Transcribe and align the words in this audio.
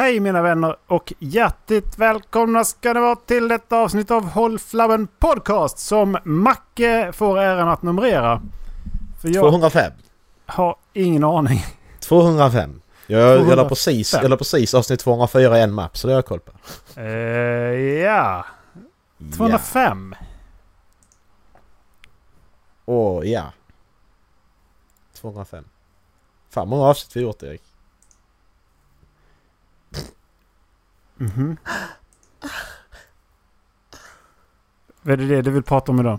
Hej 0.00 0.20
mina 0.20 0.42
vänner 0.42 0.76
och 0.86 1.12
hjärtligt 1.18 1.98
välkomna 1.98 2.64
ska 2.64 2.94
det 2.94 3.00
vara 3.00 3.16
till 3.16 3.50
ett 3.50 3.72
avsnitt 3.72 4.10
av 4.10 4.24
Håll 4.24 4.58
Flabben 4.58 5.08
Podcast 5.18 5.78
som 5.78 6.18
Macke 6.24 7.12
får 7.12 7.38
äran 7.38 7.68
att 7.68 7.82
numrera. 7.82 8.42
För 9.22 9.28
jag 9.28 9.42
205. 9.42 9.92
har 10.46 10.76
ingen 10.92 11.24
aning. 11.24 11.64
205. 12.00 12.80
Jag, 13.06 13.38
205. 13.38 13.48
jag, 13.48 13.56
la 13.56 13.68
precis, 13.68 14.12
jag 14.12 14.30
la 14.30 14.36
precis 14.36 14.74
avsnitt 14.74 15.00
204 15.00 15.58
i 15.58 15.62
en 15.62 15.72
mapp 15.72 15.96
så 15.96 16.06
det 16.06 16.12
har 16.12 16.18
jag 16.18 16.26
koll 16.26 16.40
på. 16.40 16.52
Uh, 17.00 17.06
ja. 18.02 18.44
205. 19.36 20.14
Åh 22.86 23.20
oh, 23.20 23.28
ja. 23.28 23.52
205. 25.14 25.64
Fan 26.50 26.68
många 26.68 26.84
avsnitt 26.84 27.16
vi 27.16 27.20
gjort 27.20 27.42
Erik. 27.42 27.69
Mhm. 31.20 31.56
Vad 35.02 35.12
är 35.12 35.16
det 35.16 35.26
det 35.26 35.42
du 35.42 35.50
vill 35.50 35.62
prata 35.62 35.92
om 35.92 36.00
idag? 36.00 36.18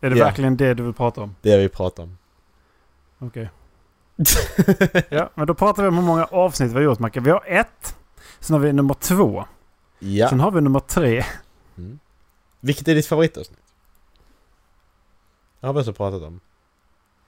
Är 0.00 0.10
det 0.10 0.16
ja. 0.16 0.24
verkligen 0.24 0.56
det 0.56 0.74
du 0.74 0.82
vill 0.82 0.92
prata 0.92 1.22
om? 1.22 1.36
Det 1.40 1.58
vi 1.58 1.68
pratar 1.68 2.02
om. 2.02 2.18
Okej. 3.18 3.50
Okay. 4.16 5.02
ja, 5.08 5.30
men 5.34 5.46
då 5.46 5.54
pratar 5.54 5.82
vi 5.82 5.88
om 5.88 5.96
hur 5.96 6.02
många 6.02 6.24
avsnitt 6.24 6.70
vi 6.70 6.74
har 6.74 6.82
gjort 6.82 6.98
Macke. 6.98 7.20
Vi 7.20 7.30
har 7.30 7.44
ett. 7.46 7.96
Sen 8.40 8.54
har 8.54 8.60
vi 8.60 8.72
nummer 8.72 8.94
två. 8.94 9.44
Ja. 9.98 10.28
Sen 10.28 10.40
har 10.40 10.50
vi 10.50 10.60
nummer 10.60 10.80
tre. 10.80 11.24
Mm. 11.76 11.98
Vilket 12.60 12.88
är 12.88 12.94
ditt 12.94 13.06
favoritavsnitt? 13.06 13.58
Det 15.60 15.66
har 15.66 15.74
vi 15.74 15.80
också 15.80 15.92
pratat 15.92 16.22
om. 16.22 16.40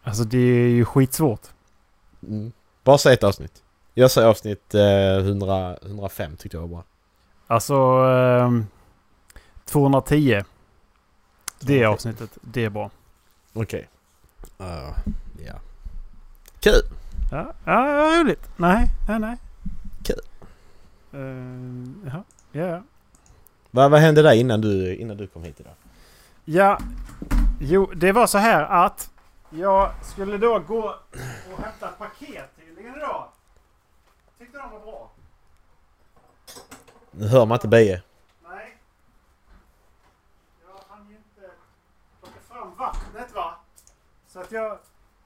Alltså 0.02 0.24
det 0.24 0.38
är 0.38 0.68
ju 0.68 0.84
skitsvårt. 0.84 1.40
Mm. 2.22 2.52
Bara 2.84 2.98
säg 2.98 3.14
ett 3.14 3.24
avsnitt. 3.24 3.62
Jag 3.98 4.10
säger 4.10 4.28
avsnitt 4.28 4.74
eh, 4.74 5.16
100, 5.18 5.76
105 5.76 6.36
tyckte 6.36 6.56
jag 6.56 6.62
var 6.62 6.68
bra. 6.68 6.84
Alltså 7.46 7.74
eh, 7.74 8.50
210. 9.64 10.42
Det 11.60 11.82
är 11.82 11.86
avsnittet. 11.86 12.38
Det 12.40 12.64
är 12.64 12.70
bra. 12.70 12.90
Okej. 13.52 13.88
Okay. 14.58 14.68
Uh, 14.68 14.96
ja. 15.46 15.54
Kul! 16.60 16.82
Ja, 17.32 17.52
ja, 17.64 18.20
roligt. 18.20 18.48
Nej, 18.56 18.86
nej, 19.08 19.18
nej. 19.18 19.36
Kul. 20.02 20.20
Uh, 21.14 21.86
ja, 22.06 22.24
ja. 22.52 22.82
Vad, 23.70 23.90
vad 23.90 24.00
hände 24.00 24.22
där 24.22 24.32
innan 24.32 24.60
du, 24.60 24.96
innan 24.96 25.16
du 25.16 25.26
kom 25.26 25.44
hit 25.44 25.60
idag? 25.60 25.74
Ja, 26.44 26.78
jo, 27.60 27.90
det 27.94 28.12
var 28.12 28.26
så 28.26 28.38
här 28.38 28.62
att 28.62 29.10
jag 29.50 29.90
skulle 30.02 30.38
då 30.38 30.58
gå 30.58 30.94
och 31.52 31.62
hämta 31.62 31.88
paket 31.88 32.50
tydligen 32.56 32.96
idag. 32.96 33.28
Tyckte 34.38 34.58
de 34.58 34.70
var 34.70 34.80
bra. 34.80 35.10
Nu 37.18 37.28
hör 37.28 37.46
man 37.46 37.56
inte 37.56 37.68
Beje. 37.68 38.02
Nej. 38.48 38.76
Jag 40.62 40.96
hann 40.96 41.06
ju 41.10 41.16
inte 41.16 41.50
plocka 42.20 42.40
fram 42.48 42.74
vattnet 42.78 43.34
va. 43.34 43.54
Så 44.28 44.40
att 44.40 44.52
jag 44.52 44.78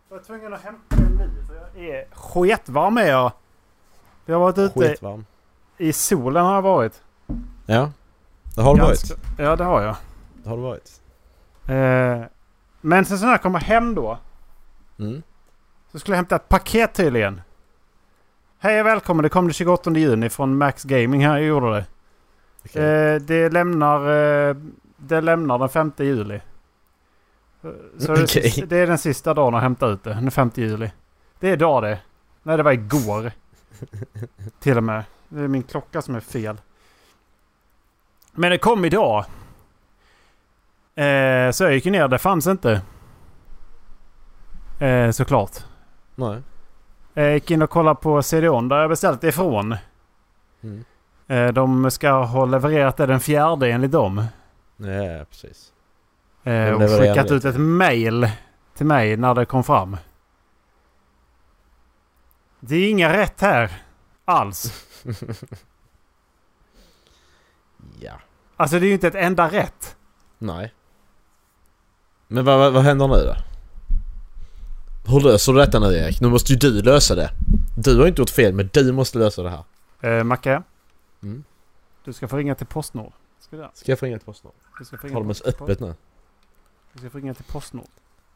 var 0.08 0.18
tvungen 0.18 0.54
att 0.54 0.62
hämta 0.62 0.96
det 0.96 1.08
nu. 1.08 1.44
För 1.46 1.54
jag 1.54 1.84
är 1.88 2.06
sketvarm 2.10 2.96
är 2.98 3.06
jag. 3.06 3.32
Jag 4.26 4.34
har 4.34 4.40
varit 4.40 4.58
ute 4.58 4.88
Skitvarm. 4.88 5.26
i 5.78 5.92
solen 5.92 6.44
har 6.44 6.54
jag 6.54 6.62
varit. 6.62 7.02
Ja. 7.66 7.90
Det 8.54 8.62
har 8.62 8.74
du 8.74 8.80
varit. 8.80 9.12
Ja 9.38 9.56
det 9.56 9.64
har 9.64 9.82
jag. 9.82 9.96
Det 10.42 10.48
har 10.48 10.56
du 10.56 10.62
varit. 10.62 11.00
Eh, 11.68 12.26
men 12.80 13.04
sen 13.04 13.18
när 13.20 13.30
jag 13.30 13.42
kommer 13.42 13.60
hem 13.60 13.94
då. 13.94 14.18
Mm. 14.98 15.22
Så 15.92 15.98
skulle 15.98 16.12
jag 16.14 16.16
hämta 16.16 16.36
ett 16.36 16.48
paket 16.48 16.94
tydligen. 16.94 17.40
Hej 18.62 18.80
och 18.80 18.86
välkommen. 18.86 19.22
Det 19.22 19.28
kom 19.28 19.44
den 19.44 19.52
28 19.52 19.90
juni 19.90 20.28
från 20.28 20.58
Max 20.58 20.84
Gaming 20.84 21.26
här. 21.26 21.38
Jag 21.38 21.46
gjorde 21.46 21.70
det. 21.70 21.86
Okay. 22.64 22.82
Eh, 22.82 23.20
det, 23.20 23.52
lämnar, 23.52 24.00
eh, 24.48 24.56
det 24.96 25.20
lämnar 25.20 25.58
den 25.58 25.68
5 25.68 25.92
juli. 25.98 26.40
Så 27.98 28.12
okay. 28.12 28.24
det, 28.56 28.66
det, 28.66 28.76
är 28.76 28.86
den 28.86 28.98
sista 28.98 29.34
dagen 29.34 29.54
att 29.54 29.62
hämta 29.62 29.86
ut 29.86 30.04
det. 30.04 30.14
Den 30.14 30.30
5 30.30 30.50
juli. 30.54 30.90
Det 31.38 31.48
är 31.48 31.52
idag 31.52 31.82
det. 31.82 31.98
Nej 32.42 32.56
det 32.56 32.62
var 32.62 32.72
igår. 32.72 33.32
Till 34.60 34.76
och 34.76 34.84
med. 34.84 35.04
Det 35.28 35.40
är 35.40 35.48
min 35.48 35.62
klocka 35.62 36.02
som 36.02 36.14
är 36.14 36.20
fel. 36.20 36.60
Men 38.32 38.50
det 38.50 38.58
kom 38.58 38.84
idag. 38.84 39.24
Eh, 40.94 41.50
så 41.50 41.64
jag 41.64 41.72
gick 41.72 41.84
ner. 41.84 42.08
Det 42.08 42.18
fanns 42.18 42.46
inte. 42.46 42.80
Eh, 44.78 45.10
såklart. 45.10 45.52
Nej. 46.14 46.42
Jag 47.14 47.26
eh, 47.26 47.34
gick 47.34 47.50
in 47.50 47.62
och 47.62 47.70
kollade 47.70 48.00
på 48.00 48.22
CD-ON 48.22 48.68
där 48.68 48.80
jag 48.80 48.90
beställt 48.90 49.24
ifrån. 49.24 49.76
Mm. 50.62 50.84
Eh, 51.26 51.52
de 51.52 51.90
ska 51.90 52.12
ha 52.12 52.44
levererat 52.44 52.96
det 52.96 53.06
den 53.06 53.20
fjärde 53.20 53.70
enligt 53.70 53.92
dem. 53.92 54.24
Ja, 54.76 55.24
precis. 55.30 55.72
Eh, 56.44 56.72
och 56.72 57.00
skickat 57.00 57.30
ut 57.30 57.44
ett 57.44 57.60
mail 57.60 58.30
till 58.74 58.86
mig 58.86 59.16
när 59.16 59.34
det 59.34 59.44
kom 59.44 59.64
fram. 59.64 59.96
Det 62.60 62.76
är 62.76 62.90
inga 62.90 63.12
rätt 63.12 63.40
här. 63.40 63.70
Alls. 64.24 64.86
ja. 68.00 68.12
Alltså 68.56 68.78
det 68.78 68.86
är 68.86 68.88
ju 68.88 68.94
inte 68.94 69.08
ett 69.08 69.14
enda 69.14 69.48
rätt. 69.48 69.96
Nej. 70.38 70.74
Men 72.26 72.44
vad, 72.44 72.58
vad, 72.58 72.72
vad 72.72 72.82
händer 72.82 73.08
nu 73.08 73.14
då? 73.14 73.49
Hur 75.10 75.20
löser 75.20 75.52
du 75.52 75.58
detta 75.58 75.78
nu 75.78 75.94
Erik? 75.94 76.20
Nu 76.20 76.28
måste 76.28 76.52
ju 76.52 76.58
du 76.58 76.82
lösa 76.82 77.14
det. 77.14 77.30
Du 77.76 77.98
har 77.98 78.06
inte 78.06 78.22
gjort 78.22 78.30
fel 78.30 78.54
men 78.54 78.70
du 78.72 78.92
måste 78.92 79.18
lösa 79.18 79.42
det 79.42 79.50
här. 79.50 79.64
Eh, 80.18 80.24
Macke? 80.24 80.62
Mm? 81.22 81.44
Du 82.04 82.12
ska 82.12 82.28
få 82.28 82.36
ringa 82.36 82.54
till 82.54 82.66
Postnord. 82.66 83.12
Ska, 83.40 83.56
du 83.56 83.68
ska 83.74 83.92
jag 83.92 83.98
få 83.98 84.06
ringa 84.06 84.18
till 84.18 84.26
Postnord? 84.26 84.52
Du 84.78 84.84
ska 84.84 84.98
få 84.98 85.06
ringa 85.06 85.16
Har 85.16 85.20
de 85.20 85.26
ens 85.26 85.42
öppet 85.42 85.80
nu? 85.80 85.94
Du 86.92 86.98
ska 86.98 87.10
få 87.10 87.18
ringa 87.18 87.34
till 87.34 87.44
Postnord. 87.44 87.86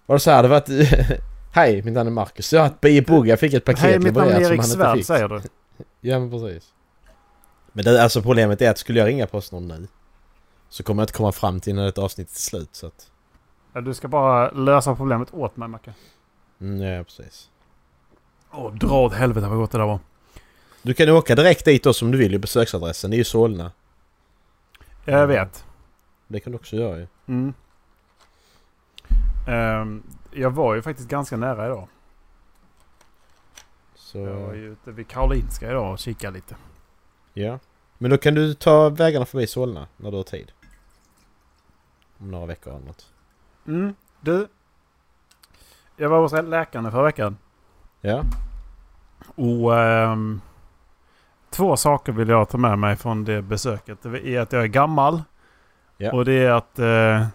Var 0.06 0.16
det 0.16 0.20
så 0.20 0.30
här? 0.30 0.42
Det 0.42 0.48
var 0.48 0.56
att... 0.56 0.68
Hej, 1.52 1.82
mitt 1.82 1.94
namn 1.94 2.06
är 2.06 2.12
Marcus. 2.12 2.52
Jag 2.52 2.60
har 2.60 2.66
ett 2.66 2.80
Bie 2.80 3.04
jag 3.26 3.40
fick 3.40 3.54
ett 3.54 3.64
paket 3.64 3.80
Hej, 3.80 3.98
mitt 3.98 4.14
namn 4.14 4.30
är 4.30 4.40
Erik 4.40 4.64
Svärd 4.64 5.04
säger 5.04 5.28
du. 5.28 5.40
ja 6.00 6.18
men 6.18 6.30
precis. 6.30 6.72
Men 7.72 7.84
det, 7.84 8.02
alltså 8.02 8.22
problemet 8.22 8.62
är 8.62 8.70
att 8.70 8.78
skulle 8.78 8.98
jag 8.98 9.06
ringa 9.06 9.26
Postnord 9.26 9.62
nu 9.62 9.86
så 10.68 10.82
kommer 10.82 11.02
jag 11.02 11.04
inte 11.04 11.12
komma 11.12 11.32
fram 11.32 11.60
till 11.60 11.74
när 11.74 11.88
ett 11.88 11.98
avsnitt 11.98 12.30
är 12.30 12.36
slut 12.36 12.68
så 12.72 12.86
att... 12.86 13.10
Ja, 13.72 13.80
du 13.80 13.94
ska 13.94 14.08
bara 14.08 14.50
lösa 14.50 14.96
problemet 14.96 15.34
åt 15.34 15.56
mig 15.56 15.68
Macke. 15.68 15.94
Mm, 16.64 16.82
ja, 16.82 17.04
precis. 17.04 17.50
Åh, 18.50 18.74
dra 18.74 19.00
åt 19.00 19.12
helvete 19.12 19.48
vad 19.48 19.58
gott 19.58 19.70
det 19.70 19.78
där 19.78 19.86
var. 19.86 19.98
Du 20.82 20.94
kan 20.94 21.08
åka 21.08 21.34
direkt 21.34 21.64
dit 21.64 21.84
då 21.84 21.92
som 21.92 22.10
du 22.10 22.18
vill 22.18 22.34
i 22.34 22.38
besöksadressen. 22.38 23.10
Det 23.10 23.16
är 23.16 23.18
ju 23.18 23.24
Solna. 23.24 23.72
Jag 25.04 25.26
vet. 25.26 25.64
Det 26.28 26.40
kan 26.40 26.52
du 26.52 26.58
också 26.58 26.76
göra 26.76 26.98
ju. 26.98 27.06
Mm. 27.26 27.54
Um, 29.48 30.02
jag 30.32 30.50
var 30.50 30.74
ju 30.74 30.82
faktiskt 30.82 31.08
ganska 31.08 31.36
nära 31.36 31.66
idag. 31.66 31.88
Så... 33.94 34.18
Jag 34.18 34.40
var 34.40 34.54
ju 34.54 34.72
ute 34.72 34.92
vid 34.92 35.08
Karolinska 35.08 35.70
idag 35.70 35.92
och 35.92 35.98
kikade 35.98 36.34
lite. 36.34 36.56
Ja. 37.32 37.58
Men 37.98 38.10
då 38.10 38.18
kan 38.18 38.34
du 38.34 38.54
ta 38.54 38.88
vägarna 38.88 39.26
förbi 39.26 39.46
Solna 39.46 39.88
när 39.96 40.10
du 40.10 40.16
har 40.16 40.24
tid. 40.24 40.52
Om 42.18 42.30
några 42.30 42.46
veckor 42.46 42.74
eller 42.74 42.86
något. 42.86 43.12
Mm. 43.66 43.94
Du, 44.20 44.48
jag 45.96 46.08
var 46.08 46.20
hos 46.20 46.32
läkaren 46.32 46.90
förra 46.90 47.02
veckan. 47.02 47.36
Ja. 48.00 48.24
Och 49.34 49.72
um, 49.72 50.40
två 51.50 51.76
saker 51.76 52.12
vill 52.12 52.28
jag 52.28 52.48
ta 52.48 52.58
med 52.58 52.78
mig 52.78 52.96
från 52.96 53.24
det 53.24 53.42
besöket. 53.42 53.98
Det 54.02 54.26
är 54.26 54.40
att 54.40 54.52
jag 54.52 54.62
är 54.62 54.66
gammal. 54.66 55.22
Ja. 55.96 56.12
Och 56.12 56.24
det 56.24 56.32
är 56.32 56.50
att 56.50 56.78
uh, 56.78 57.26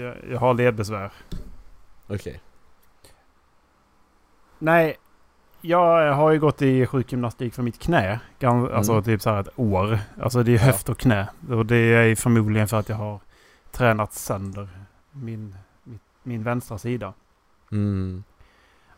jag, 0.00 0.16
jag, 0.30 0.38
har 0.38 0.54
ledbesvär. 0.54 1.12
Okej. 2.06 2.16
Okay. 2.16 2.38
Nej, 4.58 4.96
jag 5.60 6.12
har 6.12 6.30
ju 6.30 6.40
gått 6.40 6.62
i 6.62 6.86
sjukgymnastik 6.86 7.54
för 7.54 7.62
mitt 7.62 7.78
knä. 7.78 8.20
Alltså 8.42 8.92
mm. 8.92 9.04
typ 9.04 9.22
så 9.22 9.30
här 9.30 9.40
ett 9.40 9.58
år. 9.58 9.98
Alltså 10.22 10.42
det 10.42 10.54
är 10.54 10.58
höft 10.58 10.88
och 10.88 10.98
knä. 10.98 11.28
Och 11.50 11.66
det 11.66 11.76
är 11.76 12.14
förmodligen 12.14 12.68
för 12.68 12.78
att 12.78 12.88
jag 12.88 12.96
har 12.96 13.20
tränat 13.70 14.12
sönder 14.12 14.68
min, 15.12 15.54
min, 15.84 16.00
min 16.22 16.42
vänstra 16.42 16.78
sida. 16.78 17.12
Mm. 17.72 18.24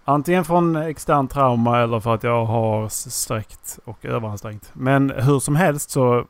Antingen 0.05 0.45
från 0.45 0.77
extern 0.77 1.29
trauma 1.29 1.81
eller 1.81 2.01
för 2.01 2.15
att 2.15 2.23
jag 2.23 2.45
har 2.45 2.89
sträckt 2.89 3.79
och 3.85 4.05
överansträngt. 4.05 4.71
Men 4.73 5.11
hur 5.11 5.41
som 5.41 5.57
helst 5.57 5.91
så 5.91 6.25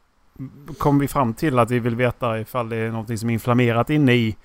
kom 0.78 0.98
vi 0.98 1.08
fram 1.08 1.34
till 1.34 1.58
att 1.58 1.70
vi 1.70 1.78
vill 1.78 1.96
veta 1.96 2.40
ifall 2.40 2.68
det 2.68 2.76
är 2.76 2.90
något 2.90 3.18
som 3.18 3.30
är 3.30 3.34
inflammerat 3.34 3.90
inne 3.90 4.12
i. 4.12 4.36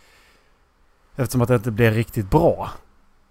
Eftersom 1.15 1.41
att 1.41 1.47
det 1.47 1.55
inte 1.55 1.71
blir 1.71 1.91
riktigt 1.91 2.29
bra. 2.29 2.69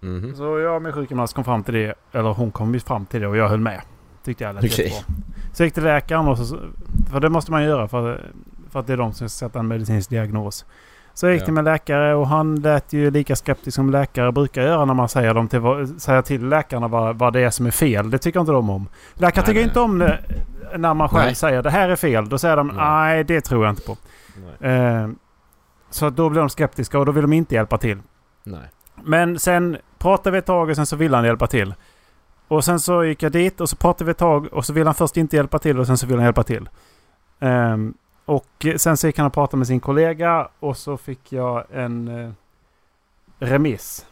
Mm. 0.03 0.37
Så 0.37 0.59
jag 0.59 0.83
med 0.83 0.95
sjukgymnast 0.95 1.35
kom 1.35 1.45
fram 1.45 1.63
till 1.63 1.75
det. 1.75 1.95
Eller 2.13 2.33
hon 2.33 2.51
kom 2.51 2.81
fram 2.81 3.07
till 3.07 3.21
det 3.21 3.27
och 3.27 3.37
jag 3.37 3.49
höll 3.49 3.61
med. 3.61 3.81
Tyckte 4.25 4.45
jag 4.45 4.55
lät 4.55 4.65
okay. 4.65 4.85
jättebra. 4.85 5.15
Så 5.53 5.63
jag 5.63 5.67
gick 5.67 5.75
till 5.75 5.83
läkaren 5.83 6.29
och 6.29 6.39
så... 6.39 6.59
För 7.11 7.21
det 7.21 7.29
måste 7.29 7.51
man 7.51 7.65
göra 7.65 7.89
för, 7.89 8.31
för 8.71 8.81
att 8.81 8.87
det 8.87 8.93
är 8.93 8.97
de 8.97 9.13
som 9.13 9.29
ska 9.29 9.47
sätta 9.47 9.59
en 9.59 9.69
medicinsk 9.69 10.11
diagnos. 10.11 10.65
Så 11.15 11.27
jag 11.27 11.35
gick 11.35 11.45
till 11.45 11.53
min 11.53 11.65
läkare 11.65 12.15
och 12.15 12.29
han 12.29 12.57
lät 12.57 12.93
ju 12.93 13.11
lika 13.11 13.37
skeptisk 13.37 13.75
som 13.75 13.91
läkare 13.91 14.33
brukar 14.33 14.63
göra 14.63 14.85
när 14.85 14.95
man 14.95 15.09
säger, 15.09 15.35
dem 15.35 15.49
till, 15.49 16.01
säger 16.01 16.23
till 16.23 16.49
läkarna 16.49 16.89
vad, 16.89 17.19
vad 17.19 17.33
det 17.33 17.41
är 17.41 17.51
som 17.51 17.67
är 17.67 17.71
fel. 17.71 18.11
Det 18.11 18.19
tycker 18.19 18.41
inte 18.41 18.53
de 18.53 18.71
om. 18.71 18.89
Läkare 19.15 19.41
nej, 19.41 19.47
tycker 19.47 19.61
nej. 19.61 19.65
inte 19.69 19.81
om 19.81 19.99
när 20.81 20.95
man 20.95 21.09
själv 21.09 21.25
Nej. 21.25 21.35
säger 21.35 21.63
det 21.63 21.71
här 21.71 21.89
är 21.89 21.97
fel, 21.97 22.29
då 22.29 22.39
säger 22.39 22.57
de 22.57 22.67
Nej. 22.77 23.25
det 23.25 23.41
tror 23.41 23.65
jag 23.65 23.73
inte 23.73 23.83
på. 23.83 23.97
Eh, 24.67 25.09
så 25.91 26.11
då 26.11 26.31
blir 26.31 26.41
de 26.41 26.49
skeptiska 26.49 26.99
och 26.99 27.07
då 27.07 27.13
vill 27.13 27.23
de 27.23 27.33
inte 27.33 27.55
hjälpa 27.55 27.79
till. 27.79 27.99
Nej. 28.45 28.71
Men 29.03 29.39
sen 29.39 29.77
pratade 29.99 30.31
vi 30.31 30.39
ett 30.39 30.47
tag 30.47 30.71
och 30.71 30.77
sen 30.77 30.87
så 30.87 30.97
ville 30.97 31.17
han 31.17 31.25
hjälpa 31.25 31.47
till. 31.47 31.75
Och 32.49 32.65
sen 32.65 32.81
så 32.81 33.05
gick 33.05 33.23
jag 33.23 33.33
dit 33.33 33.61
och 33.61 33.69
så 33.69 33.77
pratade 33.77 34.05
vi 34.05 34.11
ett 34.11 34.19
tag 34.19 34.49
och 34.53 34.65
så 34.65 34.73
ville 34.73 34.87
han 34.87 34.95
först 34.95 35.17
inte 35.17 35.37
hjälpa 35.37 35.59
till 35.59 35.81
och 35.81 35.87
sen 35.87 35.99
så 35.99 36.07
ville 36.07 36.19
han 36.19 36.25
hjälpa 36.25 36.43
till. 36.43 36.69
Ehm, 37.41 37.95
och 38.25 38.67
sen 38.77 38.97
så 38.97 39.07
gick 39.07 39.19
han 39.19 39.27
och 39.27 39.33
pratade 39.33 39.59
med 39.59 39.67
sin 39.67 39.81
kollega 39.81 40.49
och 40.61 40.77
så 40.77 40.97
fick 40.97 41.33
jag 41.33 41.65
en 41.73 42.09
eh, 42.09 42.31
remiss 43.39 44.07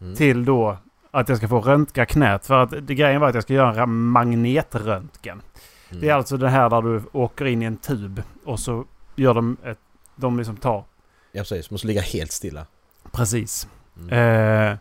Mm. 0.00 0.16
till 0.16 0.44
då 0.44 0.76
att 1.10 1.28
jag 1.28 1.38
ska 1.38 1.48
få 1.48 1.60
röntga 1.60 2.06
knät. 2.06 2.46
För 2.46 2.62
att 2.62 2.86
det, 2.86 2.94
grejen 2.94 3.20
var 3.20 3.28
att 3.28 3.34
jag 3.34 3.42
ska 3.44 3.54
göra 3.54 3.82
en 3.82 3.94
magnetröntgen. 3.94 5.42
Mm. 5.90 6.00
Det 6.00 6.08
är 6.08 6.14
alltså 6.14 6.36
det 6.36 6.48
här 6.48 6.70
där 6.70 6.82
du 6.82 7.02
åker 7.12 7.44
in 7.44 7.62
i 7.62 7.64
en 7.64 7.76
tub 7.76 8.22
och 8.44 8.60
så 8.60 8.84
gör 9.16 9.34
de 9.34 9.56
ett... 9.64 9.78
De 10.16 10.38
liksom 10.38 10.56
tar... 10.56 10.84
Ja 11.32 11.40
precis, 11.40 11.70
måste 11.70 11.86
ligga 11.86 12.00
helt 12.00 12.32
stilla. 12.32 12.66
Precis. 13.12 13.68
Mm. 14.00 14.70
Eh, 14.72 14.78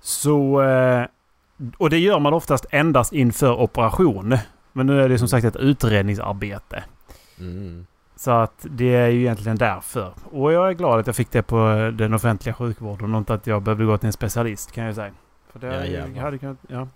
så... 0.00 0.62
Eh, 0.62 1.06
och 1.78 1.90
det 1.90 1.98
gör 1.98 2.18
man 2.18 2.32
oftast 2.34 2.66
endast 2.70 3.12
inför 3.12 3.60
operation. 3.60 4.38
Men 4.72 4.86
nu 4.86 5.02
är 5.02 5.08
det 5.08 5.18
som 5.18 5.28
sagt 5.28 5.44
ett 5.44 5.56
utredningsarbete. 5.56 6.84
Mm. 7.38 7.86
Så 8.20 8.30
att 8.30 8.66
det 8.70 8.94
är 8.94 9.08
ju 9.08 9.20
egentligen 9.20 9.56
därför. 9.58 10.12
Och 10.30 10.52
jag 10.52 10.68
är 10.68 10.72
glad 10.72 11.00
att 11.00 11.06
jag 11.06 11.16
fick 11.16 11.30
det 11.30 11.42
på 11.42 11.90
den 11.94 12.14
offentliga 12.14 12.54
sjukvården 12.54 13.14
och 13.14 13.18
inte 13.18 13.34
att 13.34 13.46
jag 13.46 13.62
behövde 13.62 13.84
gå 13.84 13.98
till 13.98 14.06
en 14.06 14.12
specialist 14.12 14.72
kan 14.72 14.84
jag 14.84 14.94
säga. 14.94 15.12
För 15.52 15.58
det 15.58 15.66
Ja, 15.66 15.72
hade- 15.72 15.86
jävlar. 15.86 16.22
hade 16.22 16.38
kunnat, 16.38 16.56
ja. 16.68 16.88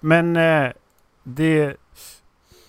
Men 0.00 0.36
eh, 0.36 0.70
det... 1.22 1.76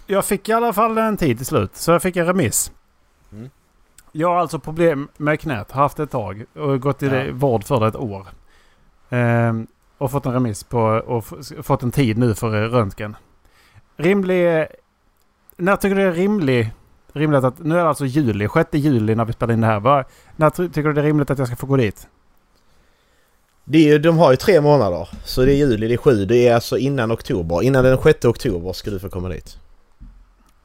Jag 0.08 0.26
fick 0.26 0.50
i 0.50 0.54
alla 0.54 0.74
fall 0.74 0.98
en 0.98 1.18
tid 1.18 1.38
till 1.38 1.46
slut. 1.46 1.76
Så 1.76 1.92
jag 1.92 2.02
fick 2.02 2.16
en 2.16 2.26
remiss. 2.26 2.72
Mm. 3.32 3.50
Jag 4.12 4.28
har 4.30 4.36
alltså 4.38 4.60
problem 4.60 5.08
med 5.18 5.40
knät. 5.40 5.72
Har 5.72 5.82
haft 5.82 6.00
ett 6.00 6.12
tag. 6.12 6.46
Och 6.56 6.80
gått 6.82 7.04
i 7.04 7.06
Ja. 7.06 7.12
det, 7.14 7.32
vård 7.32 7.64
för 7.64 7.80
det 7.80 7.88
ett 7.88 7.96
år. 7.96 8.28
Ehm, 9.10 9.68
och 9.98 10.12
fått 10.12 10.26
en 10.26 10.34
remiss 10.34 10.64
på... 10.64 10.80
Och 10.82 11.26
fått 11.66 11.84
en 11.84 11.92
tid 11.92 12.18
nu 12.18 12.36
för 12.36 12.64
eh, 12.64 12.70
röntgen. 12.70 13.16
Rimlig... 13.98 14.66
När 15.58 15.76
tycker 15.76 15.96
du 15.96 16.02
det 16.02 16.08
är 16.08 16.12
rimlig, 16.12 16.72
rimligt 17.18 17.44
att... 17.44 17.60
Nu 17.60 17.76
är 17.80 17.84
det 17.84 17.90
alltså 17.90 18.06
juli. 18.06 18.48
6 18.54 18.70
juli 18.74 19.16
när 19.16 19.26
vi 19.26 19.34
spelar 19.34 19.54
in 19.54 19.62
det 19.62 19.68
här. 19.68 19.80
Vad- 19.80 20.06
när 20.36 20.50
ty- 20.50 20.68
tycker 20.70 20.84
du 20.88 20.94
det 20.94 21.02
är 21.02 21.06
rimligt 21.06 21.30
att 21.30 21.38
jag 21.40 21.48
ska 21.48 21.56
få 21.58 21.68
gå 21.68 21.78
dit? 21.78 22.08
Det 23.64 23.78
är 23.78 23.84
ju, 23.94 24.00
de 24.00 24.18
har 24.18 24.32
ju 24.32 24.38
tre 24.38 24.62
månader. 24.62 25.10
Så 25.24 25.46
det 25.46 25.54
är 25.54 25.56
juli, 25.56 25.88
det 25.88 25.94
är 25.94 25.98
sju. 25.98 26.26
Det 26.26 26.48
är 26.48 26.56
alltså 26.56 26.78
innan 26.78 27.12
oktober. 27.12 27.64
Innan 27.64 27.84
den 27.84 27.98
6 27.98 28.26
oktober 28.26 28.74
ska 28.74 28.92
du 28.92 29.00
få 29.00 29.10
komma 29.10 29.30
dit. 29.30 29.60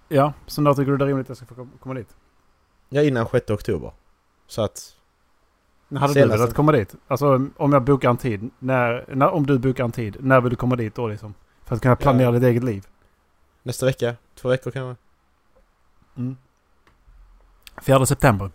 Ja, 0.09 0.33
så 0.47 0.61
när 0.63 0.75
tycker 0.75 0.91
du 0.93 0.97
det 0.97 1.05
är 1.05 1.09
rimligt 1.09 1.25
att 1.25 1.29
jag 1.29 1.37
ska 1.37 1.47
få 1.47 1.55
kom- 1.55 1.71
komma 1.81 1.95
dit? 1.95 2.09
Ja, 2.89 3.03
innan 3.03 3.27
6 3.29 3.51
oktober. 3.51 3.93
Så 4.47 4.63
att... 4.63 4.93
När 5.89 6.01
hade 6.01 6.13
Senast- 6.15 6.33
du 6.33 6.39
velat 6.43 6.55
komma 6.55 6.73
dit? 6.73 6.95
Alltså 7.09 7.47
om 7.57 7.73
jag 7.73 7.83
bokar 7.85 8.11
en 8.11 8.17
tid. 8.17 8.51
När, 8.59 9.05
när, 9.15 9.29
om 9.31 9.47
du 9.47 9.59
bokar 9.59 9.85
en 9.85 9.93
tid. 9.93 10.17
När 10.21 10.41
vill 10.41 10.51
du 10.51 10.57
komma 10.57 10.77
dit 10.77 10.95
då 10.95 11.09
liksom? 11.09 11.35
För 11.65 11.77
att 11.77 11.83
kunna 11.83 11.97
planera 11.97 12.27
Ja. 12.29 12.33
ditt 12.33 12.43
eget 12.43 12.65
liv. 12.65 12.87
Nästa 13.63 13.87
vecka? 13.87 14.15
Två 14.35 14.49
veckor 14.49 14.71
kanske? 14.71 15.03
Mm. 16.17 16.37
4 17.83 18.07
september. 18.07 18.51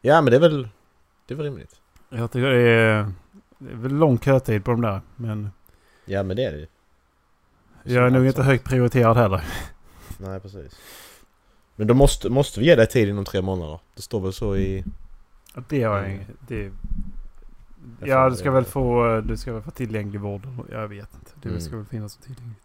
Ja 0.00 0.20
men 0.22 0.30
det 0.30 0.36
är 0.36 0.40
väl... 0.40 0.68
Det 1.26 1.34
är 1.34 1.36
väl 1.36 1.46
rimligt. 1.46 1.80
Jag 2.08 2.30
tycker 2.32 2.50
det 2.50 2.60
är, 2.70 3.12
det 3.58 3.70
är 3.72 3.76
väl 3.76 3.94
lång 3.94 4.18
kötid 4.18 4.64
på 4.64 4.70
de 4.70 4.80
där. 4.80 5.00
Men 5.16 5.50
Ja 6.04 6.22
men 6.22 6.36
det 6.36 6.44
är 6.44 6.52
det 6.52 6.58
ju. 6.58 6.66
jag 7.94 8.06
är 8.06 8.10
nog 8.10 8.26
inte 8.26 8.42
högt 8.42 8.64
prioriterad 8.64 9.16
heller. 9.16 9.44
Nej 10.18 10.40
precis. 10.40 10.80
Men 11.76 11.86
då 11.86 11.94
måste, 11.94 12.30
måste 12.30 12.60
vi 12.60 12.66
ge 12.66 12.74
dig 12.76 12.86
tid 12.86 13.08
inom 13.08 13.24
tre 13.24 13.42
månader. 13.42 13.80
Det 13.94 14.02
står 14.02 14.20
väl 14.20 14.32
så 14.32 14.56
i... 14.56 14.84
Det 15.68 15.82
har 15.82 15.96
jag 15.96 16.04
Mm. 16.06 16.20
ing- 16.20 16.36
det, 16.48 16.62
Jag 18.00 18.08
Ja, 18.08 18.30
du 18.30 18.36
ska 18.36 18.50
väl 18.50 18.64
få, 18.64 19.20
du 19.20 19.36
ska 19.36 19.52
väl 19.52 19.62
få 19.62 19.70
tillgänglig 19.70 20.20
vård. 20.20 20.46
Jag 20.70 20.88
vet 20.88 21.14
inte. 21.14 21.30
Det 21.42 21.48
Mm. 21.48 21.60
ska 21.60 21.76
väl 21.76 21.86
finnas 21.86 22.16
tillgängligt. 22.16 22.63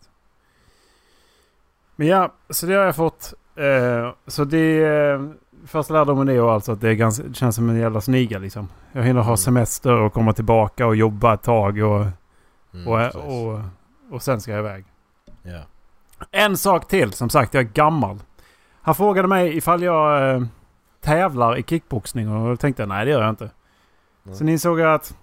Men 2.00 2.08
ja, 2.08 2.34
så 2.50 2.66
det 2.66 2.74
har 2.74 2.84
jag 2.86 2.96
fått. 2.96 3.34
Eh, 3.56 4.12
så 4.28 4.44
det... 4.44 4.86
Eh, 4.86 5.30
första 5.66 5.94
lärdomen 5.94 6.30
är 6.30 6.54
alltså 6.54 6.72
att 6.72 6.82
det, 6.82 6.90
är 6.90 6.94
ganska, 6.94 7.24
det 7.24 7.34
känns 7.34 7.56
som 7.56 7.70
en 7.70 7.80
jävla 7.80 8.02
sniga 8.02 8.40
liksom. 8.40 8.68
Jag 8.92 9.04
hinner 9.04 9.22
ha 9.22 9.30
Mm. 9.30 9.38
semester 9.38 9.94
och 9.94 10.14
komma 10.14 10.34
tillbaka 10.34 10.88
och 10.88 10.96
jobba 10.96 11.34
ett 11.34 11.42
tag 11.42 11.78
och, 11.84 12.06
Mm, 12.74 12.88
och, 12.88 12.98
precis. 12.98 13.16
och, 13.22 13.60
och 14.16 14.22
sen 14.22 14.42
ska 14.42 14.52
jag 14.52 14.60
iväg. 14.60 14.86
Ja. 15.44 15.60
En 16.32 16.58
sak 16.58 16.88
till. 16.88 17.14
Som 17.14 17.30
sagt, 17.30 17.54
jag 17.54 17.62
är 17.64 17.70
gammal. 17.70 18.20
Han 18.82 18.96
frågade 18.96 19.28
mig 19.28 19.58
ifall 19.58 19.84
jag 19.84 20.36
eh, 20.36 20.44
tävlar 21.02 21.58
i 21.58 21.64
kickboxning 21.64 22.30
och 22.36 22.50
då 22.50 22.58
tänkte 22.58 22.82
jag 22.82 22.90
nej 22.90 23.06
det 23.06 23.12
gör 23.12 23.22
jag 23.22 23.30
inte. 23.30 23.50
Nej. 24.24 24.36
Sen 24.36 24.50
insåg 24.50 24.80
jag 24.80 24.94
att 24.94 25.16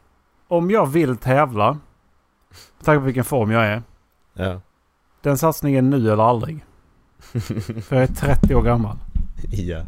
om 0.49 0.71
jag 0.71 0.87
vill 0.87 1.17
tävla, 1.17 1.71
med 2.77 2.85
tanke 2.85 2.99
på 2.99 3.05
vilken 3.05 3.25
form 3.25 3.51
jag 3.51 3.67
är, 3.67 3.83
Ja. 4.33 4.61
Den 5.27 5.39
satsningen 5.39 5.91
nu 5.91 5.97
eller 6.13 6.23
aldrig. 6.23 6.65
För 7.83 7.95
jag 7.97 8.03
är 8.03 8.07
30 8.07 8.55
år 8.55 8.63
gammal. 8.63 8.97
ja. 9.51 9.83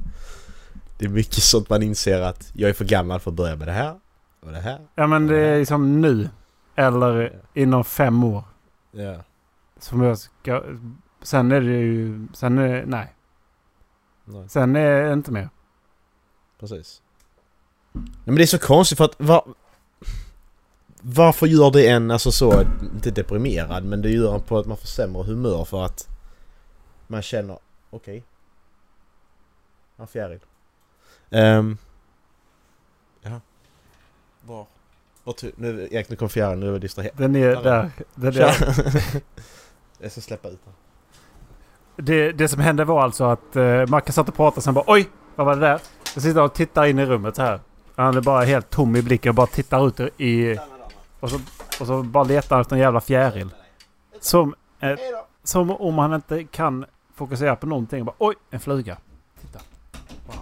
Det 0.99 1.05
är 1.05 1.09
mycket 1.09 1.43
sånt 1.43 1.71
man 1.71 1.83
inser 1.83 2.21
att 2.21 2.51
jag 2.55 2.71
är 2.71 2.75
för 2.75 2.85
gammal 2.85 3.21
för 3.21 3.31
att 3.31 3.37
börja 3.37 3.57
med 3.57 3.69
det 3.69 3.73
här. 3.73 3.95
Och 4.41 4.53
det 4.53 4.59
här. 4.59 4.81
Ja 4.95 5.07
men 5.07 5.27
det 5.27 5.39
är 5.39 5.59
liksom 5.59 6.01
nu. 6.01 6.29
Eller 6.75 7.43
inom 7.55 7.85
fem 7.85 8.25
år. 8.25 8.45
Ja. 8.93 9.17
Som 9.79 10.03
jag 10.03 10.19
ska... 10.19 10.63
Sen 11.23 11.53
är 11.53 11.61
det 11.61 11.67
ju... 11.73 12.27
Sen 12.33 12.59
är 12.59 12.85
Nej. 12.87 13.15
Nej, 14.25 14.49
Sen 14.49 14.77
är 14.77 15.03
det 15.03 15.13
inte 15.13 15.33
mer. 15.33 15.49
precis. 16.61 17.03
Nej, 17.93 18.05
men 18.25 18.35
det 18.35 18.43
är 18.43 18.47
så 18.47 18.59
konstigt 18.59 18.99
för 18.99 19.05
att... 19.05 19.15
Va, 19.19 19.45
varför 21.03 21.47
gör 21.47 21.71
det 21.71 21.89
en 21.89 22.11
alltså 22.11 22.33
så, 22.33 22.61
inte 22.95 23.11
deprimerad, 23.11 23.85
men 23.85 24.03
det 24.03 24.11
gör 24.11 24.35
en 24.35 24.41
på 24.41 24.59
att 24.59 24.67
man 24.67 24.77
får 24.77 24.87
sämre 24.87 25.23
humör 25.23 25.65
för 25.65 25.85
att 25.85 26.09
man 27.07 27.23
känner, 27.23 27.59
okej. 27.91 28.19
Okay. 28.19 28.23
En 29.97 30.07
fjäril. 30.07 30.39
Um, 31.31 31.79
ja. 33.23 33.41
Var? 34.47 34.67
Var 35.25 35.33
tu- 35.33 35.53
nu, 35.57 35.89
Erik, 35.91 36.09
nu 36.09 36.17
kom 36.17 36.29
fjärilen, 36.29 36.61
nu 36.61 36.67
är 36.67 36.73
jag 36.73 36.81
distraherad. 36.81 37.17
Den 37.17 37.37
är 37.37 37.49
Där. 37.49 37.63
där. 37.63 37.91
Den 38.15 38.37
är, 38.37 38.53
Tja. 38.53 39.21
jag 39.99 40.13
ska 40.13 40.21
släppa 40.21 40.49
ut 40.49 40.61
den. 40.65 42.05
det, 42.05 42.33
det 42.33 42.49
som 42.49 42.61
hände 42.61 42.85
var 42.85 43.03
alltså 43.03 43.25
att 43.25 43.57
uh, 43.57 43.87
Macke 43.87 44.13
satt 44.13 44.29
och 44.29 44.35
pratade 44.35 44.63
sen 44.63 44.75
bara 44.75 44.85
oj! 44.87 45.09
Vad 45.37 45.47
var 45.47 45.55
det 45.55 45.61
där? 45.61 45.81
Jag 46.15 46.23
sitter 46.23 46.43
och 46.43 46.55
tittar 46.55 46.85
in 46.85 46.99
i 46.99 47.07
rummet 47.07 47.37
så 47.37 47.43
här. 47.43 47.61
Han 47.95 48.17
är 48.17 48.21
bara 48.21 48.45
helt 48.45 48.71
tom 48.71 48.97
i 48.97 49.03
blicken 49.03 49.31
och 49.31 49.35
bara 49.35 49.47
tittar 49.47 49.87
ut 49.87 50.21
i... 50.21 50.59
Och 51.21 51.31
så, 51.31 51.41
och 51.81 51.87
så 51.87 52.03
bara 52.03 52.25
letar 52.25 52.57
han 52.57 52.61
efter 52.61 52.77
en 52.77 52.83
jävla 52.83 53.01
fjäril. 53.01 53.51
Som, 54.21 54.55
eh, 54.81 54.99
som 55.45 55.71
om 55.71 55.99
han 55.99 56.15
inte 56.15 56.45
kan 56.45 56.87
fokusera 57.15 57.57
på 57.57 57.67
någonting. 57.67 58.05
Bara, 58.05 58.17
oj, 58.19 58.35
en 58.51 58.61
fluga. 58.61 58.99
Titta. 59.41 59.59
Wow. 60.27 60.37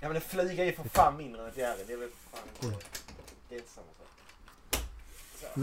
Ja 0.00 0.08
men 0.08 0.16
en 0.16 0.22
flyga 0.22 0.64
är 0.64 0.72
för 0.72 0.88
fan 0.88 1.16
mindre 1.16 1.40
än 1.40 1.46
en 1.46 1.54
fjäril. 1.54 1.84
Det 1.86 1.92
är 1.92 1.96
väl 1.96 2.08
fan 2.32 2.40
inte... 2.54 2.86
Det 3.48 3.54
är 3.54 3.58
inte 3.58 3.70
samma 3.70 3.86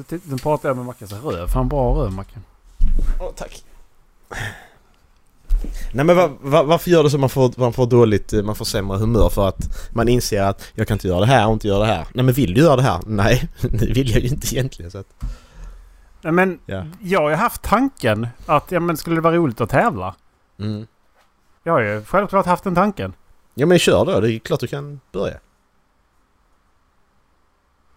sak. 0.08 0.24
Nu, 0.26 0.38
pratar 0.38 0.70
jag 0.70 0.78
med 0.78 0.86
Mackes 0.86 1.12
röv. 1.12 1.48
Fan 1.48 1.68
bra 1.68 1.94
röv 1.94 2.12
Macke. 2.12 2.40
Åh, 3.20 3.32
tack. 3.36 3.64
Nej 5.94 6.06
men 6.06 6.16
va, 6.16 6.32
va, 6.42 6.64
varför 6.64 6.92
gör 6.92 7.04
det 7.04 7.10
så 7.10 7.18
man 7.18 7.30
får, 7.30 7.54
man 7.58 7.74
får 7.74 7.88
dåligt, 7.88 8.34
eh, 8.34 8.44
man 8.44 8.56
får 8.56 8.66
sämre 8.66 8.98
humör 8.98 9.30
för 9.30 9.48
att 9.48 9.90
man 9.94 10.08
inser 10.08 10.42
att 10.42 10.64
jag 10.74 10.88
kan 10.88 10.96
inte 10.96 11.08
göra 11.08 11.20
det 11.20 11.26
här 11.26 11.48
och 11.48 11.54
inte 11.54 11.68
göra 11.68 11.80
det 11.80 11.94
här. 11.94 12.08
Nej 12.14 12.26
men 12.26 12.34
vill 12.34 12.54
du 12.54 12.62
göra 12.62 12.76
det 12.76 12.82
här? 12.82 13.00
Nej, 13.06 13.50
det 13.62 13.86
vill 13.86 14.12
jag 14.12 14.20
ju 14.20 14.28
inte 14.28 14.56
egentligen 14.56 14.92
så 14.92 14.98
att, 14.98 15.24
Nej, 16.22 16.32
Men 16.32 16.60
ja. 16.66 16.86
jag 17.02 17.22
har 17.22 17.30
ju 17.30 17.36
haft 17.36 17.62
tanken 17.62 18.28
att 18.46 18.72
ja, 18.72 18.80
men 18.80 18.98
skulle 18.98 19.16
det 19.16 19.22
vara 19.22 19.36
roligt 19.36 19.62
att 19.62 19.70
tävla. 19.70 20.16
Mm. 20.60 20.88
Jag 21.64 21.74
har 21.74 21.82
ju 21.82 22.04
självklart 22.04 22.46
haft 22.46 22.64
den 22.64 22.76
tanken. 22.76 23.14
Ja 23.54 23.66
men 23.66 23.80
kör 23.80 24.06
då, 24.06 24.20
det 24.20 24.32
är 24.32 24.40
klart 24.40 24.60
du 24.60 24.68
kan 24.68 25.00
börja. 25.12 25.40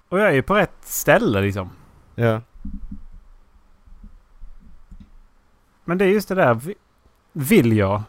Och 0.09 0.21
jag 0.21 0.29
är 0.29 0.33
ju 0.33 0.43
på 0.43 0.55
rätt 0.55 0.77
ställe 0.85 1.41
liksom. 1.41 1.71
Ja. 2.15 2.41
Men 5.85 5.99
det 5.99 6.05
är 6.05 6.09
just 6.09 6.29
det 6.29 6.35
där. 6.35 6.61
Vi- 7.39 7.45
Vill 7.63 7.77
jag? 7.77 8.03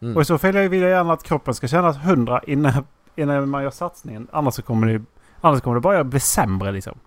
Mm. 0.00 0.16
Och 0.16 0.22
i 0.22 0.24
så 0.24 0.38
fall 0.38 0.52
vill 0.52 0.80
jag 0.80 0.90
gärna 0.90 1.12
att 1.12 1.22
kroppen 1.22 1.54
ska 1.54 1.68
kännas 1.68 1.96
hundra 1.96 2.42
innan, 2.42 2.86
innan 3.16 3.48
man 3.48 3.62
gör 3.62 3.70
satsningen. 3.70 4.28
Annars, 4.32 4.54
så 4.54 4.62
kommer 4.62 4.86
det, 4.86 5.04
annars 5.40 5.60
kommer 5.60 5.74
det 5.74 5.80
bara 5.80 6.04
bli 6.04 6.20
sämre 6.20 6.72
liksom. 6.72 6.98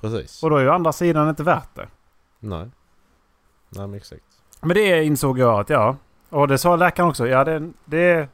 Precis. 0.00 0.42
Och 0.42 0.50
då 0.50 0.56
är 0.56 0.62
ju 0.62 0.70
andra 0.70 0.92
sidan 0.92 1.28
inte 1.28 1.42
värt 1.42 1.74
det. 1.74 1.88
Nej. 2.40 2.70
Nej 3.68 3.86
men 3.86 3.94
exakt. 3.94 4.22
Men 4.60 4.68
det 4.74 5.04
insåg 5.04 5.38
jag 5.38 5.60
att 5.60 5.70
ja. 5.70 5.96
Och 6.30 6.48
det 6.48 6.58
sa 6.58 6.76
läkaren 6.76 7.08
också. 7.10 7.26
Ja 7.28 7.44
det, 7.44 7.72
det 7.84 7.98
är... 8.10 8.28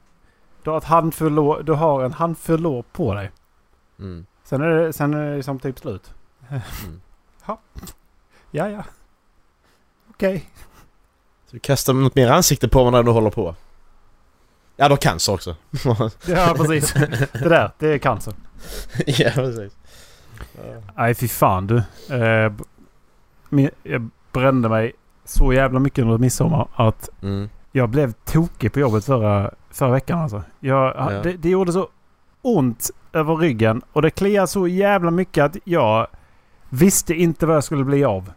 Du 0.62 0.70
har, 0.70 0.78
ett 0.78 0.84
handfull 0.84 1.38
år, 1.38 1.62
du 1.62 1.72
har 1.72 2.04
en 2.04 2.12
handfull 2.12 2.66
år 2.66 2.84
på 2.92 3.14
dig. 3.14 3.30
Mm. 3.98 4.26
Sen 4.44 4.62
är 4.62 4.68
det, 4.68 4.92
sen 4.92 5.14
är 5.14 5.30
det 5.30 5.36
liksom 5.36 5.58
typ 5.58 5.78
slut. 5.78 6.14
Mm. 6.48 7.00
Ja 8.50 8.68
ja. 8.68 8.84
Okej. 10.10 10.50
Du 11.54 11.60
kastar 11.60 11.92
något 11.92 12.14
mer 12.14 12.30
ansikte 12.30 12.68
på 12.68 12.82
mig 12.84 12.92
när 12.92 13.02
du 13.02 13.10
håller 13.10 13.30
på. 13.30 13.54
Ja, 14.76 14.84
du 14.88 14.92
har 14.92 14.96
cancer 14.96 15.32
också. 15.32 15.56
Ja, 16.26 16.54
precis. 16.56 16.92
Det 17.32 17.48
där, 17.48 17.70
det 17.78 17.88
är 17.88 17.98
cancer. 17.98 18.34
ja, 19.06 19.30
precis. 19.34 19.72
Nej, 20.96 21.14
fy 21.14 21.28
fan 21.28 21.66
du. 21.66 21.76
Eh, 22.10 22.52
jag 23.82 24.08
brände 24.32 24.68
mig 24.68 24.92
så 25.24 25.52
jävla 25.52 25.78
mycket 25.80 26.02
under 26.02 26.18
midsommar 26.18 26.68
att 26.74 27.08
Mm. 27.22 27.48
jag 27.72 27.88
blev 27.88 28.12
tokig 28.12 28.72
på 28.72 28.80
jobbet 28.80 29.04
förra, 29.04 29.50
förra 29.70 29.90
veckan 29.90 30.18
alltså. 30.18 30.42
Jag, 30.60 30.94
Ja. 30.96 31.10
det, 31.22 31.32
det 31.32 31.48
gjorde 31.48 31.72
så 31.72 31.88
ont 32.42 32.90
över 33.12 33.36
ryggen 33.36 33.82
och 33.92 34.02
det 34.02 34.10
kliade 34.10 34.46
så 34.46 34.68
jävla 34.68 35.10
mycket 35.10 35.44
att 35.44 35.56
jag 35.64 36.06
visste 36.68 37.14
inte 37.14 37.46
vad 37.46 37.56
jag 37.56 37.64
skulle 37.64 37.84
bli 37.84 38.04
av. 38.04 38.32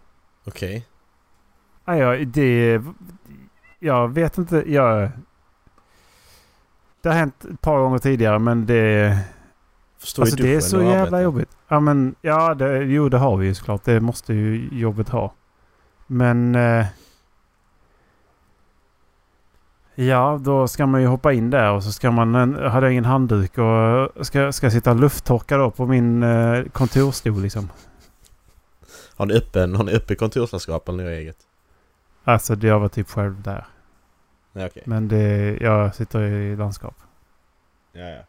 Okej. 0.46 0.86
Nej, 1.88 2.00
jag, 2.00 2.28
det... 2.28 2.82
Jag 3.80 4.14
vet 4.14 4.38
inte. 4.38 4.64
Jag, 4.72 5.10
det 7.02 7.10
har 7.10 7.16
hänt 7.16 7.46
ett 7.46 7.62
par 7.62 7.80
gånger 7.80 7.98
tidigare 7.98 8.40
men 8.40 8.66
det... 8.66 9.18
Förstår 10.00 10.24
Alltså 10.24 10.38
det 10.38 10.56
är 10.56 10.60
så 10.60 10.82
jävla 10.82 10.94
arbetar. 10.94 11.22
jobbigt. 11.22 11.58
Ja 11.68 11.80
men 11.80 12.16
ja, 12.22 12.54
det, 12.54 12.84
jo 12.84 13.10
det 13.10 13.18
har 13.18 13.38
vi 13.38 13.48
ju 13.48 13.54
såklart. 13.54 13.84
Det 13.84 14.00
måste 14.00 14.34
ju 14.34 14.70
jobbet 14.72 15.10
ha. 15.10 15.34
Men... 16.08 16.56
Eh, 16.56 16.86
ja, 19.96 20.40
då 20.44 20.68
ska 20.68 20.86
man 20.86 21.02
ju 21.02 21.08
hoppa 21.08 21.34
in 21.34 21.50
där 21.50 21.72
och 21.72 21.84
så 21.84 21.92
ska 21.92 22.12
man... 22.12 22.36
En, 22.36 22.56
hade 22.56 22.86
jag 22.86 22.92
ingen 22.94 23.06
handduk 23.06 23.58
och 23.58 24.26
ska, 24.26 24.52
ska 24.52 24.72
sitta 24.72 24.92
och 24.92 25.00
lufttorka 25.00 25.58
då 25.58 25.72
på 25.72 25.86
min 25.86 26.24
eh, 26.24 26.64
kontorstol 26.64 27.42
liksom. 27.42 27.70
Har 29.16 29.26
ni 29.26 29.34
öppen, 29.34 29.76
har 29.76 29.84
ni 29.84 29.92
öppen 29.92 30.16
kontorslandskap 30.16 30.90
eller 30.90 31.06
eget? 31.06 31.38
Alltså 32.28 32.56
jag 32.62 32.80
var 32.80 32.90
typ 32.90 33.10
själv 33.10 33.42
där. 33.42 33.68
Nej, 34.52 34.66
okej. 34.66 34.84
Men 34.86 35.08
det, 35.08 35.58
jag 35.62 35.96
sitter 35.96 36.22
i 36.22 36.56
landskap. 36.56 36.96
Ja, 37.92 38.06
ja. 38.10 38.22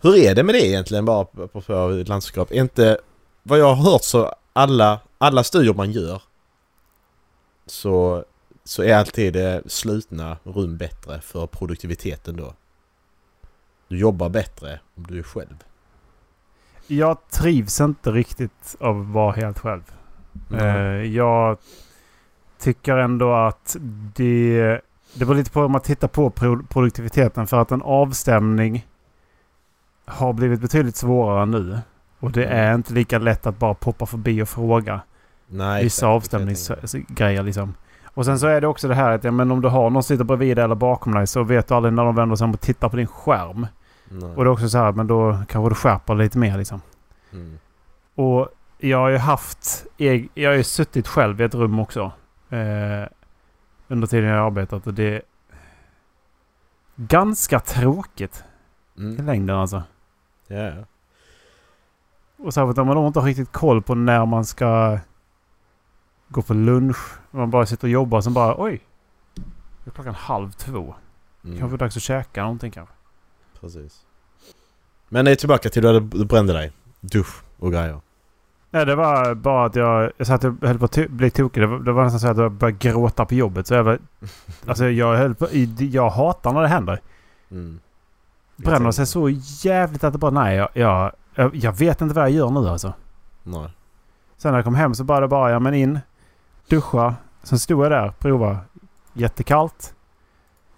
Hur 0.00 0.16
är 0.16 0.34
det 0.34 0.42
med 0.42 0.54
det 0.54 0.66
egentligen 0.66 1.04
bara 1.04 1.24
på, 1.24 1.48
på, 1.48 1.60
på 1.60 2.04
landskap? 2.06 2.52
Inte... 2.52 2.98
Vad 3.42 3.58
jag 3.58 3.74
har 3.74 3.92
hört 3.92 4.02
så 4.02 4.34
alla, 4.52 5.00
alla 5.18 5.44
studier 5.44 5.74
man 5.74 5.92
gör 5.92 6.22
så, 7.66 8.24
så 8.64 8.82
är 8.82 8.94
alltid 8.94 9.32
det 9.32 9.62
slutna 9.66 10.36
rum 10.44 10.76
bättre 10.76 11.20
för 11.20 11.46
produktiviteten 11.46 12.36
då. 12.36 12.54
Du 13.88 13.98
jobbar 13.98 14.28
bättre 14.28 14.80
om 14.94 15.06
du 15.08 15.18
är 15.18 15.22
själv. 15.22 15.56
Jag 16.86 17.30
trivs 17.30 17.80
inte 17.80 18.10
riktigt 18.10 18.76
av 18.80 19.00
att 19.00 19.06
vara 19.06 19.32
helt 19.32 19.58
själv. 19.58 19.82
Eh, 20.50 21.02
jag 21.16 21.58
tycker 22.62 22.96
ändå 22.96 23.34
att 23.34 23.76
det... 24.14 24.80
Det 25.14 25.24
var 25.24 25.34
lite 25.34 25.50
på 25.50 25.60
om 25.64 25.72
man 25.72 25.80
tittar 25.80 26.08
på 26.08 26.30
pro- 26.30 26.62
produktiviteten 26.68 27.46
för 27.46 27.60
att 27.62 27.70
en 27.72 27.82
avstämning 27.82 28.86
har 30.04 30.32
blivit 30.32 30.60
betydligt 30.60 30.96
svårare 30.96 31.46
nu. 31.46 31.78
Och 32.20 32.32
det 32.32 32.44
Mm. 32.44 32.58
är 32.58 32.74
inte 32.74 32.92
lika 32.94 33.18
lätt 33.18 33.46
att 33.46 33.58
bara 33.58 33.74
poppa 33.74 34.06
förbi 34.06 34.42
och 34.42 34.48
fråga 34.48 35.00
Nej, 35.48 35.84
vissa 35.84 36.06
jag 36.06 36.14
avstämningsgrejer 36.14 37.42
liksom. 37.42 37.74
Och 38.14 38.24
sen 38.24 38.38
så 38.38 38.46
är 38.46 38.60
det 38.60 38.66
också 38.66 38.88
det 38.88 38.94
här 38.94 39.10
att 39.10 39.24
ja, 39.24 39.30
men 39.30 39.50
om 39.50 39.60
du 39.60 39.68
har 39.68 39.90
någon 39.90 40.02
som 40.02 40.14
sitter 40.14 40.24
bredvid 40.24 40.56
dig 40.56 40.64
eller 40.64 40.74
bakom 40.74 41.14
dig 41.14 41.26
så 41.26 41.42
vet 41.42 41.68
du 41.68 41.74
aldrig 41.74 41.92
när 41.94 42.04
de 42.04 42.14
vänder 42.16 42.36
sig 42.36 42.44
om 42.44 42.50
och 42.54 42.60
tittar 42.60 42.88
på 42.88 42.96
din 42.96 43.06
skärm. 43.06 43.66
Nej. 44.08 44.30
Och 44.36 44.44
det 44.44 44.48
är 44.48 44.52
också 44.52 44.68
så 44.68 44.78
här, 44.78 44.92
men 44.92 45.06
då 45.06 45.38
kanske 45.48 45.68
du 45.70 45.74
skärper 45.74 46.14
lite 46.14 46.38
mer 46.38 46.58
liksom. 46.58 46.80
Mm. 47.32 47.58
Och 48.14 48.48
jag 48.78 48.98
har 48.98 49.08
ju 49.08 49.16
haft... 49.18 49.86
eg- 49.98 50.28
Jag 50.34 50.50
har 50.50 50.56
ju 50.56 50.62
suttit 50.64 51.08
själv 51.08 51.40
i 51.40 51.44
ett 51.44 51.54
rum 51.54 51.78
också. 51.80 52.12
Eh, 52.58 53.08
under 53.88 54.06
tiden 54.06 54.30
jag 54.30 54.46
arbetat 54.46 54.86
och 54.86 54.94
det 54.94 55.04
är 55.14 55.22
ganska 56.96 57.60
tråkigt 57.60 58.44
i 58.96 59.00
Mm. 59.00 59.26
längden 59.26 59.56
alltså. 59.56 59.82
Ja, 60.46 60.56
ja. 60.56 60.84
Och 62.36 62.54
särskilt 62.54 62.78
om 62.78 62.86
man 62.86 62.96
då 62.96 63.06
inte 63.06 63.20
har 63.20 63.26
riktigt 63.26 63.52
koll 63.52 63.82
på 63.82 63.94
när 63.94 64.26
man 64.26 64.44
ska 64.44 64.98
gå 66.28 66.42
på 66.42 66.54
lunch. 66.54 66.98
Man 67.30 67.50
bara 67.50 67.66
sitter 67.66 67.86
och 67.86 67.90
jobbar 67.90 68.18
och 68.18 68.24
sen 68.24 68.34
bara 68.34 68.54
oj. 68.62 68.80
Det 69.84 69.90
är 69.90 69.94
klockan 69.94 70.14
halv 70.14 70.50
två. 70.50 70.94
Mm. 71.44 71.58
Kanske 71.58 71.76
dags 71.76 71.96
att 71.96 72.02
käka 72.02 72.42
någonting 72.42 72.70
kanske. 72.70 72.94
Precis. 73.60 74.06
Men 75.08 75.24
nej, 75.24 75.36
tillbaka 75.36 75.68
till 75.68 75.86
hade, 75.86 76.00
du 76.00 76.24
brände 76.24 76.52
dig. 76.52 76.72
Dusch 77.00 77.42
och 77.58 77.72
grejer. 77.72 78.00
Nej, 78.74 78.86
det 78.86 78.94
var 78.94 79.34
bara 79.34 79.66
att 79.66 79.76
jag, 79.76 80.12
jag 80.16 80.26
satt 80.26 80.44
och 80.44 80.54
höll 80.62 80.78
på 80.78 80.84
att 80.84 81.08
bli 81.08 81.30
tokig. 81.30 81.62
Det 81.62 81.66
var, 81.66 81.78
det 81.78 81.92
var 81.92 82.04
nästan 82.04 82.20
så 82.20 82.28
att 82.28 82.36
jag 82.36 82.52
började 82.52 82.78
gråta 82.78 83.24
på 83.24 83.34
jobbet. 83.34 83.66
Så 83.66 83.74
jag 83.74 83.84
var, 83.84 83.98
alltså 84.66 84.88
jag 84.88 85.16
höll 85.16 85.34
på, 85.34 85.48
jag 85.78 86.10
hatar 86.10 86.52
när 86.52 86.62
det 86.62 86.68
händer. 86.68 87.00
Mm. 87.50 87.80
Bränner 88.56 88.90
sig 88.90 89.06
så 89.06 89.28
jävligt 89.64 90.04
att 90.04 90.12
det 90.12 90.18
bara 90.18 90.30
nej, 90.30 90.56
jag, 90.56 90.68
jag, 90.72 91.12
jag, 91.34 91.54
jag 91.54 91.72
vet 91.72 92.00
inte 92.00 92.14
vad 92.14 92.24
jag 92.24 92.30
gör 92.30 92.50
nu 92.50 92.68
alltså. 92.68 92.92
Nej. 93.42 93.70
Sen 94.36 94.52
när 94.52 94.58
jag 94.58 94.64
kom 94.64 94.74
hem 94.74 94.94
så 94.94 95.04
bara 95.04 95.20
det 95.20 95.28
bara, 95.28 95.50
ja 95.50 95.58
men 95.58 95.74
in, 95.74 96.00
duscha. 96.68 97.14
Sen 97.42 97.58
stod 97.58 97.84
jag 97.84 97.92
där, 97.92 98.12
prova. 98.18 98.58
Jättekallt. 99.12 99.94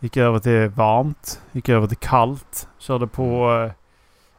Gick 0.00 0.16
över 0.16 0.38
till 0.38 0.68
varmt. 0.68 1.40
Gick 1.52 1.68
över 1.68 1.86
till 1.86 1.96
kallt. 1.96 2.68
Körde 2.78 3.06
på 3.06 3.52
eh, 3.52 3.72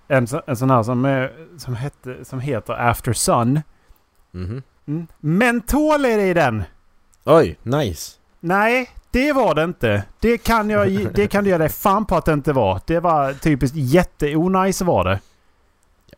en, 0.08 0.28
så- 0.28 0.42
en 0.48 0.56
sån 0.58 0.70
här 0.70 0.84
som, 0.84 1.28
som, 1.58 1.76
hette, 1.76 2.26
som 2.26 2.40
heter 2.40 2.74
After 2.74 3.14
Sun. 3.14 3.62
Mhm. 4.32 4.64
Mm. 4.88 5.08
Mentol 5.20 6.06
är 6.06 6.18
det 6.18 6.28
i 6.28 6.34
den! 6.34 6.64
Oj, 7.24 7.58
nice. 7.64 8.20
Nej, 8.40 8.90
det 9.12 9.34
var 9.34 9.56
det 9.56 9.64
inte. 9.64 10.04
Det 10.20 10.38
kan 10.38 10.70
jag 10.70 10.92
det 11.14 11.28
kan 11.28 11.44
du 11.44 11.50
ge 11.50 11.58
dig 11.58 11.70
fan 11.70 12.06
på 12.06 12.16
att 12.16 12.26
det 12.26 12.34
inte 12.34 12.54
var. 12.54 12.82
Det 12.88 13.00
var 13.00 13.34
typiskt 13.34 13.78
jätteonajs 13.78 14.82
var 14.82 15.04
det. 15.04 15.20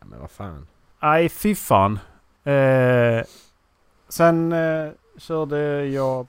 men 0.06 0.20
vad 0.20 0.30
fan. 0.30 0.66
Nej, 1.02 1.28
fy 1.28 1.54
fan. 1.54 1.98
Eh, 2.44 3.22
sen 4.08 4.52
eh, 4.52 4.90
körde 5.18 5.86
jag 5.86 6.26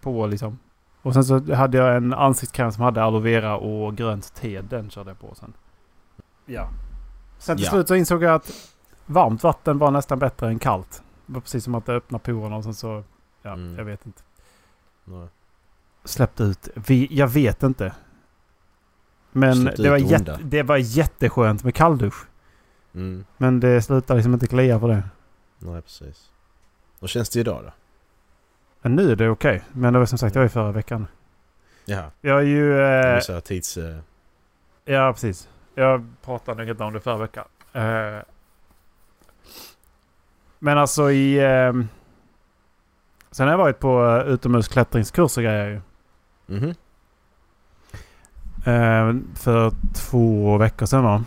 på 0.00 0.26
liksom. 0.26 0.58
Och 1.02 1.14
sen 1.14 1.24
så 1.24 1.54
hade 1.54 1.78
jag 1.78 1.96
en 1.96 2.12
ansiktskräm 2.14 2.72
som 2.72 2.82
hade 2.84 3.02
aloe 3.02 3.20
vera 3.20 3.56
och 3.56 3.96
grönt 3.96 4.34
te. 4.34 4.60
Den 4.60 4.90
körde 4.90 5.10
jag 5.10 5.20
på 5.20 5.34
sen. 5.34 5.52
Ja. 6.46 6.68
Sen 7.40 7.56
till 7.56 7.64
Ja. 7.64 7.70
slut 7.70 7.88
så 7.88 7.94
insåg 7.94 8.22
jag 8.22 8.34
att 8.34 8.72
varmt 9.06 9.42
vatten 9.42 9.78
var 9.78 9.90
nästan 9.90 10.18
bättre 10.18 10.48
än 10.48 10.58
kallt. 10.58 11.02
Det 11.26 11.32
var 11.34 11.40
precis 11.40 11.64
som 11.64 11.74
att 11.74 11.86
det 11.86 11.92
öppnade 11.92 12.24
porerna 12.24 12.56
och 12.56 12.64
sen 12.64 12.74
så... 12.74 13.04
Ja, 13.42 13.52
Mm. 13.52 13.76
jag 13.78 13.84
vet 13.84 14.06
inte. 14.06 14.22
Nej. 15.04 15.28
Släppte 16.04 16.42
ut. 16.42 16.68
Vi, 16.74 17.08
jag 17.10 17.28
vet 17.28 17.62
inte. 17.62 17.92
Men 19.32 19.54
Släppte 19.62 19.82
det 19.82 19.90
var, 19.90 19.96
jätte, 19.98 20.38
det 20.42 20.62
var 20.62 20.76
jätteskönt 20.76 21.64
med 21.64 21.74
kalldusch. 21.74 22.24
Mm. 22.94 23.24
Men 23.36 23.60
det 23.60 23.82
slutade 23.82 24.16
liksom 24.18 24.34
inte 24.34 24.46
klia 24.46 24.78
på 24.78 24.88
det. 24.88 25.02
Nej 25.58 25.82
precis. 25.82 26.30
Hur 27.00 27.08
känns 27.08 27.30
det 27.30 27.40
idag 27.40 27.64
då? 27.64 27.72
Men 28.82 28.96
nu 28.96 29.12
är 29.12 29.16
det 29.16 29.28
okej. 29.28 29.62
Men 29.72 29.92
det 29.92 29.98
var 29.98 30.06
som 30.06 30.18
sagt, 30.18 30.32
det 30.34 30.38
var 30.38 30.44
ju 30.44 30.48
förra 30.48 30.72
veckan. 30.72 31.06
Jaha. 31.84 32.10
Jag 32.20 32.38
är 32.38 32.42
ju... 32.46 32.80
Eh, 32.82 33.14
Vissa 33.14 33.40
tids... 33.40 33.76
Eh, 33.76 33.98
ja, 34.84 35.12
precis. 35.12 35.48
Jag 35.74 36.06
pratade 36.24 36.70
inte 36.70 36.84
om 36.84 36.92
det 36.92 37.00
förra 37.00 37.16
veckan. 37.16 37.44
Eh, 37.72 38.22
men 40.58 40.78
alltså 40.78 41.10
i... 41.10 41.38
Eh, 41.38 41.72
sen 43.30 43.46
har 43.46 43.52
jag 43.52 43.58
varit 43.58 43.78
på 43.78 44.02
uh, 44.02 44.28
utomhusklättringskurs 44.28 45.36
och 45.36 45.42
grejer 45.42 45.68
ju. 45.68 45.80
mhm. 46.56 46.74
Eh, 48.64 49.14
för 49.34 49.72
två 49.94 50.56
veckor 50.58 50.86
sedan 50.86 51.04
va? 51.04 51.24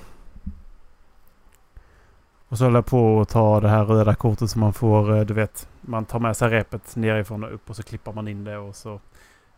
Och 2.47 2.57
så 2.57 2.63
höll 2.63 2.73
jag 2.73 2.85
på 2.85 3.21
att 3.21 3.29
ta 3.29 3.59
det 3.59 3.69
här 3.69 3.85
röda 3.85 4.15
kortet 4.15 4.49
som 4.49 4.61
man 4.61 4.73
får, 4.73 5.17
eh, 5.17 5.25
du 5.25 5.33
vet. 5.33 5.69
Man 5.81 6.05
tar 6.05 6.19
med 6.19 6.37
sig 6.37 6.49
repet 6.49 6.95
nerifrån 6.95 7.43
och 7.43 7.53
upp 7.53 7.69
och 7.69 7.75
så 7.75 7.83
klippar 7.83 8.13
man 8.13 8.27
in 8.27 8.43
det 8.43 8.57
och 8.57 8.75
så... 8.75 8.99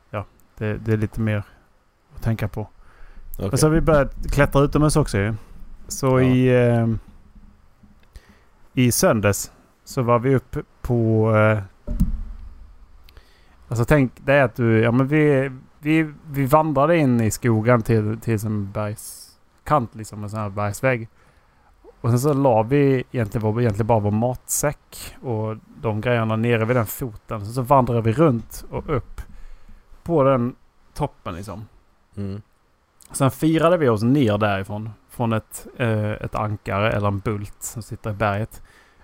Ja, 0.10 0.26
det, 0.58 0.78
det 0.78 0.94
är 0.94 0.98
lite 0.98 1.22
mer 1.22 1.44
att 2.16 2.22
tänka 2.22 2.48
på. 2.48 2.68
Okej. 3.38 3.50
Men 3.50 3.58
så 3.58 3.68
har 3.68 3.72
vi 3.74 3.82
börjat 3.82 4.32
klättra 4.32 4.62
utomhus 4.62 4.96
också 4.96 5.18
ju. 5.18 5.34
Så 5.88 6.08
Ja. 6.08 6.22
i... 6.22 6.68
Eh, 6.68 6.88
I 8.74 8.92
söndags 8.92 9.52
så 9.84 10.02
var 10.02 10.20
vi 10.20 10.36
uppe 10.36 10.64
på... 10.82 11.32
Eh, 11.36 11.60
alltså 13.68 13.86
tänk 13.86 14.12
är 14.26 14.44
att 14.44 14.56
du... 14.56 14.80
Ja 14.80 14.92
men 14.92 15.08
vi, 15.08 15.52
vi, 15.80 16.12
vi 16.32 16.46
vandrade 16.46 16.98
in 16.98 17.22
i 17.22 17.32
skogen 17.32 17.82
till, 17.82 18.20
till 18.20 18.46
en 18.46 18.72
bergskant 18.72 19.96
liksom. 19.96 20.24
En 20.24 20.30
sån 20.30 20.40
här 20.40 20.50
bergsvägg. 20.50 21.10
Och 22.02 22.10
sen 22.10 22.20
så 22.20 22.34
la 22.34 22.64
vi 22.64 23.04
egentligen, 23.12 23.48
vår, 23.48 23.62
egentligen 23.62 23.88
bara 23.88 24.00
vår 24.00 24.12
matsäck 24.12 25.16
och 25.22 25.58
de 25.82 26.02
grejerna 26.02 26.36
nere 26.36 26.66
vid 26.66 26.76
den 26.76 26.86
foten. 26.86 27.46
Sen 27.46 27.54
så 27.54 27.62
vandrade 27.62 28.02
vi 28.02 28.14
runt 28.14 28.66
och 28.70 28.96
upp 28.96 29.22
på 30.04 30.24
den 30.24 30.56
toppen 30.94 31.36
liksom. 31.36 31.66
Mm. 32.16 32.42
Sen 33.12 33.32
firade 33.32 33.78
vi 33.78 33.90
oss 33.90 34.04
ner 34.04 34.38
därifrån. 34.38 34.90
Från 35.10 35.34
ett, 35.34 35.68
eh, 35.78 36.12
ett 36.12 36.36
ankare 36.36 36.92
eller 36.92 37.08
en 37.08 37.20
bult 37.20 37.64
som 37.64 37.82
sitter 37.82 38.10
i 38.10 38.14
berget. 38.14 38.62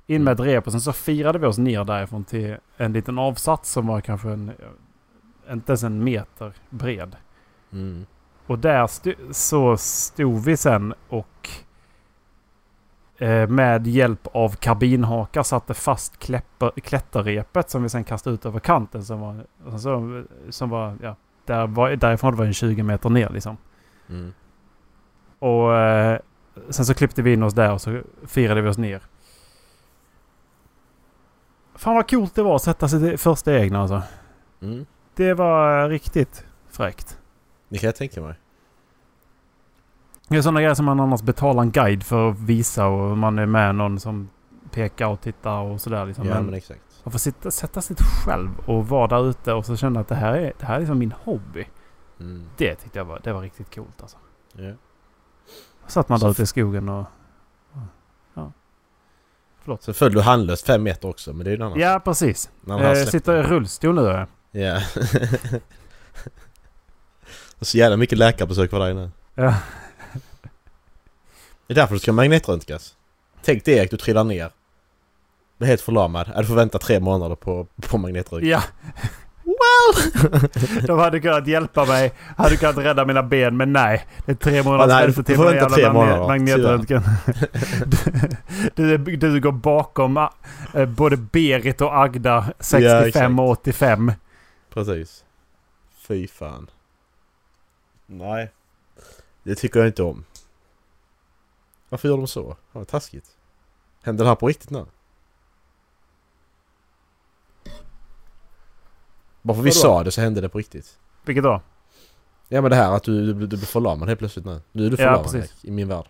In 0.08 0.24
med 0.24 0.34
ett 0.34 0.40
rep 0.40 0.66
och 0.66 0.72
sen 0.72 0.82
så 0.82 0.94
firade 0.94 1.40
vi 1.40 1.46
oss 1.46 1.58
ner 1.58 1.84
därifrån 1.84 2.24
till 2.24 2.58
en 2.78 2.94
liten 2.94 3.20
avsats 3.20 3.72
som 3.72 3.88
var 3.88 4.02
kanske 4.02 4.30
en 4.30 4.52
inte 5.52 5.72
ens 5.72 5.84
en 5.84 6.04
meter 6.04 6.54
bred. 6.70 7.16
Mm. 7.72 8.06
Och 8.48 8.60
där 8.60 8.86
st 8.86 9.16
så 9.32 9.78
stod 9.78 10.44
vi 10.44 10.58
sen 10.58 10.94
och 11.10 11.50
eh, 13.18 13.50
med 13.50 13.88
hjälp 13.88 14.28
av 14.34 14.56
karbinhakar 14.56 15.44
satte 15.44 15.74
fast 15.74 16.20
kläpper, 16.20 16.72
klätterrepet 16.72 17.70
som 17.70 17.84
vi 17.84 17.90
sen 17.90 18.04
kastade 18.04 18.34
ut 18.34 18.46
över 18.46 18.60
kanten 18.60 19.06
som 19.06 19.20
var, 19.20 19.46
som, 19.78 20.28
som 20.50 20.70
var 20.70 20.98
ja, 21.02 21.16
där 21.46 21.68
var, 21.68 21.90
därifrån 21.90 22.36
var 22.36 22.44
det 22.44 22.50
en 22.50 22.54
20 22.54 22.84
meter 22.84 23.10
ner 23.10 23.30
liksom. 23.30 23.58
Mm. 24.12 24.34
Och 25.40 25.76
eh, 25.76 26.20
sen 26.70 26.86
så 26.86 26.94
klippte 26.94 27.22
vi 27.22 27.34
in 27.34 27.44
oss 27.44 27.54
där 27.54 27.74
och 27.74 27.82
så 27.82 28.02
firade 28.26 28.62
vi 28.62 28.70
oss 28.70 28.78
ner. 28.78 29.02
Fan 31.76 31.96
vad 31.96 32.10
coolt 32.10 32.36
det 32.36 32.44
var 32.44 32.56
att 32.56 32.62
sätta 32.62 32.88
sitt 32.88 33.22
första 33.22 33.58
egna 33.58 33.82
alltså. 33.82 34.02
Mm. 34.62 34.86
Det 35.16 35.34
var 35.34 35.90
riktigt 35.90 36.46
fräckt. 36.70 37.20
Det 37.70 37.78
kan 37.78 37.88
jag 37.88 37.96
tänka 37.96 38.22
mig. 38.22 38.36
Det 40.28 40.38
är 40.38 40.42
sådana 40.42 40.62
grejer 40.62 40.74
som 40.74 40.86
man 40.86 41.00
annars 41.00 41.22
betalar 41.22 41.64
en 41.64 41.72
guide 41.72 42.04
för 42.04 42.30
att 42.30 42.40
visa 42.40 42.88
och 42.88 43.18
man 43.18 43.40
är 43.40 43.46
med 43.46 43.76
någon 43.76 44.00
som 44.00 44.30
pekar 44.72 45.08
och 45.08 45.22
tittar 45.22 45.60
och 45.60 45.82
sådär 45.82 46.06
liksom. 46.06 46.28
Ja 46.28 46.34
men 46.34 46.46
men 46.46 46.54
exakt. 46.54 46.82
man 47.04 47.12
får 47.12 47.20
sitta, 47.20 47.52
sätta 47.52 47.82
sig 47.82 47.96
själv 48.26 48.50
och 48.66 48.88
vara 48.88 49.08
där 49.08 49.30
ute 49.30 49.54
och 49.54 49.66
så 49.66 49.76
känna 49.76 50.00
att 50.00 50.08
det 50.08 50.16
här 50.16 50.34
är, 50.34 50.54
det 50.60 50.66
här 50.66 50.76
är 50.76 50.80
liksom 50.80 51.00
min 51.00 51.14
hobby. 51.24 51.68
Mm. 52.22 52.50
Det 52.58 52.76
tyckte 52.76 53.00
jag 53.00 53.06
var, 53.06 53.20
det 53.24 53.34
var 53.34 53.42
riktigt 53.42 53.76
coolt 53.76 54.02
alltså. 54.02 54.18
Ja. 54.54 54.74
Satt 55.88 56.10
man 56.10 56.20
Så 56.20 56.26
där 56.26 56.32
ute 56.32 56.44
i 56.44 56.46
skogen 56.46 56.90
och... 56.90 57.06
Ja. 58.34 58.52
Förlåt. 59.62 59.84
Sen 59.84 59.94
föll 59.94 60.14
du 60.14 60.22
handlöst 60.22 60.66
fem 60.66 60.84
meter 60.84 61.10
också 61.10 61.34
men 61.34 61.44
det 61.44 61.50
är 61.50 61.52
ju 61.52 61.56
en 61.56 61.62
annan 61.62 61.80
Ja, 61.80 62.02
precis. 62.04 62.50
Eh, 62.70 63.06
sitter 63.06 63.38
i 63.38 63.44
rullstol 63.44 63.96
nu. 63.96 64.26
ja. 64.52 64.82
Och 67.60 67.68
så 67.68 67.78
jävla 67.78 67.98
mycket 67.98 68.18
läkarbesök 68.18 68.70
för 68.70 68.80
dig 68.80 68.94
nu. 68.94 69.12
Ja. 69.36 69.56
Det 71.68 71.74
är 71.74 71.76
därför 71.76 71.94
du 71.94 72.00
ska 72.00 72.14
magnetröntgas. 72.14 72.96
Tänk 73.44 73.66
dig 73.66 73.78
Erik, 73.78 73.92
du 73.92 73.98
trillar 73.98 74.24
ner. 74.24 74.52
Blir 75.58 75.68
helt 75.68 75.82
förlamad. 75.82 76.34
Du 76.38 76.46
får 76.46 76.56
vänta 76.56 76.80
tre 76.80 77.00
månader 77.00 77.36
på, 77.36 77.68
på 77.90 77.98
magnetröntgen. 77.98 78.50
Ja. 78.50 78.64
De 80.88 81.00
hade 81.00 81.20
kunnat 81.20 81.48
hjälpa 81.48 81.86
mig. 81.86 82.14
Hade 82.38 82.58
kunnat 82.58 82.78
rädda 82.78 83.06
mina 83.06 83.24
ben. 83.24 83.58
Men 83.58 83.74
nej. 83.74 84.08
Det 84.26 84.32
är 84.32 84.36
tre 84.36 84.64
månaders 84.64 85.08
väntetid 85.08 85.36
på 85.36 85.44
den 85.44 85.56
jävla 85.56 86.28
magnetröntgen. 86.28 87.04
du, 88.76 88.98
du, 88.98 89.16
du 89.16 89.42
går 89.42 89.52
bakom 89.52 90.18
eh, 90.74 90.86
både 90.86 91.18
Berit 91.18 91.82
och 91.82 92.04
Agda 92.04 92.54
65 92.60 93.08
exakt. 93.08 93.40
och 93.40 93.50
85. 93.50 94.12
Precis. 94.74 95.24
Fy 95.98 96.28
fan. 96.28 96.70
Nej. 98.06 98.52
Det 99.44 99.56
tycker 99.56 99.80
jag 99.80 99.90
inte 99.90 100.04
om. 100.04 100.24
Varför 101.90 102.08
gör 102.08 102.18
de 102.18 102.28
så? 102.28 102.56
Ja, 102.72 102.86
taskigt. 102.86 103.26
Händer 104.04 104.24
det 104.24 104.30
här 104.30 104.36
på 104.36 104.48
riktigt 104.48 104.70
nu? 104.70 104.86
Bara 109.42 109.56
för 109.58 109.64
vi 109.64 109.72
sa 109.72 110.04
det 110.04 110.12
så 110.12 110.22
hände 110.22 110.42
det 110.42 110.50
på 110.50 110.58
riktigt. 110.58 110.98
Vilket 111.26 111.44
då? 111.44 111.62
Ja 112.50 112.62
men 112.62 112.70
det 112.70 112.76
här 112.76 112.92
att 112.96 113.04
du, 113.04 113.26
du, 113.26 113.34
du 113.34 113.48
blir 113.48 113.58
förlamad 113.60 114.08
helt 114.08 114.20
plötsligt 114.20 114.46
nu. 114.46 114.62
Nu 114.72 114.86
är 114.86 114.90
du 114.90 114.96
Ja, 114.96 114.98
förlamad 114.98 115.24
precis. 115.24 115.40
Erik, 115.40 115.66
i 115.66 115.72
min 115.72 115.88
värld. 115.88 116.06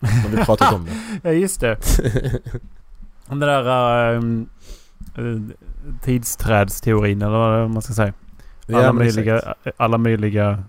Har 0.00 0.28
vi 0.28 0.44
pratat 0.44 0.74
om 0.74 0.84
det? 0.84 0.92
Ja, 1.22 1.30
just 1.32 1.60
det. 1.60 1.78
Den 3.26 3.38
där 3.40 4.14
um, 4.14 4.48
tidsträdsteorin 6.02 7.22
eller 7.22 7.38
vad 7.38 7.70
man 7.70 7.82
ska 7.82 7.92
säga. 7.92 8.12
Alla, 8.68 8.82
ja, 8.82 8.92
möjliga, 8.92 9.36
exakt. 9.38 9.60
alla 9.76 9.98
möjliga 9.98 10.64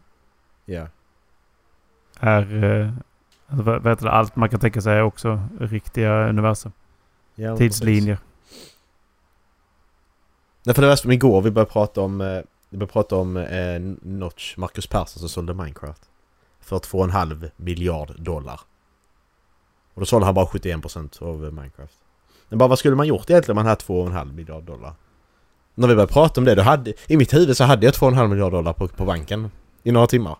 Ja. 0.65 0.88
är... 2.19 2.63
Uh, 2.63 2.93
vad 3.47 3.88
heter 3.88 4.06
det? 4.06 4.12
Allt 4.12 4.36
man 4.36 4.50
kan 4.50 4.60
tänka 4.60 4.82
sig 4.82 4.97
är 4.97 5.02
också 5.02 5.41
riktiga 5.60 6.30
universum. 6.30 6.71
ja 7.36 7.58
Tidslinjer. 7.58 8.17
Nej 10.67 10.75
för 10.75 10.82
det 10.82 10.88
var 10.88 10.95
som 10.95 11.12
igår 11.12 11.41
vi 11.41 11.51
började 11.51 11.71
prata 11.71 12.01
om, 12.01 12.21
eh, 12.21 12.41
vi 12.69 12.77
började 12.77 12.93
prata 12.93 13.15
om 13.15 13.38
eh, 13.38 13.80
Notch, 14.01 14.58
Marcus 14.58 14.88
Persson 14.88 15.19
som 15.19 15.30
sålde 15.30 15.53
Minecraft. 15.53 16.01
För 16.60 16.80
2,5 16.80 17.51
miljard 17.56 18.21
dollar. 18.21 18.60
Och 19.93 20.01
då 20.01 20.06
sålde 20.06 20.25
han 20.25 20.36
bara 20.36 20.45
71% 20.45 21.23
av 21.23 21.45
eh, 21.45 21.51
Minecraft. 21.51 21.93
Men 22.49 22.60
bara 22.60 22.69
vad 22.69 22.80
skulle 22.80 22.95
man 22.95 23.08
gjort 23.08 23.30
egentligen 23.30 23.58
om 23.58 23.63
man 23.63 23.69
hade 23.69 23.82
2,5 23.82 24.34
miljard 24.34 24.63
dollar? 24.63 24.93
När 25.75 25.88
vi 25.88 25.95
började 25.95 26.13
prata 26.13 26.41
om 26.41 26.45
det, 26.45 26.56
då 26.56 26.62
hade, 26.62 26.93
i 27.08 27.17
mitt 27.17 27.34
huvud 27.34 27.58
så 27.58 27.63
hade 27.63 27.86
jag 27.86 27.93
2,5 27.93 28.27
miljard 28.27 28.51
dollar 28.51 28.73
på, 28.73 28.88
på 28.88 29.06
banken. 29.06 29.51
I 29.84 29.91
några 29.91 30.08
timmar. 30.08 30.38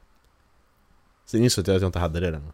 Sen 1.26 1.44
insåg 1.44 1.68
jag 1.68 1.76
att 1.76 1.82
jag 1.82 1.90
inte 1.90 2.00
hade 2.00 2.20
det 2.20 2.32
längre. 2.32 2.52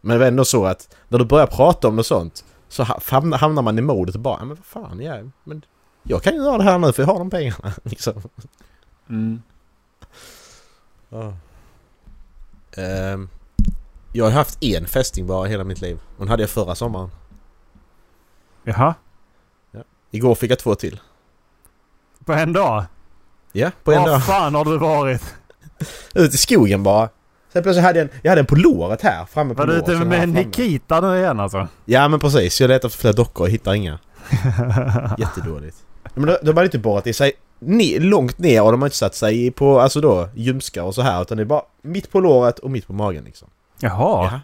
Men 0.00 0.14
det 0.14 0.18
var 0.18 0.26
ändå 0.26 0.44
så 0.44 0.66
att 0.66 0.96
när 1.08 1.18
du 1.18 1.24
börjar 1.24 1.46
prata 1.46 1.88
om 1.88 1.96
något 1.96 2.06
sånt 2.06 2.44
så 2.68 2.82
hamnar 2.82 3.62
man 3.62 3.78
i 3.78 3.82
modet 3.82 4.14
och 4.14 4.20
bara, 4.20 4.38
men 4.38 4.48
vad 4.48 4.58
fan, 4.58 5.00
ja, 5.00 5.18
men 5.44 5.62
jag 6.02 6.22
kan 6.22 6.34
ju 6.34 6.42
göra 6.42 6.58
det 6.58 6.64
här 6.64 6.78
nu 6.78 6.92
för 6.92 7.02
jag 7.02 7.06
har 7.06 7.18
de 7.18 7.30
pengarna. 7.30 7.72
Liksom. 7.84 8.22
Mm. 9.08 9.42
Ja. 11.08 11.34
Ehm, 12.76 13.28
jag 14.12 14.24
har 14.24 14.32
haft 14.32 14.64
en 14.64 14.86
fästing 14.86 15.26
bara 15.26 15.46
hela 15.48 15.64
mitt 15.64 15.80
liv. 15.80 15.96
Och 16.16 16.18
den 16.18 16.28
hade 16.28 16.42
jag 16.42 16.50
förra 16.50 16.74
sommaren. 16.74 17.10
Jaha? 18.64 18.94
Igår 20.10 20.34
fick 20.34 20.50
jag 20.50 20.58
två 20.58 20.74
till. 20.74 21.00
På 22.24 22.32
en 22.32 22.52
dag? 22.52 22.84
Ja, 23.52 23.70
på 23.84 23.92
en 23.92 24.02
Var 24.02 24.08
dag. 24.08 24.24
fan 24.24 24.54
har 24.54 24.64
du 24.64 24.78
varit? 24.78 25.34
Ut 26.14 26.34
i 26.34 26.36
skogen 26.38 26.82
bara. 26.82 27.08
Sen 27.52 27.62
plötsligt 27.62 27.84
hade 27.84 27.98
jag 27.98 28.08
en, 28.08 28.18
jag 28.22 28.30
hade 28.30 28.40
en 28.40 28.46
på 28.46 28.56
låret 28.56 29.02
här 29.02 29.24
framme 29.24 29.54
på 29.54 29.58
Var 29.58 29.66
du 29.66 29.72
låret. 29.72 29.88
ute 29.88 30.04
med. 30.04 30.28
Nikita 30.28 31.00
nu 31.00 31.18
igen 31.18 31.40
alltså? 31.40 31.68
Ja 31.84 32.08
men 32.08 32.20
precis. 32.20 32.60
Jag 32.60 32.68
letar 32.68 32.88
efter 32.88 33.00
fler 33.00 33.12
dockor 33.12 33.44
och 33.46 33.50
hittar 33.50 33.74
inga. 33.74 33.98
Jättedåligt. 35.18 35.76
Men 36.14 36.26
de, 36.26 36.36
de 36.42 36.48
hade 36.56 36.64
inte 36.64 36.78
borrat 36.78 37.06
i 37.06 37.12
sig 37.12 37.32
ne- 37.60 37.98
långt 38.00 38.38
ner 38.38 38.62
och 38.62 38.70
de 38.72 38.82
har 38.82 38.86
inte 38.86 38.96
satt 38.96 39.14
sig 39.14 39.50
på, 39.50 39.80
alltså 39.80 40.00
då, 40.00 40.28
ljumskar 40.34 40.82
och 40.82 40.94
så 40.94 41.02
här. 41.02 41.22
Utan 41.22 41.36
det 41.36 41.42
är 41.42 41.44
bara 41.44 41.62
mitt 41.82 42.10
på 42.12 42.20
låret 42.20 42.58
och 42.58 42.70
mitt 42.70 42.86
på 42.86 42.92
magen 42.92 43.24
liksom. 43.24 43.48
Jaha. 43.80 44.24
Jaha. 44.24 44.40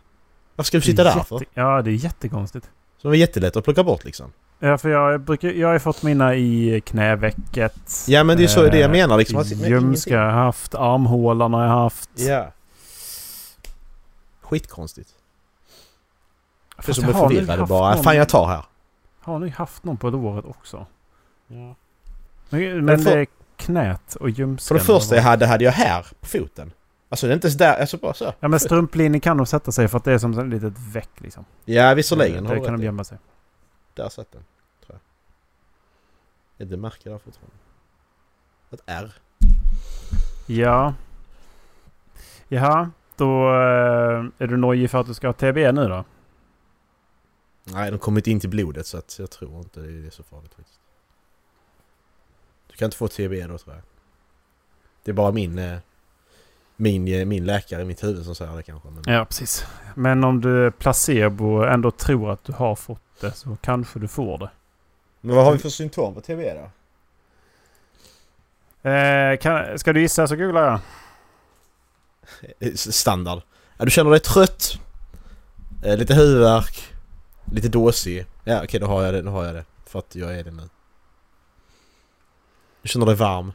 Varför 0.56 0.66
ska 0.66 0.76
du 0.76 0.82
sitta 0.82 1.02
är 1.10 1.14
där 1.16 1.22
för? 1.22 1.40
Ja, 1.54 1.82
det 1.82 1.90
är 1.90 1.94
jättekonstigt. 1.94 2.66
Så 2.96 3.02
det 3.02 3.08
var 3.08 3.14
jättelätt 3.16 3.56
att 3.56 3.64
plocka 3.64 3.84
bort 3.84 4.04
liksom. 4.04 4.32
Ja, 4.58 4.78
för 4.78 4.88
jag, 4.88 5.20
brukar, 5.20 5.48
jag 5.48 5.68
har 5.68 5.72
ju 5.72 5.78
fått 5.80 6.02
mina 6.02 6.34
i 6.34 6.82
knävecket. 6.86 8.04
Ja 8.08 8.24
men 8.24 8.36
det 8.36 8.44
är 8.44 8.48
så 8.48 8.62
det 8.62 8.78
jag 8.78 8.80
Eh, 8.84 8.90
menar 8.90 9.16
liksom. 9.18 9.42
Ljumskar 9.42 10.16
har 10.18 10.24
jag 10.26 10.32
haft. 10.32 10.74
Armhålan 10.74 11.52
har 11.54 11.62
jag 11.62 11.70
haft. 11.70 12.10
Ja. 12.14 12.52
Skitkonstigt. 14.42 15.08
För 16.76 16.82
Fast 16.82 17.00
som 17.00 17.04
jag 17.08 17.16
är 17.16 17.20
har 17.22 17.28
förvirrade 17.28 17.66
bara. 17.66 17.94
någon- 17.94 18.04
Fan 18.04 18.16
jag 18.16 18.28
tar 18.28 18.46
här. 18.46 18.64
Har 19.20 19.38
nog 19.38 19.50
haft 19.50 19.84
någon 19.84 19.96
på 19.96 20.10
låret 20.10 20.44
också. 20.44 20.86
Ja. 21.46 21.74
Men, 22.50 22.84
men 22.84 22.98
för- 22.98 23.10
det 23.16 23.20
är 23.20 23.26
knät 23.56 24.14
och 24.14 24.20
För 24.20 24.28
ljumsken. 24.28 24.76
det 24.76 24.82
första 24.82 25.16
jag 25.16 25.22
hade, 25.22 25.46
hade 25.46 25.64
jag 25.64 25.72
här 25.72 26.06
på 26.20 26.26
foten. 26.26 26.72
Alltså 27.08 27.26
det 27.26 27.32
är 27.32 27.34
inte 27.34 27.50
så 27.50 27.58
där, 27.58 27.80
alltså 27.80 27.96
bara 27.98 28.14
så. 28.14 28.32
Ja 28.40 28.48
men 28.48 28.60
strumplinjen 28.60 29.20
kan 29.20 29.36
nog 29.36 29.48
sätta 29.48 29.72
sig 29.72 29.88
för 29.88 29.98
att 29.98 30.04
det 30.04 30.12
är 30.12 30.18
som 30.18 30.38
ett 30.38 30.46
litet 30.46 30.78
väck 30.78 31.10
liksom. 31.16 31.44
Ja 31.64 31.94
visserligen 31.94 32.44
Där 32.44 32.64
kan 32.64 32.78
de 32.78 32.84
gömma 32.84 33.04
sig. 33.04 33.18
Där 33.94 34.08
satt 34.08 34.32
den. 34.32 34.44
Tror 34.86 34.98
jag. 36.56 36.66
Är 36.66 36.70
det 36.70 36.76
märke 36.76 37.10
där 37.10 37.18
fortfarande? 37.18 37.56
Ett 38.70 38.80
R. 38.86 39.12
Ja. 40.46 40.94
Jaha, 42.48 42.90
då 43.16 43.48
eh, 43.48 44.24
är 44.38 44.46
du 44.46 44.56
nojig 44.56 44.90
för 44.90 45.00
att 45.00 45.06
du 45.06 45.14
ska 45.14 45.28
ha 45.28 45.32
TB 45.32 45.56
nu 45.72 45.88
då? 45.88 46.04
Nej, 47.64 47.90
de 47.90 47.98
kommer 47.98 48.18
inte 48.20 48.30
in 48.30 48.40
till 48.40 48.50
blodet 48.50 48.86
så 48.86 48.98
att 48.98 49.18
jag 49.18 49.30
tror 49.30 49.58
inte 49.58 49.80
det 49.80 50.06
är 50.06 50.10
så 50.10 50.22
farligt 50.22 50.54
faktiskt. 50.54 50.80
Du 52.76 52.78
kan 52.78 52.86
inte 52.86 52.96
få 52.96 53.08
TB 53.08 53.46
då 53.46 53.58
tror 53.58 53.74
jag. 53.74 53.82
Det 55.04 55.10
är 55.10 55.12
bara 55.12 55.32
min, 55.32 55.58
eh, 55.58 55.78
min, 56.76 57.08
eh, 57.08 57.24
min 57.24 57.44
läkare 57.44 57.82
i 57.82 57.84
mitt 57.84 58.04
huvud 58.04 58.24
som 58.24 58.34
säger 58.34 58.56
det 58.56 58.62
kanske. 58.62 58.88
Men... 58.88 59.14
Ja, 59.14 59.24
precis. 59.24 59.66
Men 59.94 60.24
om 60.24 60.40
du 60.40 60.70
placebo 60.70 61.64
ändå 61.64 61.90
tror 61.90 62.30
att 62.30 62.44
du 62.44 62.52
har 62.52 62.74
fått 62.74 63.00
det 63.20 63.32
så 63.32 63.56
kanske 63.60 63.98
du 63.98 64.08
får 64.08 64.38
det. 64.38 64.50
Men 65.20 65.36
vad 65.36 65.44
har 65.44 65.52
vi 65.52 65.58
för 65.58 65.68
symptom 65.68 66.14
på 66.14 66.20
TB 66.20 66.54
då? 66.54 66.70
Eh, 68.90 69.36
kan, 69.36 69.78
ska 69.78 69.92
du 69.92 70.00
gissa 70.00 70.28
så 70.28 70.36
googlar 70.36 70.66
jag. 70.66 70.80
Eh, 72.58 72.74
Standard. 72.74 73.42
Ja, 73.76 73.84
du 73.84 73.90
känner 73.90 74.10
dig 74.10 74.20
trött. 74.20 74.78
Eh, 75.84 75.96
lite 75.96 76.14
huvudvärk. 76.14 76.94
Lite 77.52 77.68
dåsig. 77.68 78.26
Ja 78.44 78.64
okej 78.64 78.80
då 78.80 78.86
har 78.86 79.02
jag 79.02 79.14
det, 79.14 79.22
då 79.22 79.30
har 79.30 79.44
jag 79.44 79.54
det. 79.54 79.64
För 79.86 79.98
att 79.98 80.14
jag 80.14 80.38
är 80.38 80.44
det 80.44 80.50
nu. 80.50 80.68
Du 82.86 82.90
känner 82.90 83.06
dig 83.06 83.14
varm. 83.14 83.52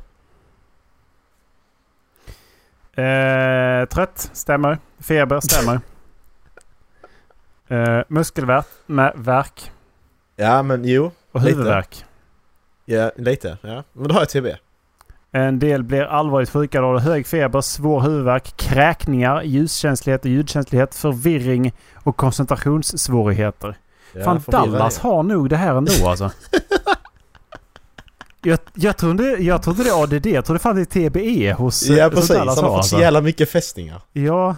Eh, 2.93 3.85
trött, 3.89 4.29
stämmer. 4.33 4.77
Feber, 4.99 5.39
stämmer. 5.39 5.79
eh, 7.67 8.03
muskelvärk, 8.07 8.65
med 8.85 9.13
värk 9.15 9.71
Ja 10.35 10.63
men 10.63 10.85
jo. 10.85 11.11
och 11.31 11.41
Lite. 11.41 11.51
huvudvärk. 11.51 12.05
Ja 12.85 13.11
lite. 13.15 13.57
Ja. 13.61 13.83
Men 13.93 14.07
då 14.07 14.13
har 14.13 14.21
jag 14.21 14.29
TB. 14.29 14.47
En 15.31 15.59
del 15.59 15.83
blir 15.83 16.01
allvarligt 16.03 16.49
sjuka 16.49 16.81
av 16.81 16.99
hög 16.99 17.27
feber, 17.27 17.61
svår 17.61 18.01
huvudvärk, 18.01 18.57
kräkningar, 18.57 19.41
ljuskänslighet 19.41 20.21
och 20.25 20.31
ljudkänslighet, 20.31 20.95
förvirring 20.95 21.73
och 22.03 22.17
koncentrationssvårigheter. 22.17 23.77
Ja, 24.13 24.23
Fan, 24.23 24.41
förvirrad 24.41 24.69
Dallas 24.71 24.99
har 24.99 25.23
nog 25.23 25.49
det 25.49 25.57
här 25.57 25.75
ändå 25.75 25.91
alltså. 26.07 26.31
jag, 28.41 28.59
jag, 28.73 28.97
trodde, 28.97 29.23
jag 29.23 29.63
trodde 29.63 29.83
det 29.83 29.89
är 29.89 30.03
ADD. 30.03 30.25
Jag 30.25 30.45
trodde 30.45 30.59
fan 30.59 30.75
det 30.75 30.95
är 30.95 31.09
TBE 31.09 31.53
hos 31.53 31.83
jag. 31.83 31.97
Ja 31.97 32.09
precis, 32.09 32.37
han 32.37 32.47
har 32.47 32.55
fått 32.55 32.63
så 32.63 32.75
alltså. 32.75 32.99
jävla 32.99 33.21
mycket 33.21 33.49
fästingar. 33.49 34.01
Ja, 34.13 34.55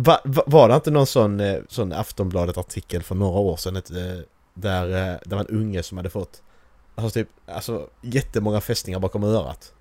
Va, 0.00 0.20
va, 0.24 0.42
var 0.46 0.68
det 0.68 0.74
inte 0.74 0.90
någon 0.90 1.06
sån, 1.06 1.40
eh, 1.40 1.56
sån 1.68 1.92
Aftonbladet-artikel 1.92 3.02
för 3.02 3.14
några 3.14 3.38
år 3.38 3.56
sedan 3.56 3.76
eh, 3.76 3.82
där 4.54 5.12
eh, 5.12 5.18
det 5.24 5.34
var 5.34 5.40
en 5.40 5.56
unge 5.56 5.82
som 5.82 5.96
hade 5.96 6.10
fått 6.10 6.42
Alltså 6.94 7.10
typ, 7.10 7.28
alltså 7.46 7.88
jättemånga 8.02 8.60
fästingar 8.60 8.98
bakom 8.98 9.24
örat. 9.24 9.72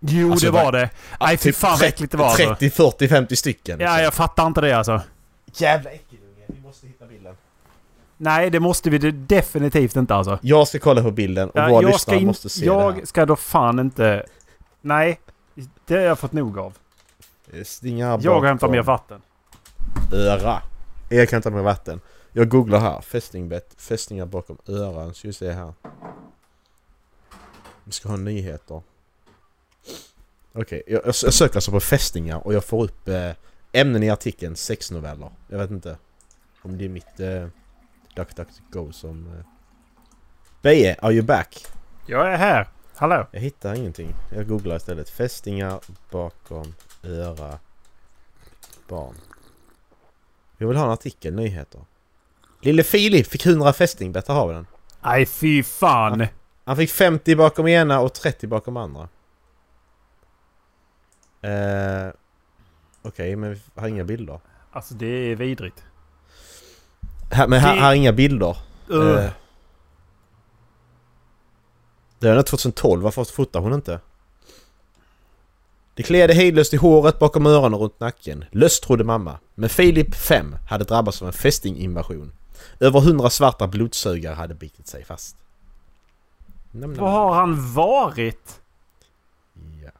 jo 0.00 0.30
Alltså, 0.30 0.46
det 0.46 0.52
var 0.52 0.72
det. 0.72 0.90
Nej 1.20 1.36
fy 1.36 1.48
Typ 1.48 1.56
fan 1.56 1.70
vad 1.70 1.78
30, 1.78 1.94
äckligt 1.94 2.12
det 2.12 2.18
var 2.18 2.26
alltså. 2.26 2.44
30, 2.44 2.70
40, 2.70 3.08
50 3.08 3.36
stycken. 3.36 3.80
Ja, 3.80 3.86
liksom. 3.86 4.02
jag 4.02 4.14
fattar 4.14 4.46
inte 4.46 4.60
det 4.60 4.72
alltså. 4.72 5.02
Jävla 5.54 5.90
äckelunge, 5.90 6.44
vi 6.46 6.60
måste 6.60 6.86
hitta 6.86 7.06
bilden. 7.06 7.36
Nej, 8.16 8.50
det 8.50 8.60
måste 8.60 8.90
vi 8.90 8.98
definitivt 9.10 9.96
inte 9.96 10.14
alltså. 10.14 10.38
Jag 10.42 10.68
ska 10.68 10.78
kolla 10.78 11.02
på 11.02 11.10
bilden 11.10 11.50
och 11.50 11.58
Ja, 11.60 11.68
våra 11.68 11.82
jag 11.82 11.92
lyssnare 11.92 12.20
måste 12.20 12.48
se 12.48 12.64
det 12.64 12.72
här. 12.72 12.80
jag 12.80 13.08
ska 13.08 13.26
då 13.26 13.36
fan 13.36 13.78
inte... 13.78 14.26
Nej, 14.80 15.20
det 15.86 15.94
har 15.94 16.02
jag 16.02 16.18
fått 16.18 16.32
nog 16.32 16.58
av. 16.58 16.78
Det 17.50 17.64
Stingar 17.68 18.20
Jag 18.22 18.44
hämtar 18.44 18.68
mer 18.68 18.82
vatten. 18.82 19.22
öra. 20.12 20.62
Jag 21.08 21.28
kan 21.28 21.36
hämta 21.36 21.50
mer 21.50 21.62
vatten. 21.62 22.00
Jag 22.32 22.48
googlar 22.48 22.78
här. 22.80 23.00
Fästingbett. 23.00 23.74
Fästingar 23.78 24.26
bakom 24.26 24.58
öran. 24.68 25.14
Ska 25.14 25.28
vi 25.28 25.34
se 25.34 25.52
här. 25.52 25.72
Vi 27.84 27.92
ska 27.92 28.08
ha 28.08 28.16
nyheter. 28.16 28.82
Okej, 30.52 30.82
jag, 30.86 31.00
jag 31.04 31.14
söker 31.14 31.56
alltså 31.56 31.70
på 31.70 31.80
fästingar 31.80 32.46
och 32.46 32.54
jag 32.54 32.64
får 32.64 32.84
upp 32.84 33.08
eh, 33.08 33.30
ämnen 33.72 34.02
i 34.02 34.10
artikeln 34.10 34.56
sexnoveller. 34.56 35.30
Jag 35.48 35.58
vet 35.58 35.70
inte 35.70 35.96
om 36.62 36.78
det 36.78 36.84
är 36.84 36.88
mitt 36.88 37.20
eh, 37.20 37.46
DuckDuckGo 38.16 38.92
som... 38.92 39.26
Eh. 39.26 39.44
Beje, 40.62 40.96
are 41.02 41.12
you 41.12 41.22
back? 41.22 41.66
Jag 42.06 42.32
är 42.32 42.36
här. 42.36 42.68
Hallå? 42.94 43.26
Jag 43.30 43.40
hittar 43.40 43.74
ingenting. 43.74 44.14
Jag 44.34 44.48
googlar 44.48 44.76
istället. 44.76 45.10
Fästingar 45.10 45.80
bakom 46.10 46.74
öra 47.02 47.58
barn. 48.88 49.14
Jag 50.56 50.68
vill 50.68 50.76
ha 50.76 50.84
en 50.84 50.90
artikel, 50.90 51.34
nyheter. 51.34 51.80
Lille 52.60 52.82
Filip 52.82 53.26
fick 53.26 53.46
100 53.46 53.72
fästingbett, 53.72 54.28
har 54.28 54.48
vi 54.48 54.54
den. 54.54 54.66
Nej 55.02 55.26
fy 55.26 55.62
fan. 55.62 56.26
Han 56.64 56.76
fick 56.76 56.90
50 56.90 57.36
bakom 57.36 57.68
ena 57.68 58.00
och 58.00 58.14
30 58.14 58.46
bakom 58.46 58.76
andra. 58.76 59.08
Eh, 61.42 62.12
Okej, 63.02 63.36
men 63.36 63.54
vi 63.54 63.60
har 63.74 63.88
inga 63.88 64.04
bilder. 64.04 64.40
Alltså 64.70 64.94
det 64.94 65.06
är 65.06 65.36
vidrigt. 65.36 65.84
Här, 67.30 67.46
men 67.48 67.60
här, 67.60 67.74
Det- 67.74 67.80
här 67.80 67.90
är 67.90 67.94
inga 67.94 68.12
bilder. 68.12 68.56
Uh. 68.90 69.24
Eh, 69.24 69.30
det 72.18 72.26
är 72.28 72.30
ändå 72.30 72.42
2012, 72.42 73.02
varför 73.02 73.24
fotar 73.24 73.60
hon 73.60 73.72
inte? 73.72 74.00
Det 75.94 76.02
kliade 76.02 76.34
hejdlöst 76.34 76.74
i 76.74 76.76
håret 76.76 77.18
bakom 77.18 77.46
öronen 77.46 77.74
och 77.74 77.80
runt 77.80 78.00
nacken. 78.00 78.44
Löst 78.50 78.82
trodde 78.82 79.04
mamma. 79.04 79.38
Men 79.54 79.68
Filip 79.68 80.14
5 80.14 80.56
hade 80.68 80.84
drabbats 80.84 81.22
av 81.22 81.28
en 81.28 81.32
fästinginvasion. 81.32 82.32
Över 82.80 83.00
hundra 83.00 83.30
svarta 83.30 83.66
blodsugare 83.66 84.34
hade 84.34 84.54
bitit 84.54 84.86
sig 84.86 85.04
fast. 85.04 85.36
Nam. 86.70 86.94
Vad 86.94 87.10
har 87.12 87.34
han 87.34 87.72
varit? 87.74 88.60
Ja. 89.84 89.90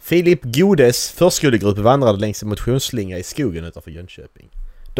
Filip 0.00 0.40
Godes 0.42 1.10
förskolegrupp 1.10 1.78
vandrade 1.78 2.18
längs 2.18 2.42
en 2.42 2.48
motionsslinga 2.48 3.18
i 3.18 3.22
skogen 3.22 3.64
utanför 3.64 3.90
Jönköping. 3.90 4.48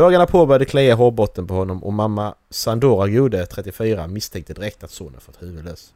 Dagarna 0.00 0.26
på 0.26 0.46
började 0.46 0.64
klia 0.64 0.94
hårbotten 0.94 1.46
på 1.46 1.54
honom 1.54 1.84
och 1.84 1.92
mamma 1.92 2.34
Sandora 2.50 3.08
Gode, 3.08 3.46
34, 3.46 4.06
misstänkte 4.06 4.54
direkt 4.54 4.84
att 4.84 4.90
sonen 4.90 5.20
fått 5.20 5.42
huvudlös. 5.42 5.94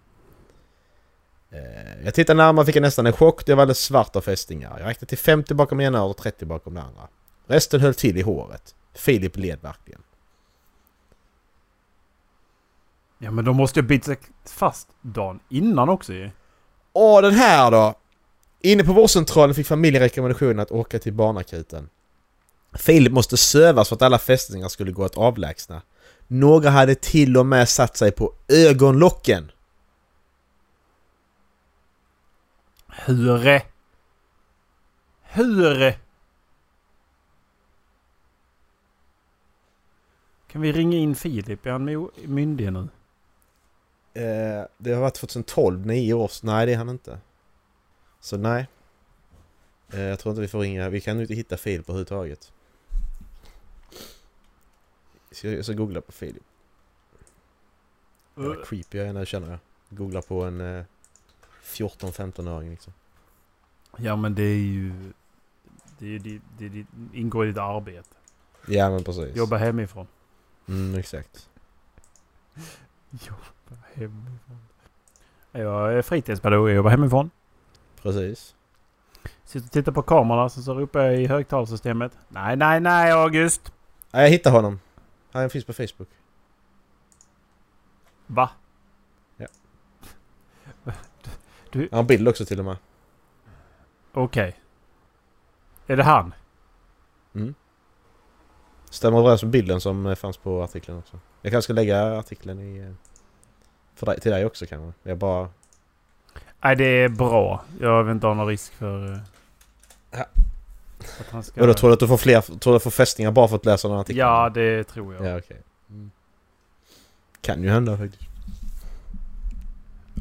Eh, 1.50 2.04
Jag 2.04 2.14
tittade 2.14 2.36
närmare 2.36 2.60
och 2.62 2.66
fick 2.66 2.80
nästan 2.82 3.06
en 3.06 3.12
chock. 3.12 3.46
Det 3.46 3.54
var 3.54 3.62
alldeles 3.62 3.78
svart 3.78 4.16
av 4.16 4.20
fästingar. 4.20 4.78
Jag 4.78 4.88
räknade 4.88 5.06
till 5.06 5.18
50 5.18 5.54
bakom 5.54 5.80
ena 5.80 5.98
örat 5.98 6.10
och 6.10 6.16
30 6.16 6.44
bakom 6.46 6.74
det 6.74 6.82
andra. 6.82 7.08
Resten 7.46 7.80
höll 7.80 7.94
till 7.94 8.16
i 8.16 8.22
håret. 8.22 8.74
Filip 8.94 9.36
led 9.36 9.58
verkligen. 9.62 10.02
Ja 13.18 13.30
men 13.30 13.44
de 13.44 13.56
måste 13.56 13.80
ju 13.80 13.86
bitit 13.86 14.04
sig 14.04 14.16
fast 14.44 14.88
dagen 15.02 15.40
innan 15.48 15.88
också 15.88 16.12
ju. 16.12 16.30
Åh, 16.92 17.22
den 17.22 17.34
här 17.34 17.70
då! 17.70 17.94
Inne 18.60 18.84
på 18.84 18.92
vårdcentralen 18.92 19.54
fick 19.54 19.66
familjen 19.66 20.02
rekommendationen 20.02 20.60
att 20.60 20.70
åka 20.70 20.98
till 20.98 21.12
barnakuten. 21.12 21.88
Filip 22.74 23.12
måste 23.12 23.36
sövas 23.36 23.88
för 23.88 23.96
att 23.96 24.02
alla 24.02 24.18
fästingar 24.18 24.68
skulle 24.68 24.92
gå 24.92 25.04
att 25.04 25.16
avlägsna. 25.16 25.82
Några 26.26 26.70
hade 26.70 26.94
till 26.94 27.36
och 27.36 27.46
med 27.46 27.68
satt 27.68 27.96
sig 27.96 28.12
på 28.12 28.32
ögonlocken. 28.48 29.50
Hur? 33.06 33.60
Hur? 35.22 35.98
Kan 40.46 40.60
vi 40.60 40.72
ringa 40.72 40.96
in 40.96 41.14
Filip? 41.14 41.66
Är 41.66 41.70
han 41.70 42.10
myndig 42.24 42.72
nu? 42.72 42.88
Eh, 44.14 44.64
det 44.78 44.92
har 44.92 45.00
varit 45.00 45.14
2012, 45.14 45.86
nio 45.86 46.14
års... 46.14 46.42
Nej, 46.42 46.66
det 46.66 46.72
är 46.72 46.76
han 46.76 46.88
inte. 46.88 47.18
Så 48.20 48.36
nej. 48.36 48.66
Eh, 49.92 50.00
jag 50.00 50.18
tror 50.18 50.30
inte 50.32 50.40
vi 50.40 50.48
får 50.48 50.60
ringa. 50.60 50.88
Vi 50.88 51.00
kan 51.00 51.16
ju 51.16 51.22
inte 51.22 51.34
hitta 51.34 51.56
Filip 51.56 51.88
överhuvudtaget. 51.88 52.52
Jag 55.42 55.64
ska 55.64 55.74
googla 55.74 56.00
på 56.00 56.12
Filip. 56.12 56.42
Jävla 58.36 58.64
creepy 58.64 58.98
jag 58.98 59.06
är 59.08 59.12
när 59.12 59.24
känner 59.24 59.50
jag. 59.50 59.58
Googla 59.88 60.22
på 60.22 60.42
en 60.44 60.60
eh, 60.60 60.84
14-15-åring 61.64 62.70
liksom. 62.70 62.92
Ja 63.96 64.16
men 64.16 64.34
det 64.34 64.42
är 64.42 64.56
ju... 64.58 65.12
Det, 65.98 66.14
är, 66.14 66.18
di- 66.18 66.40
det, 66.58 66.68
det 66.68 66.86
ingår 67.12 67.44
i 67.44 67.48
ditt 67.48 67.58
arbete. 67.58 68.08
Ja 68.68 68.90
men 68.90 69.04
precis. 69.04 69.36
Jobba 69.36 69.56
hemifrån. 69.56 70.06
Mm, 70.68 70.98
exakt. 70.98 71.48
Jobba 73.10 73.80
hemifrån. 73.94 74.58
Jag 75.52 75.92
är 75.94 76.02
fritidspedagog. 76.02 76.68
Jag 76.68 76.76
jobbar 76.76 76.90
hemifrån. 76.90 77.30
Precis. 78.02 78.54
Sitter 79.44 79.66
och 79.66 79.72
tittar 79.72 79.92
på 79.92 80.02
kamerorna 80.02 80.48
så, 80.48 80.62
så 80.62 80.74
ropar 80.74 81.00
jag 81.00 81.20
i 81.22 81.26
högtalarsystemet. 81.26 82.12
Nej, 82.28 82.56
nej, 82.56 82.80
nej 82.80 83.12
August! 83.12 83.72
Ja, 84.10 84.20
jag 84.22 84.30
hittar 84.30 84.50
honom. 84.50 84.80
Han 85.34 85.50
finns 85.50 85.64
på 85.64 85.72
Facebook. 85.72 86.08
Va? 88.26 88.50
Han 91.74 91.88
har 91.92 92.02
bild 92.02 92.28
också 92.28 92.44
till 92.44 92.58
och 92.58 92.64
med. 92.64 92.76
Okej. 94.12 94.60
Är 95.86 95.96
det 95.96 96.02
han? 96.02 96.34
Mm. 97.34 97.54
Stämmer 98.90 99.18
överens 99.18 99.42
med 99.42 99.50
bilden 99.52 99.80
som 99.80 100.06
eh, 100.06 100.14
fanns 100.14 100.36
på 100.36 100.62
artikeln 100.62 100.98
också. 100.98 101.20
Jag 101.42 101.52
kanske 101.52 101.66
ska 101.66 101.72
lägga 101.72 102.18
artikeln 102.18 102.60
i... 102.60 102.78
eh, 102.78 102.92
För 103.94 104.06
dig, 104.06 104.20
till 104.20 104.32
dig 104.32 104.46
också 104.46 104.66
kanske. 104.66 105.08
Jag 105.08 105.18
bara... 105.18 105.48
Nej, 106.60 106.76
det 106.76 106.84
är 106.84 107.08
bra. 107.08 107.64
Jag 107.80 108.04
vill 108.04 108.14
inte 108.14 108.26
ha 108.26 108.34
någon 108.34 108.46
risk 108.46 108.72
för... 108.72 109.12
eh, 109.12 109.18
Ja. 110.10 110.24
Att 111.20 111.30
han 111.30 111.42
ska... 111.42 111.60
Och 111.60 111.66
då 111.66 111.74
tror 111.74 111.90
du 111.90 111.94
att 111.94 112.00
du 112.00 112.08
får 112.08 112.16
fler... 112.16 112.40
Tror 112.40 112.72
du 112.72 112.76
att 112.76 112.82
du 112.82 112.84
får 112.84 112.90
fästingar 112.90 113.30
bara 113.30 113.48
för 113.48 113.56
att 113.56 113.64
läsa 113.64 113.88
den 113.88 113.98
artikeln? 113.98 114.18
Ja, 114.28 114.50
det 114.54 114.84
tror 114.84 115.14
jag. 115.14 115.26
Ja, 115.26 115.38
okej. 115.38 115.62
Mm. 115.90 116.10
Kan 117.40 117.62
ju 117.62 117.70
hända 117.70 117.98
faktiskt. 117.98 118.22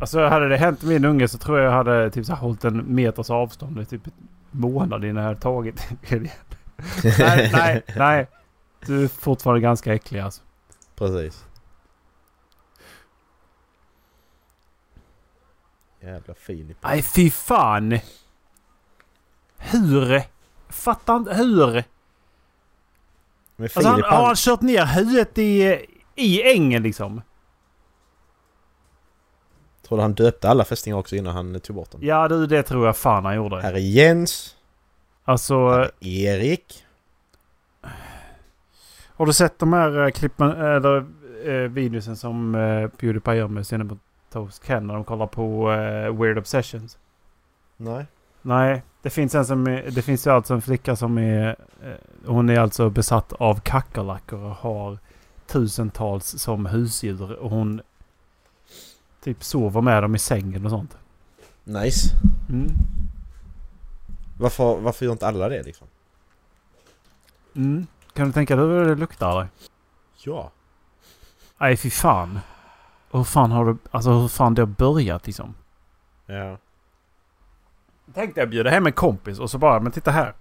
Alltså 0.01 0.25
hade 0.25 0.49
det 0.49 0.57
hänt 0.57 0.83
min 0.83 1.05
unge 1.05 1.27
så 1.27 1.37
tror 1.37 1.59
jag 1.59 1.67
jag 1.67 1.71
hade 1.71 2.11
typ 2.11 2.25
så 2.25 2.33
här, 2.33 2.39
hållit 2.39 2.63
en 2.63 2.77
meters 2.77 3.29
avstånd 3.29 3.81
i 3.81 3.85
typ 3.85 4.07
en 4.07 4.13
månad 4.51 5.05
innan 5.05 5.23
jag 5.23 5.29
hade 5.29 5.41
tagit 5.41 5.87
Nej, 6.09 7.49
nej, 7.53 7.83
nej. 7.95 8.27
Du 8.85 9.03
är 9.03 9.07
fortfarande 9.07 9.61
ganska 9.61 9.93
äcklig 9.93 10.19
alltså. 10.19 10.41
Precis. 10.95 11.45
Jävla 16.01 16.33
Filip. 16.33 16.77
Nej, 16.81 17.01
fy 17.01 17.31
fan! 17.31 17.99
Hur? 19.57 20.23
Fattar 20.73 21.15
inte 21.15 21.33
hur? 21.33 21.83
Men 23.55 23.63
Alltså 23.75 23.89
han, 23.89 24.01
han... 24.03 24.17
har 24.17 24.25
han 24.25 24.35
kört 24.35 24.61
ner 24.61 24.85
huvudet 24.85 25.37
i, 25.37 25.85
i 26.15 26.51
ängen 26.51 26.83
liksom? 26.83 27.21
Tror 29.87 29.97
du 29.97 30.01
han 30.01 30.13
döpte 30.13 30.49
alla 30.49 30.65
fästingar 30.65 30.97
också 30.97 31.15
innan 31.15 31.35
han 31.35 31.59
tog 31.59 31.75
bort 31.75 31.91
dem? 31.91 32.01
Ja 32.03 32.27
du, 32.27 32.47
det 32.47 32.63
tror 32.63 32.85
jag 32.85 32.97
fan 32.97 33.25
han 33.25 33.35
gjorde. 33.35 33.61
Här 33.61 33.73
är 33.73 33.77
Jens. 33.77 34.55
Alltså, 35.23 35.69
Här 35.69 35.91
är 35.99 36.27
Erik. 36.39 36.85
har 39.07 39.25
du 39.25 39.33
sett 39.33 39.59
de 39.59 39.73
här 39.73 40.03
eh, 40.05 40.09
klippen, 40.11 40.49
eller 40.51 40.97
eh, 41.45 41.53
videosen 41.71 42.15
som 42.17 42.55
eh, 42.55 42.87
Pewdiepie 42.87 43.35
gör 43.35 43.47
med 43.47 43.99
Toast 44.31 44.63
Ken 44.67 44.87
när 44.87 44.93
de 44.93 45.03
kollar 45.03 45.27
på 45.27 45.71
eh, 45.71 46.13
Weird 46.21 46.37
Obsessions? 46.37 46.97
Nej. 47.77 48.05
Nej, 48.41 48.83
det 49.03 49.09
finns 49.09 49.35
en 49.35 49.45
som 49.45 49.67
är, 49.67 49.91
det 49.91 50.01
finns 50.01 50.27
ju 50.27 50.31
alltså 50.31 50.53
en 50.53 50.61
flicka 50.61 50.95
som 50.95 51.17
är... 51.17 51.55
Eh, 51.83 51.93
hon 52.25 52.49
är 52.49 52.59
alltså 52.59 52.89
besatt 52.89 53.33
av 53.33 53.59
kackerlackor 53.59 54.39
och 54.39 54.55
har 54.55 54.97
tusentals 55.47 56.25
som 56.39 56.65
husdjur. 56.65 57.33
Och 57.33 57.49
hon 57.49 57.81
typ 59.23 59.43
sover 59.43 59.81
med 59.81 60.03
dem 60.03 60.15
i 60.15 60.19
sängen 60.19 60.65
och 60.65 60.71
sånt. 60.71 60.97
Nice. 61.63 62.15
Mm. 62.49 62.67
Varför, 64.39 64.79
varför 64.79 65.05
gör 65.05 65.11
inte 65.11 65.27
alla 65.27 65.49
det 65.49 65.63
liksom? 65.63 65.87
Mm. 67.55 67.87
Kan 68.13 68.27
du 68.27 68.33
tänka 68.33 68.55
dig 68.55 68.65
hur 68.65 68.85
det 68.85 68.95
luktar 68.95 69.31
eller? 69.31 69.47
Ja. 70.23 70.51
Nej 71.57 71.77
fy 71.77 71.89
fan. 71.89 72.39
Hur 73.11 73.23
fan 73.23 73.51
har 73.51 73.65
du... 73.65 73.77
Alltså 73.91 74.11
hur 74.11 74.27
fan 74.27 74.53
det 74.53 74.61
har 74.61 74.67
börjat 74.67 75.25
liksom. 75.25 75.53
Ja. 76.25 76.57
Tänkte 78.13 78.39
jag 78.39 78.49
bjuda 78.49 78.69
hem 78.69 78.85
en 78.85 78.93
kompis 78.93 79.39
och 79.39 79.51
så 79.51 79.57
bara, 79.57 79.79
men 79.79 79.91
titta 79.91 80.11
här. 80.11 80.33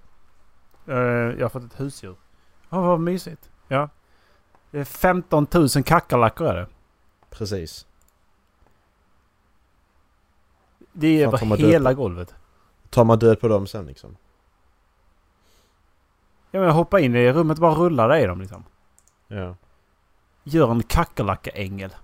Eh, 0.86 0.96
jag 1.38 1.44
har 1.44 1.48
fått 1.48 1.64
ett 1.64 1.80
husdjur. 1.80 2.16
Ja, 2.70 2.80
vad 2.80 3.00
mysigt. 3.00 3.50
Ja. 3.68 3.88
Det 4.70 4.78
är 4.78 4.84
15 4.84 5.46
000 5.54 5.68
kackerlackor 5.68 6.46
är 6.46 6.54
det. 6.54 6.66
Precis. 7.30 7.86
Det 10.92 11.22
är 11.22 11.26
över 11.26 11.56
hela 11.56 11.94
golvet. 11.94 12.34
Tar 12.90 13.04
man 13.04 13.18
död 13.18 13.40
på 13.40 13.48
dem 13.48 13.66
sen 13.66 13.86
liksom? 13.86 14.16
Ja 16.50 16.60
men 16.60 16.70
hoppa 16.70 17.00
in 17.00 17.14
i 17.14 17.32
rummet 17.32 17.58
och 17.58 17.62
bara 17.62 17.74
rulla 17.74 18.06
dig 18.06 18.22
i 18.22 18.26
dem 18.26 18.40
liksom. 18.40 18.64
Ja. 19.28 19.56
Gör 20.44 20.70
en 20.70 20.82
kackerlacka-ängel. 20.82 21.94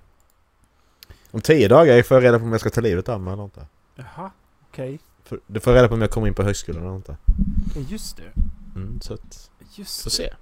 Om 1.31 1.41
tio 1.41 1.69
dagar 1.69 2.03
får 2.03 2.15
jag 2.17 2.25
reda 2.25 2.39
på 2.39 2.45
om 2.45 2.53
jag 2.53 2.61
ska 2.61 2.71
ta 2.71 2.81
livet 2.81 3.09
av 3.09 3.21
mig 3.21 3.33
eller 3.33 3.45
inte. 3.45 3.67
Jaha, 3.95 4.31
okej. 4.69 5.01
För- 5.29 5.41
Du 5.47 5.61
får 5.61 5.73
reda 5.73 5.89
på 5.89 5.95
om 5.95 6.01
jag 6.01 6.11
kommer 6.11 6.27
in 6.27 6.35
på 6.35 6.43
högskolan 6.43 6.83
eller 6.83 6.97
inte. 6.97 7.17
Just 7.77 8.17
det. 8.17 8.33
Mm, 8.77 9.01
så 9.01 9.15
att... 9.15 9.51
Just 9.75 10.03
Får 10.03 10.11
se. 10.11 10.35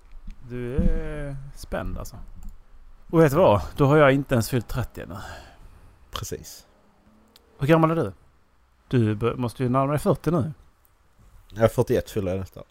Du 0.49 0.77
är 0.77 1.37
spänd 1.57 1.99
alltså. 1.99 2.17
Och 3.11 3.21
vet 3.21 3.31
du 3.33 3.37
vad? 3.39 3.61
Då 3.77 3.87
har 3.87 3.97
jag 3.97 4.13
inte 4.13 4.35
ens 4.35 4.51
fyllt 4.51 4.69
30 4.69 5.01
ännu. 5.01 5.17
Precis. 6.11 6.67
Hur 7.59 7.67
gammal 7.67 7.91
är 7.91 7.97
du? 7.97 8.13
Du 8.89 9.35
måste 9.37 9.63
ju 9.63 9.69
närma 9.69 9.91
dig 9.93 9.99
40 9.99 10.31
nu. 10.31 10.53
Jag 11.49 11.65
är 11.65 11.69
41 11.69 12.11
fyller 12.11 12.31
jag 12.33 12.41
nästa 12.41 12.61
år. 12.61 12.67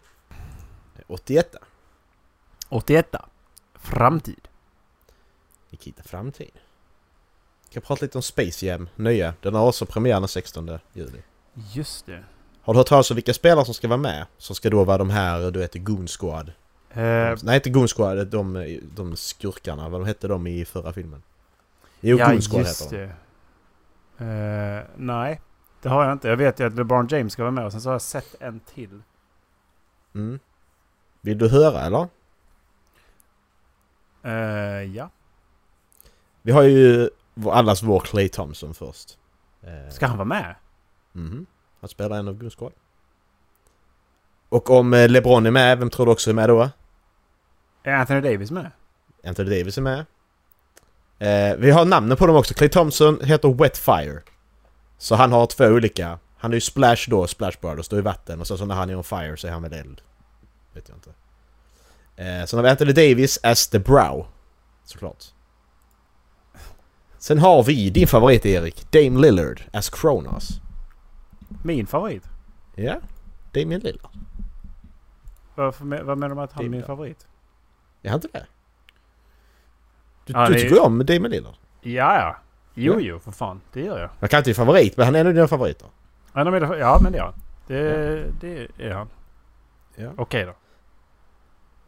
Det 0.96 1.00
är 1.00 1.04
81 1.12 1.56
81. 2.68 3.14
Framtid. 3.74 4.48
Nikita 5.70 6.02
Framtid. 6.02 6.50
Jag 7.64 7.72
kan 7.72 7.82
prata 7.82 8.04
lite 8.04 8.18
om 8.18 8.22
Space 8.22 8.66
Jam, 8.66 8.88
nya. 8.96 9.34
Den 9.42 9.54
har 9.54 9.66
också 9.68 9.86
premiär 9.86 10.20
den 10.20 10.28
16 10.28 10.78
juli. 10.92 11.22
Just 11.72 12.06
det. 12.06 12.24
Har 12.62 12.74
du 12.74 12.80
hört 12.80 12.86
talas 12.86 13.10
om 13.10 13.14
vilka 13.14 13.34
spelare 13.34 13.64
som 13.64 13.74
ska 13.74 13.88
vara 13.88 13.96
med? 13.98 14.26
Som 14.38 14.56
ska 14.56 14.70
då 14.70 14.84
vara 14.84 14.98
de 14.98 15.10
här, 15.10 15.50
du 15.50 15.58
vet, 15.58 15.74
Goon 15.74 16.06
Squad. 16.08 16.52
Eh, 16.90 17.36
Nej, 17.42 17.54
inte 17.54 17.70
Goon 17.70 17.88
Squad, 17.88 18.26
de, 18.28 18.78
de 18.96 19.16
skurkarna. 19.16 19.88
Vad 19.88 20.00
de 20.00 20.06
hette 20.06 20.28
de 20.28 20.46
i 20.46 20.64
förra 20.64 20.92
filmen? 20.92 21.22
Jo, 22.00 22.18
ja, 22.18 22.30
Goon 22.30 22.40
Squad 22.42 22.60
just 22.60 22.84
heter 22.84 22.98
de. 24.18 24.24
det. 24.24 24.78
Eh, 24.78 24.84
nej, 24.96 25.40
det 25.82 25.88
har 25.88 26.04
jag 26.04 26.12
inte. 26.12 26.28
Jag 26.28 26.36
vet 26.36 26.60
ju 26.60 26.66
att 26.66 26.74
LeBron 26.74 27.06
James 27.10 27.32
ska 27.32 27.42
vara 27.42 27.50
med 27.50 27.64
och 27.64 27.72
sen 27.72 27.80
så 27.80 27.88
har 27.88 27.94
jag 27.94 28.02
sett 28.02 28.34
en 28.40 28.60
till. 28.60 29.02
Mm. 30.14 30.38
Vill 31.20 31.38
du 31.38 31.48
höra 31.48 31.80
eller? 31.80 32.08
Eh, 34.22 34.82
ja. 34.96 35.10
Vi 36.42 36.52
har 36.52 36.62
ju 36.62 37.10
allas 37.50 37.82
vår 37.82 38.00
Clay 38.00 38.28
Thompson 38.28 38.74
först. 38.74 39.18
Eh, 39.62 39.90
Ska 39.92 40.06
han 40.06 40.16
vara 40.18 40.28
med? 40.28 40.54
Mhm. 41.16 41.46
Han 41.80 41.88
spelar 41.88 42.18
en 42.18 42.28
av 42.28 42.50
Squad. 42.50 42.72
Och 44.48 44.70
om 44.70 44.94
eh, 44.94 45.08
LeBron 45.08 45.46
är 45.46 45.50
med, 45.50 45.78
vem 45.78 45.90
tror 45.90 46.06
du 46.06 46.12
också 46.12 46.30
är 46.30 46.34
med 46.34 46.48
då? 46.48 46.70
Är 47.82 47.92
Anthony 47.92 48.20
Davis 48.20 48.50
med? 48.50 48.70
Anthony 49.24 49.58
Davis 49.58 49.78
är 49.78 49.82
med. 49.82 50.06
Eh, 51.18 51.56
vi 51.56 51.70
har 51.70 51.84
namnen 51.84 52.16
på 52.16 52.26
dem 52.26 52.36
också. 52.36 52.54
Clay 52.54 52.68
Thompson 52.68 53.20
heter 53.22 53.48
Wet 53.54 53.78
Fire. 53.78 54.22
Så 54.98 55.14
han 55.14 55.32
har 55.32 55.46
två 55.46 55.64
olika. 55.64 56.18
Han 56.38 56.50
är 56.50 56.54
ju 56.54 56.60
Splash 56.60 57.10
då, 57.10 57.26
Splash 57.26 57.60
Brothers, 57.60 57.88
då 57.88 57.98
i 57.98 58.00
vatten. 58.00 58.40
Och 58.40 58.46
så, 58.46 58.58
så 58.58 58.64
när 58.64 58.74
han 58.74 58.90
är 58.90 58.96
on 58.96 59.04
fire 59.04 59.36
så 59.36 59.46
är 59.46 59.50
han 59.52 59.62
väl 59.62 59.72
eld. 59.72 60.00
Vet 60.72 60.88
jag 60.88 60.96
inte. 60.96 61.10
Eh, 62.16 62.46
sen 62.46 62.58
har 62.58 62.62
vi 62.62 62.70
Anthony 62.70 62.92
Davis 62.92 63.38
as 63.42 63.68
the 63.68 63.78
Brow. 63.78 64.26
Såklart. 64.84 65.24
Sen 67.18 67.38
har 67.38 67.62
vi 67.62 67.90
din 67.90 68.08
favorit 68.08 68.46
Erik, 68.46 68.92
Dame 68.92 69.20
Lillard 69.20 69.62
as 69.72 69.90
Kronos. 69.90 70.60
Min 71.62 71.86
favorit? 71.86 72.24
Ja, 72.74 72.96
Damian 73.52 73.80
Lillard. 73.80 74.10
Varför, 75.54 75.84
me- 75.84 76.02
vad 76.02 76.18
menar 76.18 76.28
du 76.28 76.34
med 76.34 76.44
att 76.44 76.52
han 76.52 76.64
är 76.64 76.68
min 76.68 76.82
favorit? 76.84 77.26
Är 78.02 78.10
han 78.10 78.16
inte 78.16 78.28
det? 78.32 78.46
Du, 80.24 80.32
Ja, 80.32 80.46
du 80.46 80.52
det 80.52 80.58
är- 80.58 80.62
tycker 80.62 80.74
ju 80.74 80.80
om 80.80 80.98
Damian 81.06 81.30
Lillard. 81.30 81.54
Ja, 81.80 82.18
ja. 82.18 82.36
Jo, 82.74 82.92
Ja. 82.92 83.00
jo, 83.00 83.18
för 83.18 83.30
fan. 83.32 83.60
Det 83.72 83.80
gör 83.80 83.98
jag. 84.00 84.10
Han 84.20 84.28
kan 84.28 84.38
inte 84.38 84.50
vara 84.52 84.66
favorit, 84.66 84.96
men 84.96 85.06
han 85.06 85.14
är 85.14 85.20
en 85.20 85.26
av 85.26 85.34
dina 85.34 85.48
favoriter. 85.48 85.88
Ja, 86.32 86.44
men 86.44 86.52
det 86.52 86.78
gör 86.78 87.24
han. 87.24 87.34
Det, 87.66 88.24
det 88.40 88.68
är 88.78 88.90
han. 88.92 89.08
Ja. 89.94 90.10
Okej 90.16 90.44
då. 90.44 90.54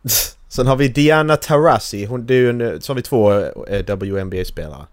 Sen 0.48 0.66
har 0.66 0.76
vi 0.76 0.88
Diana 0.88 1.36
Taurasi. 1.36 2.04
Hon, 2.04 2.26
det 2.26 2.34
är 2.34 2.38
ju 2.38 2.50
en, 2.50 2.80
så 2.80 2.90
har 2.92 2.94
vi 2.96 3.02
två 3.02 3.32
eh, 3.32 3.96
WNBA-spelare. 3.96 4.86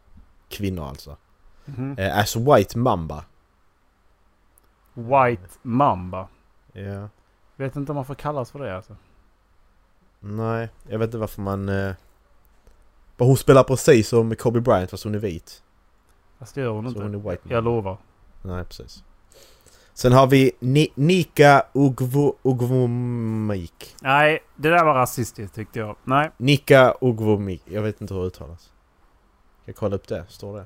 Kvinnor 0.49 0.87
alltså. 0.87 1.17
Mhm. 1.65 1.95
Eh, 1.97 2.19
as 2.19 2.35
White 2.35 2.77
Mamba. 2.77 3.23
White 4.95 5.47
Mamba. 5.61 6.27
Ja. 6.73 7.09
Vet 7.55 7.75
inte 7.75 7.91
om 7.91 7.95
man 7.95 8.05
får 8.05 8.15
kallas 8.15 8.51
för 8.51 8.59
det 8.59 8.75
alltså. 8.75 8.95
Nej, 10.19 10.69
jag 10.87 10.99
vet 10.99 11.07
inte 11.07 11.17
varför 11.17 11.41
man... 11.41 11.69
Eh... 11.69 11.93
Hon 13.17 13.37
spelar 13.37 13.63
precis 13.63 14.07
som 14.07 14.35
Kobe 14.35 14.61
Bryant 14.61 14.91
fast 14.91 15.03
hon 15.03 15.15
är 15.15 15.19
vit. 15.19 15.63
Fast 16.39 16.55
det 16.55 16.61
gör 16.61 16.69
hon 16.69 16.83
Så 16.83 16.89
inte. 16.89 17.01
hon 17.01 17.15
är 17.15 17.29
White. 17.31 17.49
Jag 17.49 17.63
lovar. 17.63 17.97
Nej, 18.41 18.65
precis. 18.65 19.03
Sen 19.93 20.13
har 20.13 20.27
vi 20.27 20.51
Ni 20.59 20.91
Nika 20.95 21.65
Ugvo, 21.73 22.35
Ugvomik. 22.43 23.95
Nej, 24.01 24.43
det 24.55 24.69
där 24.69 24.85
var 24.85 24.93
rasistiskt 24.93 25.55
tyckte 25.55 25.79
jag. 25.79 25.95
Nej. 26.03 26.31
Nika 26.37 26.95
Ugvomik. 27.01 27.61
Jag 27.65 27.81
vet 27.81 28.01
inte 28.01 28.13
hur 28.13 28.21
det 28.21 28.27
uttalas. 28.27 28.71
Jag 29.65 29.75
kolla 29.75 29.95
upp 29.95 30.07
det? 30.07 30.25
Står 30.27 30.57
det? 30.57 30.65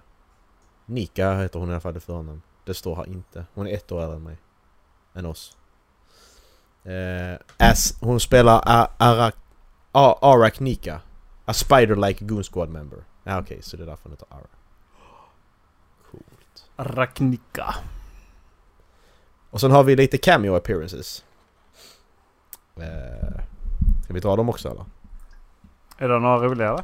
Nika 0.85 1.37
heter 1.37 1.59
hon 1.59 1.69
i 1.69 1.71
alla 1.71 1.79
fall 1.81 1.97
i 1.97 1.99
förnamn. 1.99 2.41
Det 2.65 2.73
står 2.73 2.95
här 2.95 3.07
inte. 3.07 3.45
Hon 3.53 3.67
är 3.67 3.73
ett 3.73 3.91
år 3.91 4.01
äldre 4.01 4.15
än 4.15 4.23
mig. 4.23 4.37
Än 5.13 5.25
oss. 5.25 5.57
Eh, 6.83 7.69
as, 7.69 7.97
hon 8.01 8.19
spelar 8.19 8.61
A- 8.65 8.89
Arak... 8.97 9.35
A-. 9.91 11.01
A 11.45 11.53
spider-like 11.53 12.25
Goon 12.25 12.43
Squad 12.43 12.69
member. 12.69 13.03
Ja 13.23 13.35
ah, 13.35 13.39
okej, 13.41 13.61
så 13.61 13.77
det 13.77 13.83
är 13.83 13.87
därför 13.87 14.03
hon 14.03 14.11
heter 14.11 14.27
Arak. 14.29 14.49
Coolt. 16.11 16.69
Raknika. 16.77 17.75
Och 19.49 19.61
sen 19.61 19.71
har 19.71 19.83
vi 19.83 19.95
lite 19.95 20.17
cameo 20.17 20.55
appearances. 20.55 21.25
Eh, 22.75 23.41
ska 24.03 24.13
vi 24.13 24.19
dra 24.19 24.35
dem 24.35 24.49
också 24.49 24.69
eller? 24.69 24.85
Är 25.97 26.09
det 26.09 26.19
några 26.19 26.37
roligare? 26.37 26.83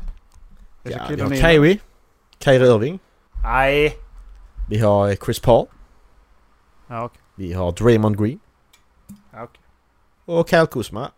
Ja, 0.84 1.06
vi 1.10 1.22
har 1.22 1.30
Kyrie. 1.36 1.80
Kyrie 2.40 2.74
Irving. 2.76 3.00
Nej. 3.44 3.98
Vi 4.70 4.78
har 4.80 5.16
Chris 5.16 5.40
Paul. 5.40 5.68
Ja, 6.88 7.04
okej. 7.06 7.22
Vi 7.36 7.54
har 7.54 7.72
Draymond 7.72 8.18
Green. 8.20 8.40
Ja, 9.34 9.44
okej. 9.44 9.62
Och 10.26 10.50
Kyle 10.50 10.68
Kuzma. 10.68 11.12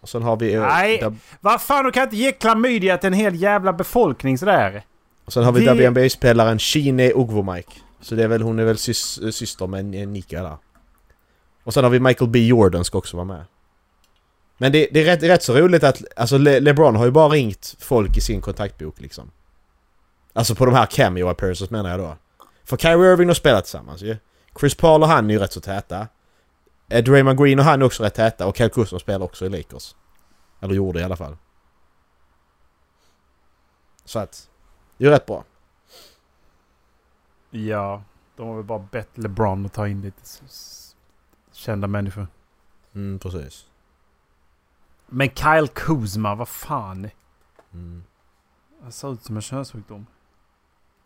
Och 0.00 0.08
sen 0.08 0.22
har 0.22 0.36
vi... 0.36 0.54
eh, 0.54 0.60
Nej. 0.60 1.00
Dab- 1.02 1.16
Vad 1.40 1.62
fan, 1.62 1.84
du 1.84 1.90
kan 1.90 2.02
inte 2.02 2.16
ge 2.16 2.32
klamydia 2.32 2.98
till 2.98 3.06
en 3.06 3.12
hel 3.12 3.34
jävla 3.34 3.72
befolkning 3.72 4.38
sådär. 4.38 4.84
och 5.24 5.32
sen 5.32 5.44
har 5.44 5.52
vi 5.52 5.60
Vi- 5.60 5.66
WNBA-spelaren 5.86 6.58
Shine 6.58 7.00
Ugvomike. 7.14 7.72
Så 8.00 8.14
det 8.14 8.24
är 8.24 8.28
väl, 8.28 8.42
hon 8.42 8.58
är 8.58 8.64
väl 8.64 8.78
sys, 8.78 9.18
eh, 9.18 9.30
syster 9.30 9.66
med 9.66 9.84
Nika 10.08 10.42
där. 10.42 10.56
Och 11.64 11.74
sen 11.74 11.84
har 11.84 11.90
vi 11.90 12.00
Michael 12.00 12.30
B 12.30 12.46
Jordan 12.46 12.84
ska 12.84 12.98
också 12.98 13.16
vara 13.16 13.24
med. 13.26 13.44
Men 14.58 14.72
det, 14.72 14.88
det 14.92 15.00
är 15.00 15.04
rätt, 15.04 15.22
rätt 15.22 15.42
så 15.42 15.54
roligt 15.54 15.84
att... 15.84 16.02
Alltså 16.16 16.38
Le, 16.38 16.60
LeBron 16.60 16.96
har 16.96 17.04
ju 17.04 17.10
bara 17.10 17.28
ringt 17.28 17.76
folk 17.78 18.16
i 18.16 18.20
sin 18.20 18.40
kontaktbok 18.40 19.00
liksom. 19.00 19.30
Alltså 20.32 20.54
på 20.54 20.66
de 20.66 20.74
här 20.74 20.86
cameo 20.86 21.28
appearances 21.28 21.70
menar 21.70 21.90
jag 21.90 21.98
då. 21.98 22.16
För 22.64 22.76
Kyrie 22.76 23.12
Irving 23.12 23.28
har 23.28 23.34
spelat 23.34 23.64
tillsammans 23.64 24.02
ju. 24.02 24.16
Chris 24.60 24.74
Paul 24.74 25.02
och 25.02 25.08
han 25.08 25.30
är 25.30 25.34
ju 25.34 25.40
rätt 25.40 25.52
så 25.52 25.60
täta. 25.60 26.08
Eh, 26.88 27.04
Draymond 27.04 27.38
Green 27.38 27.58
och 27.58 27.64
han 27.64 27.82
är 27.82 27.86
också 27.86 28.02
rätt 28.02 28.14
täta 28.14 28.46
och 28.46 28.56
Kyle 28.56 28.70
Kuzma 28.70 28.98
spelar 28.98 29.24
också 29.26 29.46
i 29.46 29.48
Lakers. 29.48 29.94
Eller 30.60 30.74
gjorde 30.74 31.00
i 31.00 31.02
alla 31.02 31.16
fall. 31.16 31.36
Så 34.04 34.18
att... 34.18 34.50
Det 34.96 35.06
är 35.06 35.10
rätt 35.10 35.26
bra. 35.26 35.44
Ja, 37.50 38.02
de 38.36 38.48
har 38.48 38.54
väl 38.54 38.64
bara 38.64 38.78
bett 38.78 39.18
LeBron 39.18 39.66
att 39.66 39.72
ta 39.72 39.88
in 39.88 40.02
lite 40.02 40.22
kända 41.52 41.86
människor. 41.86 42.26
Mm, 42.94 43.18
precis. 43.18 43.66
Men 45.06 45.28
Kyle 45.28 45.68
Kuzma, 45.68 46.34
vad 46.34 46.48
fan. 46.48 47.10
Mm. 47.72 48.04
Han 48.82 48.92
ser 48.92 49.12
ut 49.12 49.24
som 49.24 49.36
en 49.36 49.42
könssjukdom. 49.42 50.06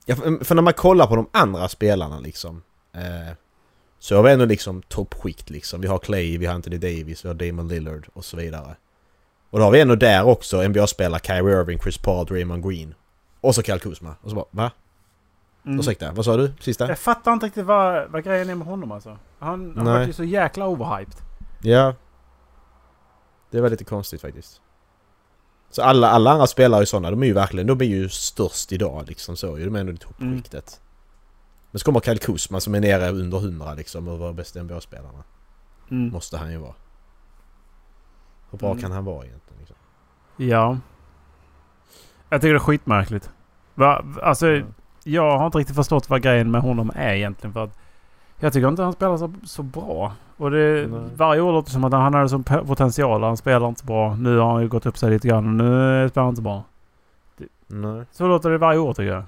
Ja, 0.09 0.17
för 0.17 0.55
när 0.55 0.63
man 0.63 0.73
kollar 0.73 1.07
på 1.07 1.17
de 1.17 1.29
andra 1.33 1.69
spelarna 1.69 2.21
liksom. 2.21 2.63
Eh, 2.93 3.35
så 3.99 4.17
har 4.17 4.23
vi 4.23 4.31
ändå 4.33 4.45
liksom 4.45 4.83
toppskikt 4.83 5.51
liksom. 5.51 5.81
Vi 5.81 5.89
har 5.89 5.99
Clay, 5.99 6.39
vi 6.39 6.47
har 6.47 6.55
Anthony 6.55 6.79
Davis, 6.79 7.25
vi 7.25 7.29
har 7.29 7.35
Damon 7.35 7.69
Lillard 7.69 8.09
och 8.13 8.25
så 8.25 8.37
vidare. 8.37 8.77
Och 9.51 9.59
då 9.59 9.65
har 9.65 9.73
vi 9.73 9.81
ändå 9.81 9.95
där 9.95 10.25
också 10.25 10.69
NBA-spelare 10.69 11.21
Kyrie 11.25 11.61
Irving, 11.61 11.79
Chris 11.79 11.99
Paul, 11.99 12.27
Draymond 12.27 12.69
Green. 12.69 12.95
Och 13.41 13.55
så 13.55 13.63
Kyle 13.63 13.81
Kuzma. 13.81 14.15
Och 14.23 14.31
så 14.31 14.37
bara, 14.37 14.47
va? 14.51 14.71
Mm. 15.67 15.81
Ursäkta, 15.81 16.13
vad 16.13 16.25
sa 16.25 16.37
du? 16.37 16.53
Sista? 16.61 16.89
Jag 16.89 16.99
fattar 16.99 17.33
inte 17.33 17.47
riktigt 17.47 17.65
vad, 17.65 18.11
vad 18.11 18.25
grejen 18.25 18.51
är 18.51 18.55
med 18.55 18.67
honom 18.67 18.93
alltså. 18.93 19.19
Han, 19.39 19.73
han 19.77 19.87
var 19.87 20.07
ju 20.07 20.13
så 20.13 20.25
jäkla 20.25 20.67
overhyped. 20.67 21.17
Ja. 21.63 21.95
Det 23.51 23.61
var 23.61 23.71
lite 23.71 23.85
konstigt 23.85 24.21
faktiskt. 24.21 24.61
Så 25.71 25.83
alla, 25.83 26.11
alla 26.11 26.31
andra 26.31 26.47
spelare 26.47 26.79
är 26.79 26.83
ju 26.83 26.87
sådana, 26.87 27.11
de 27.11 27.23
är 27.23 27.27
ju 27.27 27.33
verkligen, 27.33 27.67
de 27.67 27.81
är 27.81 27.85
ju 27.85 28.09
störst 28.09 28.73
idag 28.73 29.05
liksom 29.09 29.37
så. 29.37 29.57
De 29.57 29.75
är 29.77 29.81
ändå 29.81 29.93
i 29.93 29.97
toppskiktet. 29.97 30.81
Men 31.71 31.79
så 31.79 31.85
kommer 31.85 32.01
Kyle 32.01 32.19
Kuzma 32.19 32.61
som 32.61 32.75
är 32.75 32.81
nere 32.81 33.11
under 33.11 33.39
100 33.39 33.75
liksom 33.75 34.09
över 34.09 34.33
bästa 34.33 34.63
NBA-spelarna. 34.63 35.25
Mm. 35.91 36.13
Måste 36.13 36.39
han 36.39 36.51
ju 36.51 36.57
vara. 36.59 36.75
Hur 38.51 38.59
bra 38.59 38.71
Mm. 38.71 38.83
kan 38.83 38.93
han 38.93 39.05
vara 39.05 39.27
egentligen? 39.27 39.59
Liksom? 39.59 39.77
Ja. 40.37 40.79
Jag 42.29 42.41
tycker 42.41 42.53
det 42.53 42.57
är 42.57 42.61
skitmärkligt. 42.61 43.31
Va? 43.75 44.05
Alltså, 44.23 44.47
Ja. 44.49 44.63
jag 45.05 45.39
har 45.39 45.47
inte 45.47 45.59
riktigt 45.59 45.77
förstått 45.77 46.09
vad 46.11 46.23
grejen 46.23 46.51
med 46.51 46.61
honom 46.61 46.91
är 46.95 47.15
egentligen. 47.15 47.53
För 47.53 47.65
att 47.65 47.79
jag 48.39 48.53
tycker 48.53 48.69
inte 48.69 48.83
han 48.83 48.93
spelar 48.93 49.17
så, 49.17 49.33
så 49.45 49.63
bra. 49.63 50.13
Och 50.37 50.51
det, 50.51 50.87
Nej. 50.87 51.01
varje 51.17 51.41
år 51.41 51.53
låter 51.53 51.71
som 51.71 51.85
att 51.85 51.93
han 51.93 52.15
hade 52.15 52.29
sån 52.29 52.45
potential. 52.45 53.23
Han 53.23 53.37
spelar 53.37 53.69
inte 53.69 53.85
bra. 53.85 54.17
Nu 54.17 54.39
har 54.39 54.53
han 54.53 54.63
ju 54.63 54.69
gått 54.69 54.87
upp 54.87 54.99
sig 54.99 55.11
lite 55.11 55.29
grann 55.29 55.57
nu 55.57 56.09
spelar 56.09 56.25
han 56.25 56.33
inte 56.33 56.43
bra. 56.43 56.63
Nej. 57.67 58.05
Så 58.11 58.29
låter 58.29 58.51
det 58.51 58.59
varje 58.59 58.79
år 58.79 58.95
tycker 58.95 59.13
jag. 59.13 59.25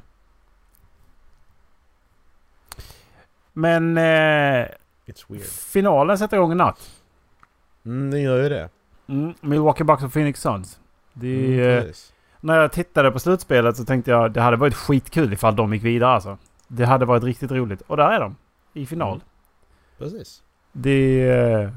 Men 3.52 3.98
eh, 3.98 4.66
finalen 5.72 6.18
sätter 6.18 6.36
igång 6.36 6.52
i 6.52 6.54
natt. 6.54 6.90
Mm, 7.84 8.10
det 8.10 8.20
gör 8.20 8.42
ju 8.42 8.48
det. 8.48 8.68
Mm, 9.06 9.34
Milwaukee 9.40 9.84
Bucks 9.84 10.02
och 10.02 10.12
Phoenix 10.12 10.40
Suns. 10.40 10.78
Det, 11.12 11.46
Mm, 11.46 11.78
eh, 11.78 11.84
när 12.40 12.60
jag 12.60 12.72
tittade 12.72 13.10
på 13.10 13.18
slutspelet 13.18 13.76
så 13.76 13.84
tänkte 13.84 14.10
jag 14.10 14.32
det 14.32 14.40
hade 14.40 14.56
varit 14.56 14.74
skitkul 14.74 15.32
ifall 15.32 15.56
de 15.56 15.74
gick 15.74 15.84
vidare 15.84 16.10
alltså. 16.10 16.38
Det 16.68 16.84
hade 16.84 17.04
varit 17.04 17.24
riktigt 17.24 17.50
roligt. 17.50 17.80
Och 17.86 17.96
där 17.96 18.10
är 18.10 18.20
de. 18.20 18.36
I 18.72 18.86
final. 18.86 19.12
Mm. 19.14 19.20
Precis. 19.98 20.42
Det 20.72 21.28
är 21.28 21.62
eh, 21.64 21.70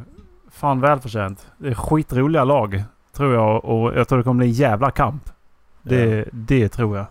fan 0.52 0.82
välförtjänt. 0.82 1.48
Det 1.58 1.68
är 1.70 1.74
skitroliga 1.74 2.44
lag. 2.44 2.84
Tror 3.12 3.34
jag. 3.34 3.66
Och 3.66 3.94
jag 3.96 4.08
tror 4.08 4.18
det 4.18 4.24
kommer 4.24 4.38
bli 4.38 4.48
en 4.48 4.54
jävla 4.54 4.92
kamp. 4.92 5.30
Det, 5.82 6.06
Ja. 6.16 6.26
det 6.32 6.70
tror 6.70 6.98
jag. 6.98 7.06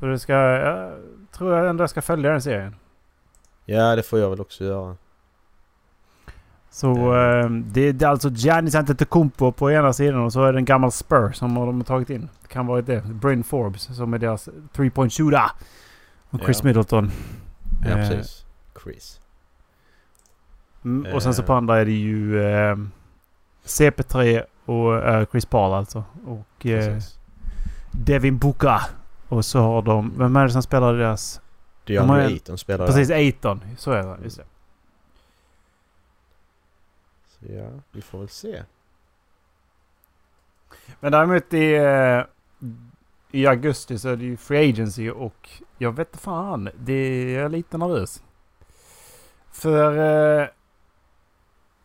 Så 0.00 0.06
det 0.06 0.18
ska... 0.18 0.32
Jag 0.32 0.92
tror 1.32 1.54
jag 1.56 1.68
ändå 1.70 1.82
jag 1.82 1.90
ska 1.90 2.02
följa 2.02 2.30
den 2.30 2.42
serien. 2.42 2.74
Ja, 3.64 3.96
det 3.96 4.02
får 4.02 4.18
jag 4.18 4.30
väl 4.30 4.40
också 4.40 4.64
göra. 4.64 4.96
Så 6.70 6.86
Ja. 6.96 7.38
eh, 7.40 7.50
det, 7.50 8.02
är 8.02 8.06
alltså 8.06 8.28
Giannis 8.30 8.74
Antetokounmpo 8.74 9.52
på 9.52 9.70
ena 9.70 9.92
sidan 9.92 10.20
och 10.20 10.32
så 10.32 10.44
är 10.44 10.52
det 10.52 10.58
en 10.58 10.64
gammal 10.64 10.92
Spur 10.92 11.32
som 11.32 11.54
de 11.54 11.76
har 11.76 11.84
tagit 11.84 12.10
in. 12.10 12.28
Det 12.42 12.48
kan 12.48 12.66
vara 12.66 12.82
det. 12.82 13.00
Bryn 13.04 13.44
Forbes 13.44 13.96
som 13.96 14.14
är 14.14 14.18
deras 14.18 14.48
three 14.72 14.90
point 14.90 15.12
shooter. 15.12 15.42
Och 16.30 16.40
Chris 16.40 16.58
Ja. 16.62 16.66
Middleton. 16.66 17.10
Ja, 17.84 17.88
Eh, 17.90 18.08
precis. 18.08 18.44
Chris. 18.84 19.20
Mm, 20.84 21.14
och 21.14 21.22
sen 21.22 21.34
så 21.34 21.42
Eh. 21.42 21.46
på 21.46 21.52
andra 21.54 21.78
är 21.80 21.84
det 21.84 21.92
ju 21.92 22.42
eh, 22.44 22.76
CP3 23.64 24.44
och 24.64 24.96
eh, 24.96 25.26
Chris 25.30 25.46
Paul 25.46 25.74
alltså. 25.74 26.04
Och 26.26 26.66
eh. 26.66 26.98
Devin 27.90 28.38
Booker. 28.38 28.80
Och 29.28 29.44
så 29.44 29.60
har 29.60 29.82
de... 29.82 30.18
Vem 30.18 30.36
är 30.36 30.44
det 30.44 30.50
som 30.50 30.62
spelar 30.62 30.94
deras... 30.94 31.40
Det 31.84 31.96
är 31.96 32.00
de 32.00 32.10
Ayton 32.10 32.58
spelar 32.58 32.86
Precis. 32.86 33.10
Aiton. 33.10 33.60
Så 33.76 33.92
är 33.92 34.02
det. 34.06 34.16
Just 34.24 34.36
det. 34.36 34.44
Så 37.28 37.52
ja, 37.52 37.68
vi 37.92 38.02
får 38.02 38.18
väl 38.18 38.28
se. 38.28 38.62
Men 41.00 41.12
däremot 41.12 41.54
i, 41.54 41.74
eh, 41.74 42.22
i 43.30 43.46
augusti 43.46 43.98
så 43.98 44.08
är 44.08 44.16
det 44.16 44.24
ju 44.24 44.36
Free 44.36 44.70
Agency 44.70 45.10
och 45.10 45.48
jag 45.78 45.92
vet 45.92 46.16
fan. 46.16 46.68
Det 46.78 46.92
är 46.92 47.34
jag 47.36 47.44
är 47.44 47.48
lite 47.48 47.78
nervös. 47.78 48.22
För 49.52 49.96
eh, 50.40 50.48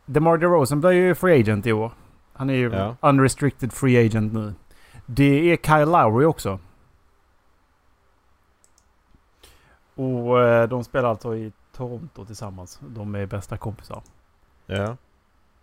DeMar 0.06 0.38
DeRozan 0.38 0.82
blir 0.82 0.92
ju 0.92 1.16
Free 1.16 1.40
Agent 1.40 1.68
i 1.68 1.74
år. 1.74 1.92
Han 2.34 2.50
är 2.50 2.54
ju 2.54 2.74
Ja. 2.74 2.96
unrestricted 3.02 3.74
Free 3.74 4.06
Agent 4.06 4.34
nu. 4.34 4.54
Det 5.06 5.52
är 5.54 5.58
Kyle 5.58 5.92
Lowry 5.92 6.26
också. 6.26 6.60
Och 9.96 10.42
eh, 10.42 10.68
de 10.70 10.84
spelar 10.84 11.10
alltså 11.10 11.36
i 11.36 11.52
Toronto 11.76 12.26
tillsammans. 12.26 12.80
De 12.82 13.16
är 13.16 13.26
bästa 13.26 13.58
kompisar. 13.58 14.02
Ja. 14.66 14.98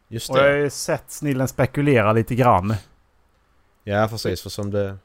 Just 0.08 0.30
Och 0.30 0.38
jag 0.38 0.42
har 0.42 0.50
det. 0.50 0.58
ju 0.58 0.70
sett 0.70 1.10
snillen 1.10 1.48
spekulera 1.48 2.12
lite 2.12 2.34
grann. 2.34 2.74
Ja, 3.84 4.06
precis. 4.10 4.42
För 4.42 4.50
som 4.50 4.70
det... 4.70 4.96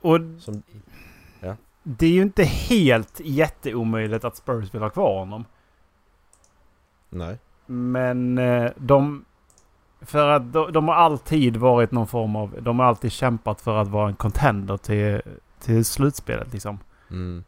Och 0.00 0.20
Som, 0.38 0.62
det 1.88 2.06
är 2.06 2.10
ju 2.10 2.22
inte 2.22 2.44
helt 2.44 3.20
jätteomöjligt 3.20 4.24
att 4.24 4.36
Spurs 4.36 4.74
vill 4.74 4.82
ha 4.82 4.90
kvar 4.90 5.18
honom. 5.18 5.44
nej. 7.10 7.38
Men 7.66 8.38
eh, 8.38 8.70
de... 8.76 9.24
För 10.00 10.28
att 10.28 10.52
de, 10.52 10.72
de 10.72 10.88
har 10.88 10.94
alltid 10.94 11.56
varit 11.56 11.90
någon 11.90 12.06
form 12.06 12.36
av... 12.36 12.56
De 12.62 12.78
har 12.78 12.86
alltid 12.86 13.12
kämpat 13.12 13.60
för 13.60 13.76
att 13.76 13.88
vara 13.88 14.08
en 14.08 14.16
contender 14.16 14.76
till, 14.76 15.20
till 15.60 15.84
slutspelet 15.84 16.52
liksom. 16.52 16.78
Mm. 17.10 17.44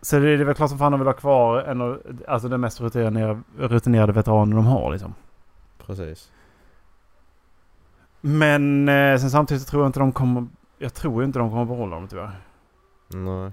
Så 0.00 0.18
det 0.18 0.30
är 0.30 0.44
väl 0.44 0.54
klart 0.54 0.70
som 0.70 0.78
fan 0.78 0.92
de 0.92 1.00
vill 1.00 1.08
ha 1.08 1.14
kvar 1.14 1.62
en 1.62 1.80
av, 1.80 2.02
alltså 2.28 2.48
den 2.48 2.60
mest 2.60 2.80
rutinerade, 2.80 3.42
rutinerade 3.58 4.12
veteranen 4.12 4.56
de 4.56 4.66
har 4.66 4.92
liksom. 4.92 5.14
Precis. 5.86 6.32
Men 8.20 8.88
eh, 8.88 9.18
sen 9.18 9.30
samtidigt 9.30 9.62
så 9.62 9.70
tror 9.70 9.82
jag 9.82 9.88
inte 9.88 10.00
de 10.00 10.12
kommer... 10.12 10.46
Jag 10.78 10.94
tror 10.94 11.24
inte 11.24 11.38
de 11.38 11.50
kommer 11.50 11.64
behålla 11.64 11.96
dem 11.96 12.08
tyvärr. 12.08 12.40
Nej. 13.08 13.52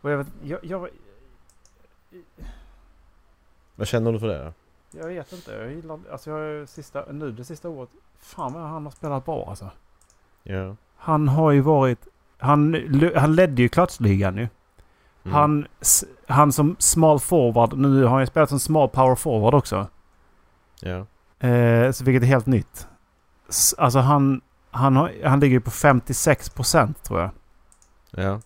Och 0.00 0.10
jag 0.10 0.18
vet... 0.18 0.26
Jag, 0.42 0.64
jag, 0.64 0.88
Vad 3.76 3.88
känner 3.88 4.12
du 4.12 4.20
för 4.20 4.26
det 4.26 4.44
då? 4.44 4.52
jag 4.98 5.06
vet 5.06 5.32
inte. 5.32 5.52
Jag 5.52 5.72
gillar... 5.72 5.98
Alltså 6.12 6.30
jag... 6.30 6.68
Sista, 6.68 7.04
nu 7.10 7.32
det 7.32 7.44
sista 7.44 7.68
året... 7.68 7.90
Fan 8.18 8.52
vad 8.52 8.62
han 8.62 8.84
har 8.84 8.90
spelat 8.90 9.24
bra 9.24 9.46
alltså. 9.48 9.70
Ja. 10.42 10.76
Han 10.96 11.28
har 11.28 11.50
ju 11.50 11.60
varit... 11.60 12.08
Han, 12.38 12.76
han 13.16 13.34
ledde 13.34 13.62
ju 13.62 13.68
klatschligan 13.68 14.36
ju. 14.36 14.48
Mm. 15.22 15.34
Han, 15.34 15.66
han 16.26 16.52
som 16.52 16.76
small 16.78 17.20
forward. 17.20 17.78
Nu 17.78 18.02
har 18.02 18.10
han 18.10 18.20
ju 18.20 18.26
spelat 18.26 18.48
som 18.48 18.60
small 18.60 18.88
power 18.88 19.14
forward 19.14 19.54
också. 19.54 19.86
Ja. 20.80 21.06
Eh, 21.48 21.92
så 21.92 22.04
vilket 22.04 22.22
är 22.22 22.26
helt 22.26 22.46
nytt. 22.46 22.88
Alltså 23.78 23.98
han... 23.98 24.40
Han, 24.70 24.96
har, 24.96 25.12
han 25.24 25.40
ligger 25.40 25.60
på 25.60 25.70
56% 25.70 26.94
tror 27.02 27.20
jag. 27.20 27.30
Ja. 28.10 28.40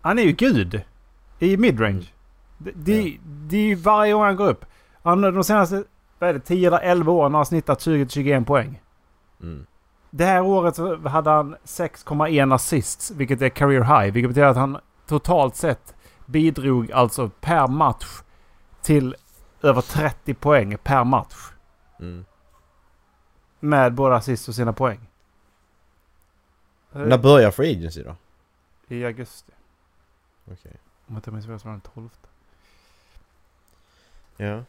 Han 0.00 0.18
är 0.18 0.22
ju 0.22 0.32
gud. 0.32 0.82
I 1.38 1.56
midrange. 1.56 2.12
Det, 2.58 2.70
det, 2.74 3.18
det 3.22 3.56
är 3.56 3.66
ju 3.66 3.74
varje 3.74 4.14
år 4.14 4.24
han 4.24 4.36
går 4.36 4.48
upp. 4.48 4.64
Han, 5.02 5.20
de 5.20 5.44
senaste 5.44 5.84
vad 6.18 6.30
är 6.30 6.34
det, 6.34 6.40
10 6.40 6.66
eller 6.66 6.78
11 6.78 7.12
åren 7.12 7.32
har 7.32 7.38
han 7.38 7.46
snittat 7.46 7.86
20-21 7.86 8.44
poäng. 8.44 8.80
Mm. 9.40 9.66
Det 10.10 10.24
här 10.24 10.42
året 10.42 10.78
hade 11.06 11.30
han 11.30 11.56
6,1 11.64 12.54
assists, 12.54 13.10
vilket 13.10 13.42
är 13.42 13.48
career 13.48 13.82
high. 13.82 14.12
Vilket 14.12 14.30
betyder 14.30 14.48
att 14.48 14.56
han 14.56 14.78
totalt 15.06 15.56
sett 15.56 15.94
bidrog 16.26 16.92
alltså 16.92 17.30
per 17.40 17.66
match 17.66 18.22
till 18.82 19.16
över 19.62 19.80
30 19.80 20.34
poäng 20.34 20.76
per 20.82 21.04
match. 21.04 21.52
Mm. 22.00 22.24
Med 23.60 23.94
både 23.94 24.16
assist 24.16 24.48
och 24.48 24.54
sina 24.54 24.72
poäng. 24.72 25.00
När 26.92 27.18
börjar 27.18 27.50
Free 27.50 27.76
Agency 27.76 28.02
då? 28.02 28.16
I 28.88 29.04
augusti. 29.04 29.52
Okej. 30.44 30.72
Om 31.06 31.14
jag 31.14 31.18
inte 31.18 31.30
minns 31.30 31.46
fel 31.46 31.60
så 31.60 31.68
var 31.68 31.72
den 31.72 31.80
12. 31.80 32.08
Ja. 34.36 34.62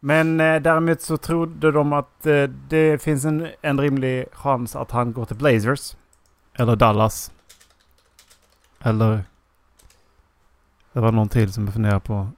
Men 0.00 0.40
eh, 0.40 0.62
däremot 0.62 1.00
så 1.00 1.16
trodde 1.16 1.72
de 1.72 1.92
att 1.92 2.26
eh, 2.26 2.42
det 2.42 3.02
finns 3.02 3.24
en, 3.24 3.48
en 3.60 3.80
rimlig 3.80 4.26
chans 4.32 4.76
att 4.76 4.90
han 4.90 5.12
går 5.12 5.24
till 5.24 5.36
Blazers. 5.36 5.96
Eller 6.54 6.76
Dallas. 6.76 7.32
Eller... 8.80 9.24
Det 10.92 11.00
var 11.00 11.12
någon 11.12 11.28
till 11.28 11.52
som 11.52 11.64
jag 11.64 11.72
funderade 11.74 12.00
på. 12.00 12.28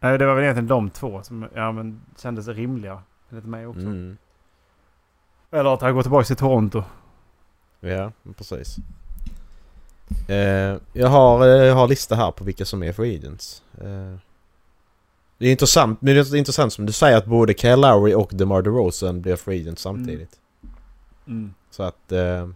Nej, 0.00 0.18
det 0.18 0.26
var 0.26 0.34
väl 0.34 0.44
egentligen 0.44 0.68
de 0.68 0.90
två 0.90 1.22
som 1.22 1.48
ja, 1.54 1.72
men, 1.72 2.00
kändes 2.16 2.48
rimliga. 2.48 3.02
Enligt 3.30 3.44
mig 3.44 3.66
också. 3.66 3.80
Mm. 3.80 4.16
Eller 5.50 5.74
att 5.74 5.80
han 5.80 5.94
går 5.94 6.02
tillbaka 6.02 6.24
till 6.24 6.36
Toronto. 6.36 6.82
Ja, 7.80 8.12
precis. 8.36 8.76
Eh, 10.28 10.76
jag, 10.92 11.08
har, 11.08 11.46
eh, 11.46 11.64
jag 11.64 11.74
har 11.74 11.88
lista 11.88 12.14
här 12.14 12.30
på 12.30 12.44
vilka 12.44 12.64
som 12.64 12.82
är 12.82 12.92
free 12.92 13.16
agents. 13.16 13.62
Eh, 13.80 14.16
det 15.38 15.46
är 15.46 15.50
intressant, 15.50 16.02
men 16.02 16.14
det 16.14 16.20
är 16.20 16.36
intressant 16.36 16.72
som 16.72 16.86
du 16.86 16.92
säger 16.92 17.16
att 17.16 17.26
både 17.26 17.54
Kyle 17.54 17.80
Lowry 17.80 18.14
och 18.14 18.30
DeMar 18.32 18.62
DeRozan 18.62 19.22
blir 19.22 19.36
free 19.36 19.60
agents 19.60 19.82
samtidigt. 19.82 20.30
Mm. 21.26 21.54
Så 21.70 21.82
att... 21.82 22.12
Eh, 22.12 22.48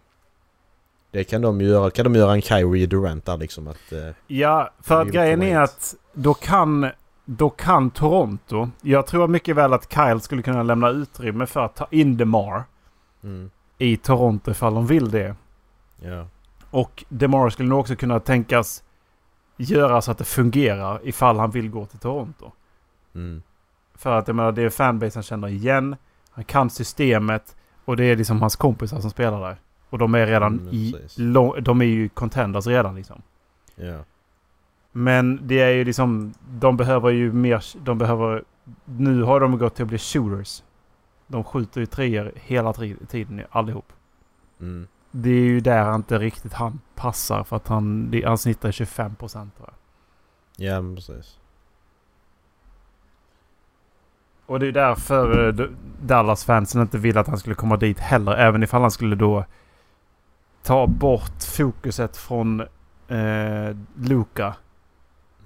det 1.12 1.24
kan 1.24 1.42
de 1.42 1.60
göra. 1.60 1.90
Kan 1.90 2.04
de 2.04 2.14
göra 2.14 2.32
en 2.32 2.42
Kyrie 2.42 2.86
Durant 2.86 3.24
där 3.24 3.36
liksom 3.36 3.68
att... 3.68 3.92
Eh, 3.92 4.10
Ja, 4.26 4.72
för 4.82 5.02
att 5.02 5.08
grejen 5.08 5.42
är 5.42 5.60
att 5.60 5.94
då 6.12 6.34
kan, 6.34 6.90
då 7.36 7.50
kan 7.50 7.90
Toronto... 7.90 8.68
Jag 8.82 9.06
tror 9.06 9.28
mycket 9.28 9.56
väl 9.56 9.72
att 9.72 9.92
Kyle 9.92 10.20
skulle 10.20 10.42
kunna 10.42 10.62
lämna 10.62 10.88
utrymme 10.88 11.46
för 11.46 11.60
att 11.64 11.76
ta 11.76 11.86
in 11.90 12.16
DeMar 12.16 12.62
mm, 13.22 13.50
i 13.78 13.96
Toronto 13.96 14.50
ifall 14.50 14.74
de 14.74 14.86
vill 14.86 15.10
det. 15.10 15.34
ja. 16.02 16.26
Och 16.70 17.04
DeMar 17.08 17.50
skulle 17.50 17.68
nog 17.68 17.78
också 17.80 17.96
kunna 17.96 18.20
tänkas 18.20 18.82
göra 19.56 20.02
så 20.02 20.10
att 20.10 20.18
det 20.18 20.24
fungerar 20.24 21.00
ifall 21.02 21.38
han 21.38 21.50
vill 21.50 21.70
gå 21.70 21.86
till 21.86 21.98
Toronto. 21.98 22.52
Mm, 23.14 23.42
För 23.94 24.18
att 24.18 24.26
jag 24.28 24.36
menar, 24.36 24.52
det 24.52 24.62
är 24.62 24.70
fanbase 24.70 25.16
han 25.16 25.22
känner 25.22 25.48
igen. 25.48 25.96
Han 26.30 26.44
kan 26.44 26.70
systemet. 26.70 27.56
Och 27.84 27.96
det 27.96 28.04
är 28.04 28.16
liksom 28.16 28.40
hans 28.40 28.56
kompisar 28.56 29.00
som 29.00 29.10
spelar 29.10 29.40
där. 29.40 29.56
Och 29.90 29.98
de 29.98 30.14
är 30.14 30.26
redan 30.26 30.58
Mm, 30.58 30.74
i... 30.74 30.94
De 31.60 31.80
är 31.80 31.84
ju 31.84 32.08
contenders 32.08 32.66
redan 32.66 32.94
liksom. 32.94 33.22
ja. 33.74 33.98
Men 34.92 35.46
det 35.46 35.60
är 35.60 35.70
ju 35.70 35.84
liksom... 35.84 36.34
De 36.50 36.76
behöver 36.76 37.10
ju 37.10 37.32
mer... 37.32 37.64
De 37.84 37.98
behöver... 37.98 38.44
Nu 38.84 39.22
har 39.22 39.40
de 39.40 39.58
gått 39.58 39.74
till 39.74 39.82
att 39.82 39.88
bli 39.88 39.98
shooters. 39.98 40.62
De 41.26 41.44
skjuter 41.44 41.80
ju 41.80 41.86
treor 41.86 42.32
hela 42.34 42.72
tiden 43.08 43.42
allihop. 43.50 43.92
Mm, 44.60 44.86
Det 45.10 45.30
är 45.30 45.44
ju 45.44 45.60
där 45.60 45.94
inte 45.94 46.18
riktigt 46.18 46.52
han 46.52 46.80
passar 46.94 47.44
för 47.44 47.56
att 47.56 47.68
han, 47.68 48.14
han 48.24 48.38
snittar 48.38 48.72
25 48.72 49.14
procent. 49.14 49.54
ja 50.56 50.80
men 50.80 50.94
precis. 50.96 51.36
Och 54.46 54.60
det 54.60 54.66
är 54.66 54.72
därför 54.72 55.48
eh, 55.60 55.66
Dallas-fansen 56.02 56.82
inte 56.82 56.98
vill 56.98 57.18
att 57.18 57.26
han 57.26 57.38
skulle 57.38 57.54
komma 57.54 57.76
dit 57.76 57.98
heller. 57.98 58.32
Även 58.32 58.62
ifall 58.62 58.82
han 58.82 58.90
skulle 58.90 59.16
då 59.16 59.44
ta 60.62 60.86
bort 60.86 61.42
fokuset 61.56 62.16
från 62.16 62.60
eh, 63.08 63.76
Luka. 63.96 64.54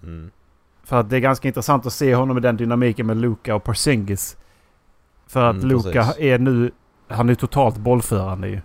Mm, 0.05 0.31
För 0.85 1.01
att 1.01 1.11
det 1.11 1.17
är 1.17 1.21
ganska 1.21 1.49
intressant 1.49 1.87
att 1.87 1.93
se 1.93 2.15
honom 2.15 2.39
i 2.39 2.41
den 2.41 2.57
dynamiken 2.57 3.07
med 3.07 3.17
Luka 3.17 3.55
och 3.55 3.65
Porzingis. 3.65 4.37
För 5.27 5.45
att 5.51 5.57
Mm, 5.57 5.69
Luka 5.69 5.91
precis. 5.93 6.19
är 6.19 6.39
nu... 6.39 6.71
Han 7.09 7.29
är 7.29 7.35
totalt 7.35 7.77
bollförande 7.77 8.49
ju. 8.49 8.61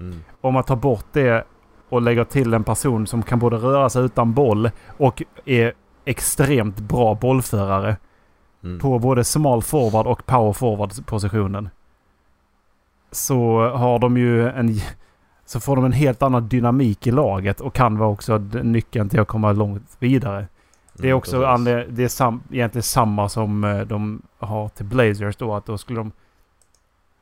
mm, 0.00 0.20
Om 0.40 0.54
man 0.54 0.64
tar 0.64 0.76
bort 0.76 1.06
det 1.12 1.44
och 1.88 2.02
lägger 2.02 2.24
till 2.24 2.54
en 2.54 2.64
person 2.64 3.06
som 3.06 3.22
kan 3.22 3.38
både 3.38 3.56
röra 3.56 3.90
sig 3.90 4.04
utan 4.04 4.34
boll 4.34 4.70
och 4.96 5.22
är 5.44 5.72
extremt 6.04 6.80
bra 6.80 7.14
bollförare 7.14 7.96
mm. 8.64 8.78
på 8.80 8.98
både 8.98 9.24
small 9.24 9.62
forward 9.62 10.06
och 10.06 10.26
power 10.26 10.52
forward 10.52 11.06
positionen. 11.06 11.68
Så 13.10 13.68
har 13.68 13.98
de 13.98 14.16
ju 14.16 14.48
en... 14.48 14.80
Så 15.46 15.60
får 15.60 15.76
de 15.76 15.84
en 15.84 15.92
helt 15.92 16.22
annan 16.22 16.48
dynamik 16.48 17.06
i 17.06 17.10
laget 17.10 17.60
och 17.60 17.74
kan 17.74 17.98
vara 17.98 18.08
också 18.08 18.38
nyckeln 18.62 19.08
till 19.08 19.20
att 19.20 19.28
komma 19.28 19.52
långt 19.52 19.96
vidare. 19.98 20.46
Det 20.96 21.02
är 21.02 21.10
Mm, 21.10 21.16
också 21.18 21.44
anle- 21.44 21.86
det 21.90 22.04
är 22.04 22.08
sam, 22.08 22.42
egentligen 22.50 22.82
samma 22.82 23.28
som 23.28 23.64
eh, 23.64 23.80
de 23.80 24.22
har 24.38 24.68
till 24.68 24.84
Blazers 24.86 25.36
då. 25.36 25.54
Att 25.54 25.66
då 25.66 25.78
skulle 25.78 25.98
de... 26.00 26.12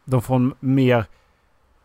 De 0.04 0.22
får 0.22 0.36
en 0.36 0.54
mer 0.60 1.04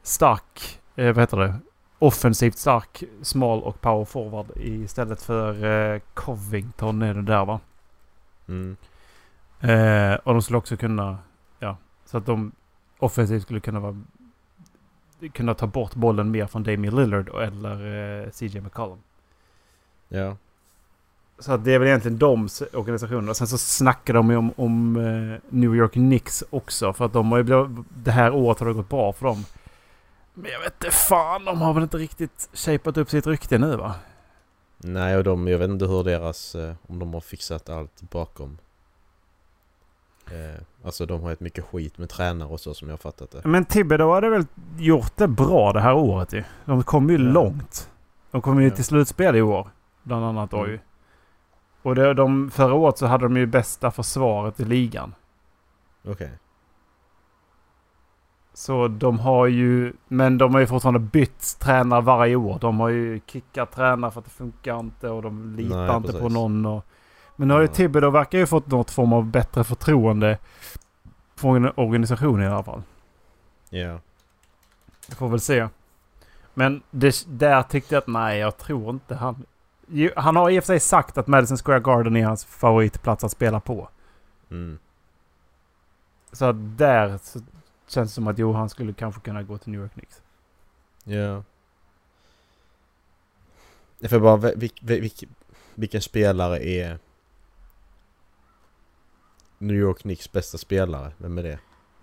stark, 0.04 0.80
eh, 0.96 1.06
vad 1.06 1.18
heter 1.18 1.38
det? 1.38 1.56
Offensivt 2.00 2.58
stark 2.58 3.04
small 3.22 3.64
och 3.64 3.82
power 3.82 4.06
forward 4.06 4.46
istället 4.56 5.22
för 5.22 5.66
eh, 5.94 6.02
Covington 6.14 7.02
är 7.02 7.14
det 7.14 7.22
där 7.22 7.46
va? 7.46 7.60
Mm, 8.48 8.78
Eh, 9.60 10.14
och 10.16 10.34
de 10.34 10.42
skulle 10.42 10.58
också 10.58 10.78
kunna... 10.78 11.18
Ja, 11.60 11.78
så 12.06 12.18
att 12.18 12.26
de 12.26 12.52
offensivt 13.00 13.42
skulle 13.44 13.60
kunna 13.60 13.80
vara... 13.80 14.02
Kunna 15.34 15.54
ta 15.54 15.68
bort 15.68 15.96
bollen 15.96 16.32
mer 16.32 16.46
från 16.48 16.64
Damian 16.64 16.96
Lillard 16.96 17.30
eller 17.30 18.24
eh, 18.26 18.30
CJ 18.32 18.62
McCollum. 18.62 19.00
ja. 20.08 20.36
Så 21.40 21.52
att 21.52 21.64
det 21.64 21.74
är 21.74 21.80
väl 21.80 21.88
egentligen 21.88 22.18
de 22.18 22.50
organisationerna. 22.74 23.34
Sen 23.34 23.48
så 23.48 23.58
snackar 23.58 24.14
de 24.14 24.30
ju 24.30 24.36
om, 24.38 24.52
om 24.56 24.96
eh, 24.96 25.40
New 25.50 25.76
York 25.76 25.92
Knicks 25.92 26.44
också. 26.50 26.94
För 26.94 27.06
att 27.06 27.14
de 27.14 27.32
har 27.32 27.38
ju 27.38 27.44
blivit, 27.44 27.68
Det 28.04 28.12
här 28.12 28.34
året 28.34 28.60
har 28.60 28.68
det 28.68 28.74
gått 28.74 28.90
bra 28.90 29.14
för 29.14 29.26
dem. 29.26 29.46
Men 30.34 30.52
jag 30.52 30.60
vet 30.60 30.74
inte 30.84 30.96
fan, 30.96 31.46
de 31.46 31.62
har 31.62 31.74
väl 31.74 31.84
inte 31.84 31.98
riktigt 31.98 32.50
shapat 32.54 32.98
upp 32.98 33.10
sitt 33.10 33.28
rykte 33.28 33.58
nu 33.58 33.76
va? 33.76 33.96
Nej 34.78 35.18
och 35.18 35.24
de, 35.24 35.48
jag 35.48 35.58
vet 35.60 35.70
inte 35.70 35.86
hur 35.86 36.04
deras, 36.04 36.56
eh, 36.56 36.74
om 36.88 37.00
de 37.00 37.14
har 37.14 37.22
fixat 37.22 37.70
allt 37.70 38.02
bakom. 38.02 38.58
Eh, 40.32 40.62
alltså 40.86 41.06
de 41.06 41.22
har 41.22 41.32
ett 41.32 41.40
mycket 41.40 41.66
skit 41.66 41.98
med 41.98 42.10
tränare 42.10 42.50
och 42.50 42.60
så 42.60 42.74
som 42.74 42.90
jag 42.90 43.00
fattat 43.00 43.32
det. 43.32 43.42
Men 43.46 43.66
Thibodeau 43.66 44.14
hade 44.14 44.30
väl 44.30 44.46
gjort 44.78 45.12
det 45.16 45.28
bra 45.28 45.74
det 45.74 45.80
här 45.82 45.94
året 45.94 46.34
ju. 46.34 46.44
De 46.66 46.84
kom 46.84 47.10
ju 47.10 47.16
Ja. 47.16 47.32
långt. 47.32 47.90
De 48.32 48.42
kom 48.42 48.62
ju 48.62 48.68
Ja. 48.70 48.76
till 48.76 48.86
slutspel 48.86 49.36
i 49.36 49.42
år. 49.42 49.68
Bland 50.04 50.26
annat 50.26 50.52
då 50.52 50.58
Mm. 50.58 50.72
ju. 50.72 50.80
Och 51.82 51.96
det, 51.96 52.14
de, 52.14 52.52
förra 52.52 52.74
året 52.74 52.98
så 52.98 53.06
hade 53.06 53.26
de 53.26 53.38
ju 53.38 53.46
bästa 53.46 53.92
försvaret 53.92 54.60
i 54.60 54.66
ligan. 54.66 55.16
Okej. 56.06 56.32
Så 58.54 58.88
de 58.88 59.20
har 59.20 59.48
ju... 59.48 59.94
Men 60.08 60.38
de 60.38 60.54
har 60.54 60.62
ju 60.62 60.68
fortfarande 60.68 61.00
bytt 61.00 61.60
tränare 61.60 62.02
varje 62.02 62.36
år. 62.36 62.58
De 62.62 62.80
har 62.80 62.90
ju 62.90 63.20
kickat 63.26 63.72
tränare 63.72 64.12
för 64.12 64.20
att 64.20 64.26
det 64.26 64.32
funkar 64.32 64.80
inte 64.80 65.10
och 65.10 65.22
de 65.22 65.56
litar 65.56 65.88
Nej, 65.88 65.96
inte 65.96 66.12
på 66.12 66.18
precis. 66.18 66.34
någon. 66.34 66.66
Och, 66.66 66.86
men 67.36 67.48
nu 67.48 67.54
har 67.54 67.62
ju 67.62 67.68
Ja. 67.68 67.74
Thibodeau 67.74 68.12
verkar 68.12 68.38
ju 68.38 68.46
fått 68.46 68.68
något 68.68 68.92
form 68.92 69.14
av 69.14 69.26
bättre 69.26 69.64
förtroende 69.64 70.38
från 71.36 71.72
organisationen 71.76 72.44
i 72.44 72.48
alla 72.48 72.64
fall. 72.64 72.82
Ja. 73.70 74.00
Vi 75.10 75.16
får 75.16 75.30
väl 75.30 75.40
se. 75.40 75.68
Men 76.54 76.82
det, 76.92 77.26
där 77.28 77.64
tyckte 77.64 77.96
jag 77.96 78.02
att 78.02 78.08
nej, 78.08 78.40
jag 78.40 78.58
tror 78.58 78.90
inte 78.90 79.16
han... 79.16 79.46
Han 80.16 80.36
har 80.36 80.50
i 80.50 80.60
och 80.60 80.64
för 80.64 80.68
sig 80.68 80.80
sagt 80.80 81.18
att 81.18 81.28
Madison 81.28 81.58
Square 81.58 81.80
Garden 81.80 82.16
är 82.16 82.26
hans 82.26 82.46
favoritplats 82.46 83.24
att 83.24 83.32
spela 83.32 83.60
på. 83.60 83.90
Mm. 84.52 84.80
Så 86.32 86.52
där 86.52 87.18
så 87.18 87.40
känns 87.88 88.12
det 88.12 88.14
som 88.14 88.28
att 88.28 88.40
jo, 88.40 88.54
han 88.54 88.70
skulle 88.70 88.94
kanske 88.94 89.22
kunna 89.22 89.44
gå 89.44 89.58
till 89.58 89.72
New 89.72 89.82
York 89.82 89.94
Knicks. 89.94 90.22
Ja. 91.04 91.44
Jag 94.00 94.10
får 94.10 94.20
bara, 94.20 94.38
vil, 94.38 94.72
vil, 94.82 95.02
vil, 95.02 95.12
vilken 95.76 96.02
spelare 96.02 96.64
är 96.64 97.00
New 99.58 99.78
York 99.78 100.00
Knicks 100.00 100.32
bästa 100.32 100.58
spelare? 100.58 101.12
Vem 101.18 101.38
är 101.38 101.44
det? 101.44 101.60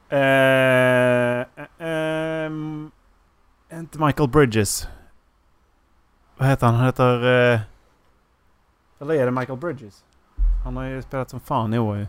Eh, 0.09 1.64
ehm, 1.78 2.91
inte 3.72 3.99
Michael 3.99 4.28
Bridges. 4.28 4.89
Vad 6.37 6.49
heter 6.49 6.66
han? 6.66 6.74
Han 6.74 6.87
heter... 6.87 7.53
Eh, 7.53 7.61
eller 9.01 9.14
är 9.14 9.24
det 9.24 9.30
Michael 9.32 9.59
Bridges? 9.59 10.05
Han 10.64 10.76
har 10.76 10.84
ju 10.84 11.03
spelat 11.03 11.30
som 11.30 11.40
fan 11.40 11.74
i 11.74 11.78
år 11.78 11.97
ju. 11.97 12.07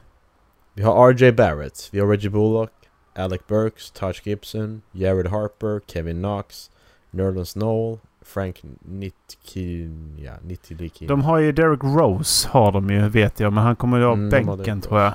Vi 0.73 0.83
har 0.83 1.13
RJ 1.13 1.31
Barrett, 1.31 1.89
vi 1.91 1.99
har 1.99 2.07
Reggie 2.07 2.29
Bullock, 2.29 2.71
Alec 3.15 3.41
Burks, 3.47 3.91
Taj 3.91 4.13
Gibson, 4.23 4.81
Jared 4.91 5.27
Harper, 5.27 5.81
Kevin 5.88 6.17
Knox, 6.21 6.71
Nerlens 7.11 7.55
Noel, 7.55 7.99
Frank 8.21 8.63
Nitkin, 8.79 10.17
ja, 10.19 10.33
Nitilikin. 10.41 11.07
De 11.07 11.21
har 11.21 11.38
ju 11.39 11.51
Derek 11.51 11.83
Rose 11.83 12.49
har 12.49 12.71
de 12.71 12.89
ju 12.89 13.09
vet 13.09 13.39
jag. 13.39 13.53
Men 13.53 13.63
han 13.63 13.75
kommer 13.75 13.97
ju 13.97 14.03
ha 14.03 14.13
Mm, 14.13 14.29
bänken 14.29 14.81
tror 14.81 14.99
jag. 14.99 15.13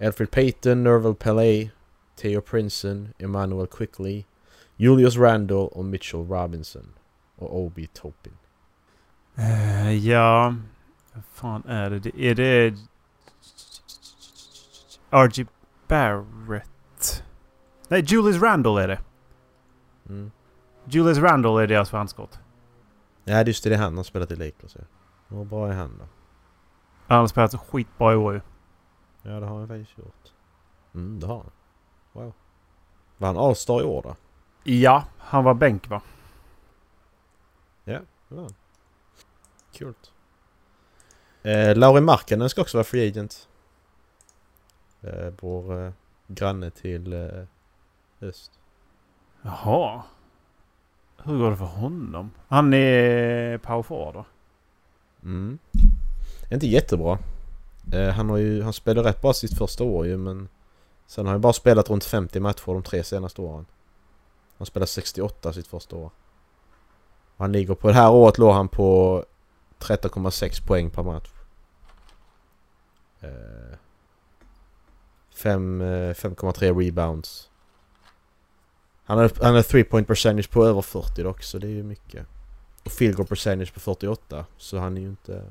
Alfred 0.00 0.30
Payton, 0.30 0.82
Nerval 0.84 1.14
Pele, 1.14 1.70
Theo 2.20 2.40
Princeton, 2.40 3.08
Emmanuel 3.18 3.66
Quickley, 3.66 4.24
Julius 4.76 5.16
Randle 5.16 5.56
och 5.56 5.84
Mitchell 5.84 6.28
Robinson. 6.28 6.94
Och 7.36 7.58
Obi 7.58 7.86
Topin. 7.86 8.32
Eh, 9.38 10.06
ja... 10.06 10.54
Vad 11.12 11.24
fan 11.24 11.64
är 11.66 11.90
det? 11.90 11.98
det? 11.98 12.20
Är 12.20 12.34
det... 12.34 12.74
R.G. 15.10 15.46
Barrett? 15.88 17.24
Nej, 17.88 18.04
Julius 18.04 18.42
Randle 18.42 18.82
är 18.82 18.88
det. 18.88 19.00
Mm. 20.08 20.30
Julius 20.84 21.18
Randle 21.18 21.62
är 21.62 21.66
deras 21.66 21.90
förhandskott. 21.90 22.38
Ja, 23.24 23.42
just 23.42 23.64
det. 23.64 23.70
Det 23.70 23.76
är 23.76 23.78
han. 23.78 23.84
Han 23.84 23.96
har 23.96 24.04
spelat 24.04 24.30
i 24.30 24.36
Lakers. 24.36 24.76
Ja. 24.76 24.84
Hur 25.28 25.44
bra 25.44 25.68
är 25.68 25.74
han 25.74 25.98
då? 25.98 26.04
Han 27.06 27.18
har 27.18 27.26
spelat 27.26 27.50
så 27.50 27.58
skitbra 27.58 28.12
i 28.12 28.16
år 28.16 28.34
ju. 28.34 28.40
Ja, 29.22 29.40
det 29.40 29.46
har 29.46 29.58
han 29.58 29.68
faktiskt 29.68 29.98
gjort. 29.98 30.32
Mm, 30.94 31.20
det 31.20 31.26
har 31.26 31.36
han. 31.36 31.50
Wow. 32.12 32.32
Var 33.16 33.28
han 33.28 33.36
All-Star 33.36 33.80
i 33.80 33.84
år 33.84 34.02
då? 34.02 34.16
Ja, 34.64 35.04
han 35.18 35.44
var 35.44 35.54
bänk 35.54 35.88
va? 35.88 36.02
Ja, 37.84 38.00
det 38.28 38.34
var 38.34 38.42
han. 38.42 38.54
Kul. 39.78 39.94
Eh, 41.42 41.76
Lauri 41.76 42.00
Markkanen 42.00 42.50
ska 42.50 42.60
också 42.60 42.76
vara 42.76 42.84
free 42.84 43.08
agent. 43.08 43.48
Eh, 45.02 45.32
vår 45.40 45.84
eh, 45.86 45.92
granne 46.26 46.70
till 46.70 47.12
eh, 47.12 47.44
öst. 48.20 48.52
Jaha. 49.42 50.02
Hur 51.22 51.38
går 51.38 51.50
det 51.50 51.56
för 51.56 51.64
honom? 51.64 52.30
Han 52.48 52.74
är 52.74 53.58
power 53.58 53.82
forward 53.82 54.14
då? 54.14 54.24
Mm. 55.22 55.58
Inte 56.50 56.66
jättebra. 56.66 57.18
Eh, 57.92 58.08
han 58.08 58.30
har 58.30 58.36
ju, 58.36 58.62
han 58.62 58.72
spelade 58.72 59.08
rätt 59.08 59.22
bra 59.22 59.32
sitt 59.32 59.58
första 59.58 59.84
år 59.84 60.06
ju 60.06 60.16
men 60.16 60.48
Sen 61.06 61.26
har 61.26 61.32
han 61.32 61.40
bara 61.40 61.52
spelat 61.52 61.90
runt 61.90 62.04
50 62.04 62.40
matcher 62.40 62.66
de 62.66 62.82
tre 62.82 63.04
senaste 63.04 63.42
åren. 63.42 63.66
Han 64.58 64.66
spelade 64.66 64.86
68 64.86 65.52
sitt 65.52 65.66
första 65.66 65.96
år. 65.96 66.10
Och 67.36 67.44
han 67.44 67.52
ligger 67.52 67.74
på 67.74 67.88
det 67.88 67.94
här 67.94 68.10
året 68.10 68.38
låg 68.38 68.54
han 68.54 68.68
på 68.68 69.24
13,6 69.78 70.66
poäng 70.66 70.90
per 70.90 71.02
match. 71.02 71.30
Eh, 73.20 73.78
5,3 75.34 76.62
eh, 76.62 76.76
rebounds. 76.76 77.50
Han 79.04 79.18
har, 79.18 79.32
han 79.42 79.54
har 79.54 79.62
3 79.62 79.84
point 79.84 80.06
percentage 80.06 80.50
på 80.50 80.64
över 80.64 80.82
40 80.82 81.22
dock 81.22 81.42
så 81.42 81.58
det 81.58 81.66
är 81.66 81.70
ju 81.70 81.82
mycket. 81.82 82.26
Och 82.84 82.92
field 82.92 83.16
goal 83.16 83.26
percentage 83.26 83.74
på 83.74 83.80
48 83.80 84.46
så 84.56 84.78
han 84.78 84.96
är 84.96 85.00
ju 85.00 85.08
inte... 85.08 85.44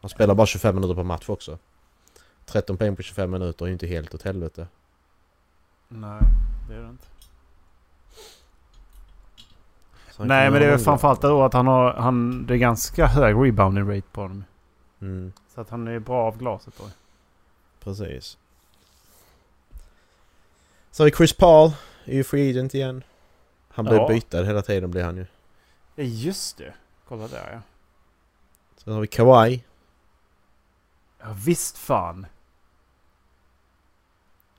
Han 0.00 0.10
spelar 0.10 0.34
bara 0.34 0.46
25 0.46 0.74
minuter 0.74 0.94
per 0.94 1.02
match 1.02 1.28
också. 1.28 1.58
13 2.44 2.76
poäng 2.76 2.96
på 2.96 3.02
25 3.02 3.30
minuter 3.30 3.64
är 3.64 3.66
ju 3.66 3.72
inte 3.72 3.86
helt 3.86 4.14
åt 4.14 4.22
helvete. 4.22 4.68
Nej, 5.88 6.20
det 6.68 6.74
är 6.74 6.80
det 6.80 6.88
inte. 6.88 7.06
Så 9.96 10.04
han 10.04 10.05
Nej 10.18 10.50
men 10.50 10.60
det 10.60 10.66
är 10.66 10.78
framförallt 10.78 11.20
då 11.22 11.42
att 11.42 11.52
han 11.52 11.66
har... 11.66 11.92
Han, 11.94 12.46
det 12.46 12.54
är 12.54 12.58
ganska 12.58 13.06
hög 13.06 13.36
rebounding 13.46 13.88
rate 13.90 14.06
på 14.12 14.20
honom. 14.20 14.44
Mm, 15.00 15.32
Så 15.54 15.60
att 15.60 15.70
han 15.70 15.88
är 15.88 15.98
bra 15.98 16.22
av 16.26 16.38
glaset 16.38 16.74
då. 16.78 16.84
precis. 17.80 18.38
Så 20.90 21.04
vi 21.04 21.10
Chris 21.10 21.32
Paul, 21.32 21.70
är 22.04 22.14
ju 22.14 22.24
free 22.24 22.50
agent 22.50 22.74
igen. 22.74 23.02
Han 23.68 23.84
blir 23.84 23.96
Ja. 23.96 24.08
bytad 24.08 24.46
hela 24.46 24.62
tiden 24.62 24.90
blir 24.90 25.04
han 25.04 25.16
ju. 25.16 25.26
Ja 25.94 26.02
just 26.04 26.58
det. 26.58 26.74
Kolla 27.08 27.28
där 27.28 27.50
ja. 27.52 27.60
Sen 28.76 28.92
har 28.92 29.00
vi 29.00 29.06
Kawhi. 29.06 29.64
Ja 31.20 31.26
visst 31.46 31.78
fan. 31.78 32.26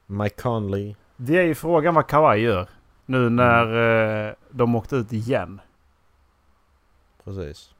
Mike 0.05 0.41
Conley. 0.41 0.95
Det 1.15 1.37
är 1.37 1.43
ju 1.43 1.55
frågan 1.55 1.93
vad 1.95 2.07
Kawhi 2.07 2.39
gör. 2.41 2.69
Nu 3.09 3.29
när 3.29 4.27
eh, 4.27 4.33
de 4.51 4.75
åkte 4.75 4.95
ut 4.95 5.13
igen. 5.13 5.61
Precis. 7.23 7.73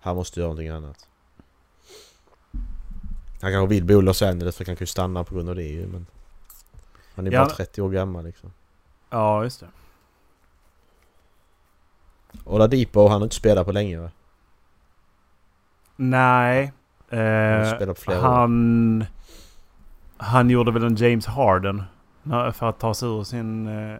Han 0.00 0.16
måste 0.16 0.40
göra 0.40 0.48
någonting 0.48 0.68
annat. 0.68 1.08
Han 3.42 3.52
kanske 3.52 3.66
vill 3.74 3.84
bo 3.84 3.98
i 3.98 4.02
Los 4.02 4.22
Angeles 4.22 4.56
för 4.56 4.64
han 4.66 4.76
kan 4.76 4.82
ju 4.82 4.86
stanna 4.86 5.24
på 5.24 5.34
grund 5.34 5.48
av 5.48 5.54
det 5.56 5.62
ju 5.62 5.86
men... 5.86 6.06
Han 7.14 7.26
är 7.26 7.30
Ja. 7.32 7.44
bara 7.44 7.54
30 7.54 7.82
år 7.82 7.90
gammal 7.90 8.24
liksom. 8.24 8.52
Ja 9.10 9.42
just 9.44 9.60
det. 9.60 9.66
Oladipo 12.44 13.02
han 13.08 13.10
har 13.20 13.22
inte 13.22 13.36
spelat 13.36 13.66
på 13.66 13.72
länge 13.72 13.98
va? 14.00 14.10
Nej. 15.96 16.72
Han 17.10 17.18
Eh, 17.20 17.78
år. 18.08 18.20
han... 18.20 19.04
Han 20.16 20.50
gjorde 20.50 20.72
väl 20.72 20.84
en 20.84 20.96
James 20.96 21.26
Harden. 21.26 21.82
För 22.52 22.62
att 22.68 22.78
ta 22.78 22.94
sig 22.94 23.08
ur 23.08 23.22
sin 23.24 23.66
eh, 23.68 23.98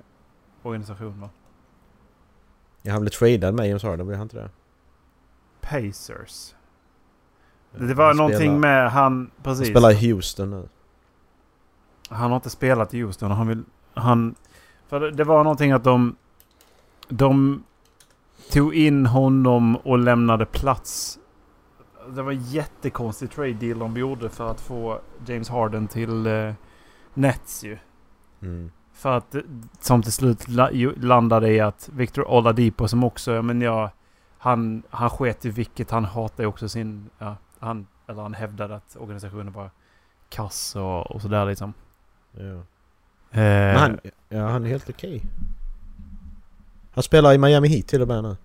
organisation 0.62 1.20
va? 1.20 1.28
Ja, 2.82 2.92
han 2.92 3.00
blev 3.00 3.10
tradad 3.10 3.54
med 3.54 3.68
James 3.68 3.82
Harden, 3.82 4.06
blev 4.06 4.18
han 4.18 4.24
inte 4.24 4.36
det? 4.36 4.50
Pacers. 5.60 6.54
Det 7.78 7.94
var 7.94 8.06
Han 8.06 8.16
någonting 8.16 8.38
spelar- 8.38 8.58
med 8.58 8.90
han... 8.90 9.02
Han 9.12 9.30
Precis. 9.42 9.68
spelar 9.68 9.90
i 9.90 10.12
Houston 10.12 10.50
nu. 10.50 10.68
Han 12.08 12.30
har 12.30 12.36
inte 12.36 12.50
spelat 12.50 12.94
i 12.94 13.00
Houston. 13.02 13.30
Han 13.30 13.48
vill... 13.48 13.64
Han... 13.94 14.34
För 14.86 15.00
det, 15.00 15.10
det 15.10 15.24
var 15.24 15.44
någonting 15.44 15.72
att 15.72 15.84
de... 15.84 16.16
De 17.08 17.64
tog 18.50 18.74
in 18.74 19.06
honom 19.06 19.76
och 19.76 19.98
lämnade 19.98 20.46
plats. 20.46 21.18
Det 22.08 22.22
var 22.22 22.32
en 22.32 22.42
jättekonstig 22.42 23.30
trade 23.30 23.52
deal 23.52 23.78
de 23.78 23.96
gjorde 23.96 24.28
för 24.28 24.50
att 24.50 24.60
få 24.60 25.00
James 25.26 25.48
Harden 25.48 25.88
till 25.88 26.26
eh, 26.26 26.52
Nets 27.14 27.64
ju. 27.64 27.78
Mm. 28.44 28.70
För 28.92 29.16
att 29.16 29.36
som 29.80 30.02
till 30.02 30.12
slut 30.12 30.48
landade 30.96 31.52
i 31.52 31.60
att 31.60 31.88
Victor 31.92 32.28
Oladipo 32.28 32.88
som 32.88 33.04
också, 33.04 33.42
men 33.42 33.60
ja, 33.60 33.90
han, 34.38 34.82
han 34.90 35.10
sket 35.10 35.44
i 35.44 35.50
vilket. 35.50 35.90
Han 35.90 36.04
hatade 36.04 36.48
också 36.48 36.68
sin, 36.68 37.10
ja, 37.18 37.36
han, 37.58 37.86
eller 38.06 38.22
han 38.22 38.34
hävdade 38.34 38.76
att 38.76 38.96
organisationen 38.96 39.52
var 39.52 39.70
kass 40.28 40.76
och, 40.76 41.10
och 41.10 41.22
sådär 41.22 41.46
liksom. 41.46 41.74
Ja. 42.32 42.62
Eh, 43.40 43.78
han, 43.78 44.00
ja, 44.28 44.48
han 44.48 44.64
är 44.64 44.68
helt 44.68 44.90
okej. 44.90 45.22
Han 46.94 47.02
spelar 47.02 47.32
i 47.32 47.38
Miami 47.38 47.68
Heat 47.68 47.86
till 47.86 48.02
och 48.02 48.08
med 48.08 48.22
nu. 48.22 48.36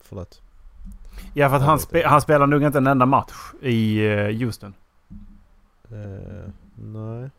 Förlåt. 0.00 0.42
ja, 1.34 1.48
för 1.48 1.56
att 1.56 1.62
jag 1.62 1.68
han, 1.68 1.78
spe, 1.78 2.06
han 2.06 2.20
spelar 2.20 2.46
nog 2.46 2.62
inte 2.62 2.78
en 2.78 2.86
enda 2.86 3.06
match 3.06 3.52
i 3.62 4.06
eh, 4.06 4.38
Houston. 4.38 4.74
Eh, 5.90 6.50
nej. 6.74 7.30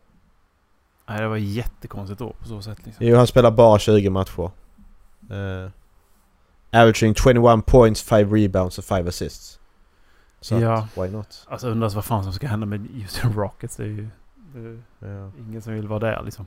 Nej, 1.08 1.20
det 1.20 1.28
var 1.28 1.36
jättekonstigt 1.36 2.18
då 2.18 2.32
på 2.32 2.44
så 2.48 2.62
sätt 2.62 2.78
liksom. 2.84 3.06
Jo, 3.06 3.16
han 3.16 3.26
spelar 3.26 3.50
bara 3.50 3.78
20 3.78 4.10
matcher. 4.10 4.50
Uh, 5.30 5.70
averaging 6.72 7.14
21 7.14 7.66
points, 7.66 8.02
5 8.02 8.34
rebounds 8.34 8.78
och 8.78 8.84
5 8.84 9.08
assists. 9.08 9.58
Så 10.40 10.54
Ja. 10.60 10.88
why 10.94 11.08
not? 11.08 11.46
Alltså 11.48 11.68
undras 11.68 11.94
vad 11.94 12.04
fan 12.04 12.24
som 12.24 12.32
ska 12.32 12.46
hända 12.46 12.66
med 12.66 12.86
Houston 12.94 13.32
Rockets. 13.36 13.76
Det 13.76 13.82
är 13.82 13.86
ju 13.86 14.08
det 15.00 15.06
är 15.06 15.10
Ja. 15.12 15.30
ingen 15.38 15.62
som 15.62 15.74
vill 15.74 15.88
vara 15.88 15.98
där 15.98 16.22
liksom. 16.24 16.46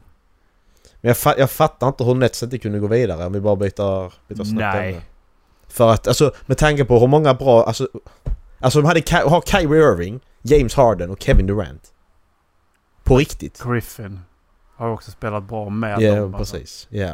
Men 1.01 1.09
jag, 1.09 1.15
fa- 1.15 1.35
jag 1.37 1.51
fattar 1.51 1.87
inte 1.87 2.03
hur 2.03 2.15
Nets 2.15 2.43
inte 2.43 2.57
kunde 2.57 2.79
gå 2.79 2.87
vidare 2.87 3.25
om 3.25 3.33
vi 3.33 3.39
bara 3.41 3.55
byter, 3.55 4.13
byter 4.27 4.43
snabbt 4.43 4.75
Nej. 4.77 5.01
För 5.67 5.89
att 5.93 6.07
alltså 6.07 6.31
med 6.45 6.57
tanke 6.57 6.85
på 6.85 6.99
hur 6.99 7.07
många 7.07 7.33
bra, 7.33 7.63
alltså... 7.63 7.87
Alltså 8.59 8.81
de 8.81 8.87
hade 8.87 9.01
Ky- 9.01 9.15
har 9.29 9.41
Kyrie 9.41 9.91
Irving, 9.91 10.19
James 10.41 10.75
Harden 10.75 11.09
och 11.09 11.21
Kevin 11.21 11.47
Durant. 11.47 11.93
På 13.03 13.17
riktigt. 13.17 13.63
Griffin 13.63 14.19
har 14.81 14.93
också 14.93 15.11
spelat 15.11 15.43
bra 15.43 15.69
med 15.69 16.01
Ja, 16.01 16.15
dem. 16.15 16.35
alltså. 16.35 16.55
precis. 16.55 16.87
Ja. 16.89 17.11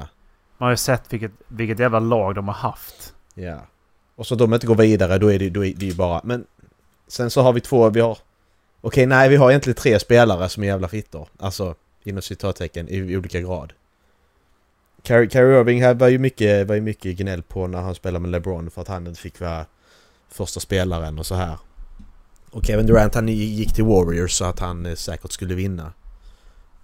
Man 0.57 0.67
har 0.67 0.69
ju 0.69 0.77
sett 0.77 1.13
vilket, 1.13 1.31
vilket 1.47 1.79
jävla 1.79 1.99
lag 1.99 2.35
de 2.35 2.47
har 2.47 2.55
haft. 2.55 3.13
Ja. 3.33 3.59
Och 4.15 4.27
så 4.27 4.35
de 4.35 4.53
inte 4.53 4.67
går 4.67 4.75
vidare, 4.75 5.17
då 5.17 5.31
är 5.33 5.39
det, 5.39 5.49
då 5.49 5.65
är 5.65 5.73
det 5.73 5.85
ju 5.85 5.93
bara... 5.95 6.21
Men 6.23 6.45
sen 7.07 7.29
så 7.29 7.41
har 7.41 7.53
vi 7.53 7.61
två, 7.61 7.89
vi 7.89 7.99
har... 7.99 8.17
Okej, 8.81 9.05
nej 9.05 9.29
vi 9.29 9.35
har 9.35 9.49
egentligen 9.49 9.75
tre 9.75 9.99
spelare 9.99 10.49
som 10.49 10.63
är 10.63 10.67
jävla 10.67 10.87
fittor. 10.87 11.27
Alltså, 11.39 11.75
inom 12.03 12.21
citattecken, 12.21 12.89
i, 12.89 12.95
i 12.97 13.17
olika 13.17 13.39
grad. 13.41 13.73
Kyrie 15.03 15.59
Irving 15.59 15.81
här 15.81 15.93
var 15.93 16.07
ju, 16.07 16.19
mycket, 16.19 16.67
var 16.67 16.75
ju 16.75 16.81
mycket 16.81 17.17
gnäll 17.17 17.43
på 17.43 17.67
när 17.67 17.81
han 17.81 17.95
spelade 17.95 18.19
med 18.21 18.31
LeBron 18.31 18.69
för 18.71 18.81
att 18.81 18.87
han 18.87 19.07
inte 19.07 19.21
fick 19.21 19.39
vara 19.39 19.65
första 20.29 20.59
spelaren 20.59 21.19
och 21.19 21.25
så 21.25 21.35
här. 21.35 21.57
Och 22.51 22.65
Kevin 22.65 22.85
Durant 22.85 23.15
han 23.15 23.27
gick 23.27 23.73
till 23.75 23.83
Warriors 23.83 24.31
så 24.31 24.45
att 24.45 24.59
han 24.59 24.85
eh, 24.85 24.95
säkert 24.95 25.31
skulle 25.31 25.55
vinna. 25.55 25.93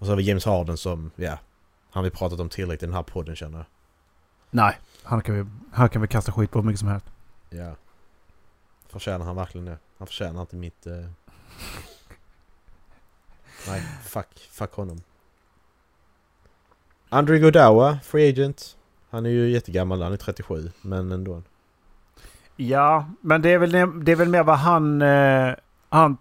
Och 0.04 0.06
så 0.06 0.12
har 0.12 0.16
vi 0.16 0.22
James 0.22 0.44
Harden 0.44 0.76
som, 0.76 1.10
ja, 1.16 1.38
han 1.90 2.04
vi 2.04 2.10
pratat 2.10 2.40
om 2.40 2.48
tillräckligt 2.48 2.82
i 2.82 2.86
den 2.86 2.94
här 2.94 3.02
podden 3.02 3.36
känner 3.36 3.58
jag. 3.58 3.66
Nej. 4.50 4.78
Han 5.02 5.22
kan 5.22 5.34
vi, 5.34 5.46
han 5.72 5.88
kan 5.88 6.02
vi 6.02 6.08
kasta 6.08 6.32
skit 6.32 6.50
på 6.50 6.58
hur 6.58 6.66
mycket 6.66 6.80
som 6.80 6.88
helst. 6.88 7.06
Ja. 7.50 7.74
Förtjänar 8.88 9.26
han 9.26 9.36
verkligen 9.36 9.64
det? 9.64 9.78
Han 9.98 10.06
förtjänar 10.06 10.40
inte 10.40 10.56
mitt... 10.56 10.86
Eh... 10.86 10.92
Nej, 13.68 13.82
fuck. 14.02 14.48
Fuck 14.50 14.72
honom. 14.72 15.00
Andre 17.08 17.38
Godawa, 17.38 17.98
free 18.02 18.28
agent. 18.28 18.76
Han 19.10 19.26
är 19.26 19.30
ju 19.30 19.50
jättegammal, 19.50 20.02
han 20.02 20.12
är 20.12 20.16
37. 20.16 20.70
Men 20.82 21.12
ändå. 21.12 21.42
Ja, 22.56 23.10
men 23.20 23.42
det 23.42 23.48
är 23.48 23.58
väl, 23.58 23.72
det 24.04 24.12
är 24.12 24.16
väl 24.16 24.28
mer 24.28 24.44
vad 24.44 24.58
han, 24.58 25.02
eh, 25.02 25.54
han 25.88 26.16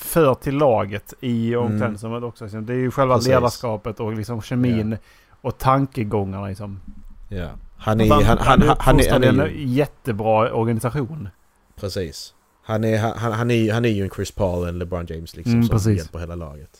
för 0.00 0.34
till 0.34 0.54
laget 0.56 1.14
i 1.20 1.56
omklädningsrummet 1.56 2.22
också. 2.22 2.44
liksom. 2.44 2.66
Det 2.66 2.72
är 2.72 2.76
ju 2.76 2.90
själva 2.90 3.14
Precis. 3.14 3.28
ledarskapet 3.28 4.00
och 4.00 4.12
liksom 4.12 4.42
kemin 4.42 4.96
och 5.40 5.58
tankegångarna 5.58 6.46
liksom. 6.46 6.80
Ja. 7.28 7.48
Han 7.76 8.00
är, 8.00 8.04
Att 8.04 8.22
han, 8.24 8.38
han, 8.38 8.38
han, 8.38 8.46
han, 8.46 8.62
är, 8.62 8.66
han 8.78 8.94
uppfostrade 8.94 9.26
är 9.26 9.30
en 9.30 9.54
ju... 9.58 9.66
jättebra 9.66 10.52
organisation. 10.52 11.28
Precis. 11.76 12.34
Han 12.62 12.84
är, 12.84 12.98
han, 12.98 13.32
han, 13.32 13.50
är, 13.50 13.72
han 13.72 13.84
är 13.84 13.88
ju 13.88 14.02
en 14.04 14.10
Chris 14.10 14.30
Paul, 14.30 14.68
en 14.68 14.78
LeBron 14.78 15.06
James 15.08 15.36
liksom. 15.36 15.52
Mm, 15.52 15.64
som 15.66 15.72
precis. 15.76 15.98
hjälper 15.98 16.18
hela 16.18 16.34
laget. 16.34 16.70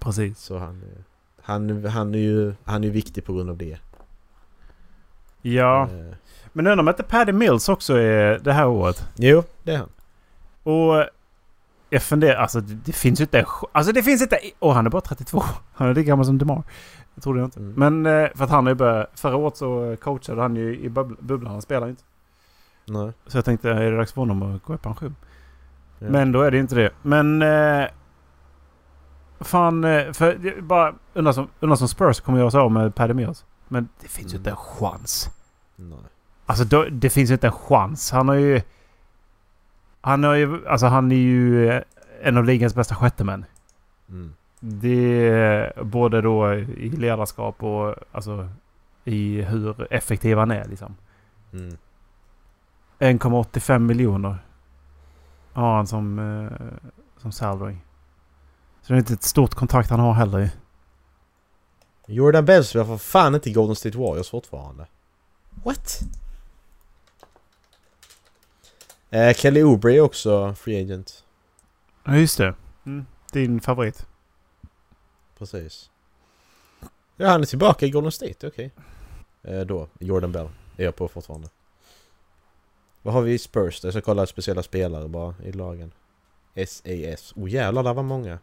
Precis. 0.00 0.38
Så 0.38 0.58
han, 0.58 0.82
är- 0.82 1.04
han, 1.42 1.84
han 1.86 2.14
är 2.14 2.18
ju 2.18 2.54
han 2.64 2.84
är 2.84 2.90
viktig 2.90 3.24
på 3.24 3.32
grund 3.32 3.50
av 3.50 3.56
det. 3.56 3.78
Ja, 5.42 5.82
Eh, 5.90 6.14
men 6.52 6.66
undrar 6.66 6.78
om 6.82 6.88
inte 6.88 7.02
Paddy 7.02 7.32
Mills 7.32 7.68
också 7.68 7.94
är 7.96 8.38
det 8.38 8.52
här 8.52 8.66
året. 8.66 9.06
jo, 9.16 9.42
det 9.62 9.72
är 9.72 9.78
han. 9.78 9.88
Och 10.62 11.06
jag 11.94 12.02
funderar, 12.02 12.36
alltså 12.36 12.60
det, 12.60 12.74
det 12.74 12.92
finns 12.92 13.20
ju 13.20 13.24
inte 13.24 13.46
Alltså 13.72 13.92
det 13.92 14.02
finns 14.02 14.22
inte... 14.22 14.38
Och 14.58 14.74
han 14.74 14.86
är 14.86 14.90
bara 14.90 15.00
32. 15.00 15.42
Han 15.74 15.88
är 15.88 15.94
lika 15.94 16.08
gammal 16.08 16.26
som 16.26 16.38
DeMar. 16.38 16.62
Det 17.14 17.20
trodde 17.20 17.38
jag 17.38 17.46
inte. 17.46 17.60
Mm. 17.60 17.74
Men 18.02 18.22
eh, 18.24 18.30
för 18.34 18.44
att 18.44 18.50
han 18.50 18.66
ju 18.66 18.74
börjat... 18.74 19.10
Förra 19.14 19.36
året 19.36 19.56
så 19.56 19.96
coachade 20.02 20.42
han 20.42 20.56
ju 20.56 20.76
i 20.78 20.88
bubbl- 20.88 21.16
bubblan. 21.20 21.52
Han 21.52 21.62
spelar 21.62 21.88
inte. 21.88 22.02
Nej. 22.86 23.12
Så 23.26 23.38
jag 23.38 23.44
tänkte, 23.44 23.70
är 23.70 23.90
det 23.90 23.96
dags 23.96 24.12
för 24.12 24.20
honom 24.20 24.42
att 24.42 24.62
gå 24.62 24.74
i 24.74 24.78
pension? 24.78 25.16
Ja. 25.98 26.08
Men 26.10 26.32
då 26.32 26.42
är 26.42 26.50
det 26.50 26.58
inte 26.58 26.74
det. 26.74 26.90
Men... 27.02 27.42
Eh, 27.42 27.86
fan, 29.40 29.84
eh, 29.84 30.12
för 30.12 30.60
bara 30.60 30.94
undrar 31.14 31.32
som, 31.32 31.48
undrar 31.60 31.76
som 31.76 31.88
Spurs 31.88 32.20
kommer 32.20 32.38
göra 32.38 32.50
sig 32.50 32.60
av 32.60 32.72
med 32.72 32.94
Paddy 32.94 33.14
Mills. 33.14 33.44
Men 33.68 33.88
det 34.00 34.08
finns 34.08 34.26
ju 34.32 34.36
Mm. 34.36 34.40
inte 34.40 34.50
en 34.50 34.56
chans. 34.56 35.30
Nej. 35.76 35.98
Alltså 36.46 36.64
då, 36.64 36.84
det 36.90 37.10
finns 37.10 37.30
ju 37.30 37.34
inte 37.34 37.46
en 37.46 37.52
chans. 37.52 38.10
Han 38.10 38.28
har 38.28 38.34
ju... 38.34 38.60
Han 40.04 40.24
har 40.24 40.34
ju... 40.34 40.68
Alltså 40.68 40.86
han 40.86 41.12
är 41.12 41.16
ju 41.16 41.68
eh, 41.68 41.82
en 42.22 42.36
av 42.36 42.44
ligans 42.44 42.74
bästa 42.74 42.94
sjättemän. 42.94 43.44
Mm. 44.08 44.34
Det 44.60 45.28
är 45.28 45.84
både 45.84 46.20
då 46.20 46.54
i 46.54 46.90
ledarskap 46.90 47.62
och 47.62 47.94
alltså 48.12 48.48
i 49.04 49.42
hur 49.42 49.92
effektiv 49.92 50.38
han 50.38 50.50
är 50.50 50.64
liksom. 50.64 50.96
Mm. 51.52 51.76
1,85 52.98 53.78
miljoner 53.78 54.38
har 55.52 55.76
han 55.76 55.86
som, 55.86 56.18
eh, 56.18 56.90
som 57.16 57.32
salary. 57.32 57.76
Så 58.82 58.92
det 58.92 58.96
är 58.96 58.98
inte 58.98 59.14
ett 59.14 59.22
stort 59.22 59.54
kontrakt 59.54 59.90
han 59.90 60.00
har 60.00 60.12
heller 60.12 60.38
ju. 60.38 60.48
Jordan 62.06 62.44
Bell 62.44 62.64
spelar 62.64 62.84
för 62.84 62.96
fan 62.96 63.34
inte 63.34 63.50
i 63.50 63.52
Golden 63.52 63.76
State 63.76 63.98
Warriors 63.98 64.30
fortfarande. 64.30 64.86
What? 65.64 66.00
Eh, 69.14 69.34
Kelly 69.34 69.62
Oubre 69.62 69.94
är 69.96 70.00
också 70.00 70.54
free 70.54 70.80
agent. 70.82 71.24
Ja 72.04 72.16
just 72.16 72.38
det. 72.38 72.54
Mm. 72.86 73.06
Din 73.32 73.60
favorit. 73.60 74.06
Precis. 75.38 75.90
Ja, 77.16 77.28
han 77.28 77.40
är 77.42 77.46
tillbaka 77.46 77.86
i 77.86 77.90
Golden 77.90 78.12
State, 78.12 78.46
okej. 78.46 78.70
Eh, 79.42 79.60
då, 79.60 79.88
Jordan 79.98 80.32
Bell 80.32 80.48
är 80.76 80.84
jag 80.84 80.96
på 80.96 81.08
fortfarande. 81.08 81.48
Vad 83.02 83.14
har 83.14 83.22
vi 83.22 83.32
i 83.32 83.38
Spurs? 83.38 83.84
Jag 83.84 83.92
ska 83.92 84.00
kolla 84.02 84.26
speciella 84.26 84.62
spelare 84.62 85.08
bara 85.08 85.34
i 85.44 85.52
lagen. 85.52 85.92
SAS. 86.66 87.32
Oh 87.36 87.50
jävlar, 87.50 87.82
där 87.82 87.94
var 87.94 88.02
många. 88.02 88.38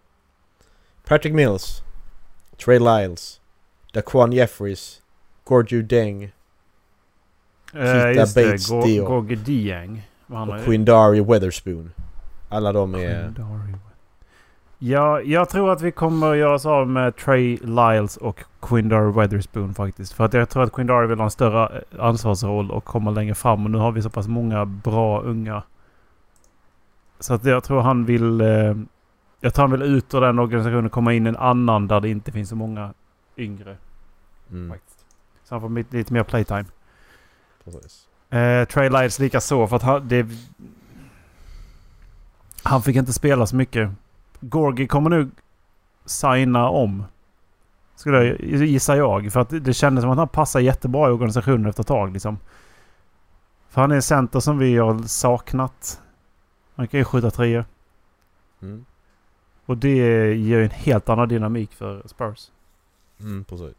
Patrick 1.06 1.34
Mills. 1.34 1.82
Trey 2.66 2.80
Lyles. 2.80 3.42
Daquan 3.94 4.32
Jeffries. 4.34 5.02
Gorgeou 5.44 5.82
Deng. 5.82 6.24
Uh, 6.24 6.32
Kita 7.72 8.12
just 8.14 8.36
Bates 8.36 8.68
det. 8.68 8.98
Go- 8.98 9.22
Dieng. 9.36 10.02
Och. 10.32 10.66
Quindari 10.66 11.22
Weatherspoon. 11.22 11.92
Alla 12.50 12.74
de 12.74 12.96
är... 12.96 13.34
Ja, 14.84 15.22
jag 15.22 15.50
tror 15.50 15.72
att 15.72 15.82
vi 15.82 15.92
kommer 15.92 16.34
göra 16.34 16.54
oss 16.54 16.66
av 16.66 16.88
med 16.90 17.16
Trey 17.16 17.58
Lyles 17.58 18.18
och 18.18 18.44
Quindar 18.62 19.12
Weatherspoon 19.12 19.74
faktiskt. 19.74 20.14
För 20.14 20.24
att 20.24 20.34
jag 20.34 20.50
tror 20.50 20.64
att 20.64 20.74
Quindar 20.74 21.06
vill 21.06 21.18
ha 21.18 21.26
en 21.26 21.32
större 21.32 21.78
eh, 21.78 22.06
ansvarsroll 22.06 22.72
och 22.72 22.84
komma 22.84 23.12
längre 23.12 23.36
fram. 23.36 23.66
Och 23.66 23.72
nu 23.72 23.78
har 23.78 23.92
vi 23.92 24.02
så 24.02 24.10
pass 24.10 24.28
många 24.28 24.66
bra 24.66 25.22
unga. 25.22 25.64
Så 27.20 27.34
att 27.34 27.46
jag 27.46 27.64
tror 27.64 27.82
han 27.82 28.06
vill... 28.06 28.42
Eh, 28.42 28.76
jag 29.40 29.54
tror 29.54 29.68
han 29.68 29.72
vill 29.72 29.82
ut 29.82 30.14
ur 30.14 30.22
den 30.22 30.40
organisationen 30.40 30.86
och 30.86 30.92
komma 30.92 31.14
in 31.14 31.26
i 31.26 31.30
en 31.30 31.38
annan 31.38 31.88
där 31.88 32.00
det 32.00 32.10
inte 32.10 32.32
finns 32.32 32.50
så 32.50 32.56
många 32.56 32.94
yngre. 33.38 33.78
Mm. 34.52 34.80
Så 35.44 35.56
han 35.56 35.62
får 35.62 35.96
lite 35.96 36.14
mer 36.14 36.24
playtime. 36.24 36.66
precis. 37.66 38.08
Eh, 38.40 38.66
Trey 38.66 38.90
Lyles 38.90 39.20
lika 39.20 39.42
så 39.42 39.68
för 39.68 39.76
att 39.76 39.82
han, 39.82 40.08
det, 40.08 40.28
han 42.64 42.82
fick 42.82 42.96
inte 42.96 43.14
spela 43.14 43.46
så 43.48 43.56
mycket. 43.56 43.90
Gorgi 44.40 44.88
kommer 44.88 45.10
nu 45.10 45.32
signa 46.06 46.70
om. 46.70 47.04
Skulle 47.96 48.24
jag, 48.24 48.42
gissa 48.44 48.98
jag. 48.98 49.32
För 49.34 49.40
att 49.40 49.50
det 49.50 49.74
kändes 49.74 50.02
som 50.02 50.12
att 50.12 50.18
han 50.18 50.28
passar 50.28 50.60
jättebra 50.60 51.10
i 51.10 51.12
organisationen 51.12 51.66
efter 51.66 51.84
ett 51.84 51.88
tag. 51.88 52.14
Liksom. 52.14 52.40
För 53.70 53.82
han 53.82 53.92
är 53.92 53.96
en 53.96 54.02
center 54.02 54.40
som 54.40 54.58
vi 54.58 54.78
har 54.78 55.04
saknat. 55.04 56.02
Han 56.76 56.88
kan 56.88 56.98
ju 57.00 57.04
skjuta 57.04 57.32
treor. 57.32 57.66
Mm, 58.62 58.86
Och 59.66 59.78
det 59.78 59.96
ger 60.36 60.58
ju 60.58 60.64
en 60.64 60.70
helt 60.70 61.10
annan 61.10 61.28
dynamik 61.28 61.74
för 61.74 62.04
Spurs. 62.08 62.52
mm, 63.20 63.44
precis. 63.44 63.76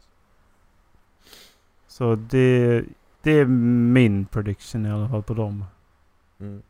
Så 1.87 2.15
det, 2.15 2.83
det 3.23 3.31
är 3.31 3.45
min 3.45 4.25
prediction 4.25 4.85
i 4.85 4.91
alla 4.91 5.09
fall 5.09 5.23
på 5.23 5.33
dem. 5.33 5.65
Mm. 6.39 6.61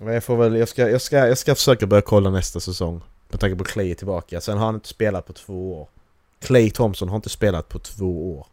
Men 0.00 0.14
jag 0.14 0.24
får 0.24 0.36
väl, 0.36 0.56
jag 0.56 0.68
ska, 0.68 0.90
jag, 0.90 1.02
ska, 1.02 1.16
jag 1.16 1.38
ska 1.38 1.54
försöka 1.54 1.86
börja 1.86 2.02
kolla 2.02 2.30
nästa 2.30 2.60
säsong. 2.60 3.00
Med 3.28 3.40
tanke 3.40 3.56
på 3.56 3.64
Clay 3.64 3.90
är 3.90 3.94
tillbaka. 3.94 4.40
Sen 4.40 4.58
har 4.58 4.66
han 4.66 4.74
inte 4.74 4.88
spelat 4.88 5.26
på 5.26 5.32
två 5.32 5.80
år. 5.80 5.88
Clay 6.40 6.70
Thompson 6.70 7.08
har 7.08 7.16
inte 7.16 7.28
spelat 7.28 7.68
på 7.68 7.78
två 7.78 8.38
år. 8.38 8.46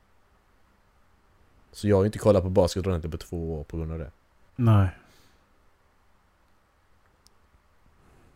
Så 1.71 1.87
jag 1.87 1.97
har 1.97 2.05
inte 2.05 2.19
kollat 2.19 2.43
på 2.43 2.49
basket 2.49 2.87
ordentligt 2.87 3.11
på 3.11 3.17
två 3.17 3.59
år 3.59 3.63
på 3.63 3.77
grund 3.77 3.91
av 3.91 3.99
det. 3.99 4.11
Nej. 4.55 4.89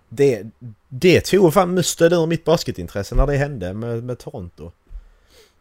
Det, 0.09 0.45
det 0.89 1.26
tog 1.26 1.53
fan 1.53 1.74
musten 1.74 2.14
ur 2.14 2.26
mitt 2.26 2.43
basketintresse 2.43 3.16
när 3.16 3.28
det 3.28 3.38
hände 3.38 3.74
med, 3.74 4.03
med 4.03 4.20
Toronto. 4.20 4.72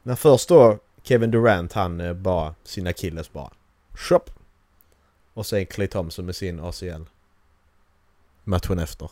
När 0.02 0.14
först 0.14 0.48
då 0.48 0.78
Kevin 1.02 1.30
Durant 1.30 1.72
han 1.72 2.00
eh, 2.00 2.12
bara 2.12 2.54
sina 2.62 2.92
killes 2.92 3.32
bara. 3.32 3.50
Shop! 3.94 4.24
Och 5.34 5.46
sen 5.46 5.66
Clay 5.66 5.88
Thompson 5.88 6.26
med 6.26 6.36
sin 6.36 6.60
ACL. 6.60 7.02
Matchen 8.44 8.78
efter. 8.78 9.10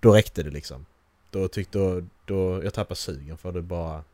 Då 0.00 0.12
räckte 0.12 0.42
det 0.42 0.50
liksom. 0.50 0.86
Då 1.30 1.48
tyckte 1.48 1.78
då, 1.78 2.02
då 2.24 2.64
jag 2.64 2.74
tappade 2.74 2.96
sugen 2.96 3.38
för 3.38 3.52
det 3.52 3.62
bara... 3.62 4.04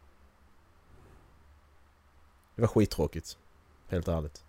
Det 2.54 2.62
var 2.62 2.68
skittråkigt. 2.68 3.38
Helt 3.88 4.08
ärligt. 4.08 4.44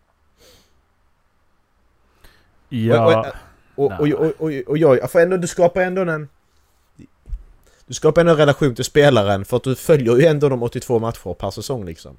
Ja. 2.69 3.33
Och, 3.75 3.91
och, 3.91 3.99
och, 3.99 4.07
och, 4.07 4.41
och, 4.41 4.51
och 4.67 4.77
jag, 4.77 5.11
för 5.11 5.19
ändå, 5.19 5.37
du 5.37 5.47
skapar 5.47 5.81
ändå 5.81 6.01
en... 6.01 6.29
Du 7.87 7.93
skapar 7.93 8.21
ändå 8.21 8.31
en 8.33 8.37
relation 8.37 8.75
till 8.75 8.85
spelaren 8.85 9.45
för 9.45 9.57
att 9.57 9.63
du 9.63 9.75
följer 9.75 10.15
ju 10.17 10.25
ändå 10.25 10.49
de 10.49 10.63
82 10.63 10.99
matcher 10.99 11.33
per 11.33 11.49
säsong 11.51 11.85
liksom. 11.85 12.17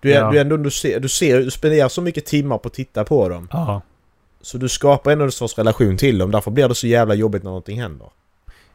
Du, 0.00 0.12
är, 0.12 0.20
Ja. 0.20 0.30
du, 0.30 0.38
ändå, 0.38 0.56
du, 0.56 0.70
ser, 0.70 1.00
du 1.00 1.08
ser, 1.08 1.40
du 1.40 1.50
spenderar 1.50 1.88
så 1.88 2.02
mycket 2.02 2.26
timmar 2.26 2.58
på 2.58 2.66
att 2.68 2.74
titta 2.74 3.04
på 3.04 3.28
dem. 3.28 3.48
Ja. 3.52 3.82
Så 4.40 4.58
du 4.58 4.68
skapar 4.68 5.10
ändå 5.12 5.24
en 5.24 5.32
sorts 5.32 5.58
relation 5.58 5.96
till 5.96 6.18
dem. 6.18 6.30
Därför 6.30 6.50
blir 6.50 6.68
det 6.68 6.74
så 6.74 6.86
jävla 6.86 7.14
jobbigt 7.14 7.42
när 7.42 7.50
någonting 7.50 7.80
händer. 7.80 8.08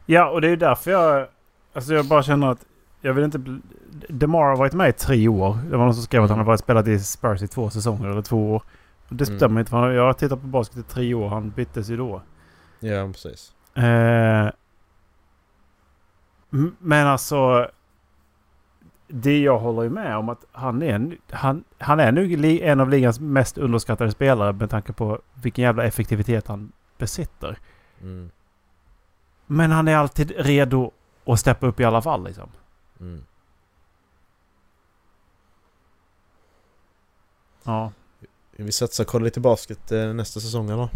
Ja, 0.06 0.30
och 0.30 0.40
det 0.40 0.46
är 0.46 0.50
ju 0.50 0.56
därför 0.56 0.90
jag... 0.90 1.26
Alltså 1.72 1.94
jag 1.94 2.04
bara 2.04 2.22
känner 2.22 2.50
att 2.50 2.58
jag 3.00 3.12
vill 3.14 3.24
inte... 3.24 3.40
DeMar 4.08 4.42
har 4.42 4.56
varit 4.56 4.72
med 4.72 4.88
i 4.88 4.92
tre 4.92 5.28
år. 5.28 5.58
Det 5.70 5.76
var 5.76 5.84
någon 5.84 5.94
som 5.94 6.02
skrev 6.02 6.22
att 6.24 6.30
han 6.30 6.38
har 6.38 6.46
varit 6.46 6.60
spelat 6.60 6.86
i 6.88 6.98
Spurs 6.98 7.42
i 7.42 7.48
två 7.48 7.70
säsonger 7.70 8.08
eller 8.08 8.22
två 8.22 8.50
år. 8.54 8.62
Och 9.08 9.14
det 9.16 9.24
Mm. 9.28 9.38
stämmer 9.38 9.60
inte 9.60 9.70
för 9.70 9.90
jag 9.90 10.02
har 10.02 10.12
tittat 10.12 10.40
på 10.40 10.46
basket 10.46 10.78
i 10.78 10.82
tre 10.82 11.14
år. 11.14 11.28
Han 11.28 11.50
byttes 11.50 11.88
ju 11.88 11.96
då. 11.96 12.22
Ja, 12.80 13.08
precis. 13.12 13.52
Eh, 13.74 14.50
men 16.78 17.06
alltså... 17.06 17.70
Det 19.12 19.40
jag 19.40 19.58
håller 19.58 19.82
ju 19.82 19.90
med 19.90 20.16
om 20.16 20.28
att 20.28 20.44
han 20.52 20.82
är, 20.82 20.94
en- 20.94 21.18
han, 21.30 21.64
han 21.78 22.00
är 22.00 22.12
li- 22.12 22.62
en 22.62 22.80
av 22.80 22.88
ligans 22.90 23.20
mest 23.20 23.58
underskattade 23.58 24.10
spelare 24.10 24.52
med 24.52 24.70
tanke 24.70 24.92
på 24.92 25.20
vilken 25.34 25.62
jävla 25.64 25.84
effektivitet 25.84 26.46
han 26.46 26.72
besitter. 26.98 27.58
Mm, 28.02 28.30
Men 29.46 29.70
han 29.70 29.88
är 29.88 29.96
alltid 29.96 30.32
redo 30.36 30.90
att 31.24 31.40
steppa 31.40 31.66
upp 31.66 31.80
i 31.80 31.84
alla 31.84 32.02
fall 32.02 32.24
liksom. 32.24 32.48
mm. 33.00 33.24
Ja. 37.64 37.92
Vi 38.56 38.72
satsar 38.72 39.04
kolla 39.04 39.24
lite 39.24 39.40
basket 39.40 39.92
eh, 39.92 40.12
nästa 40.14 40.40
säsong 40.40 40.70
eller? 40.70 40.88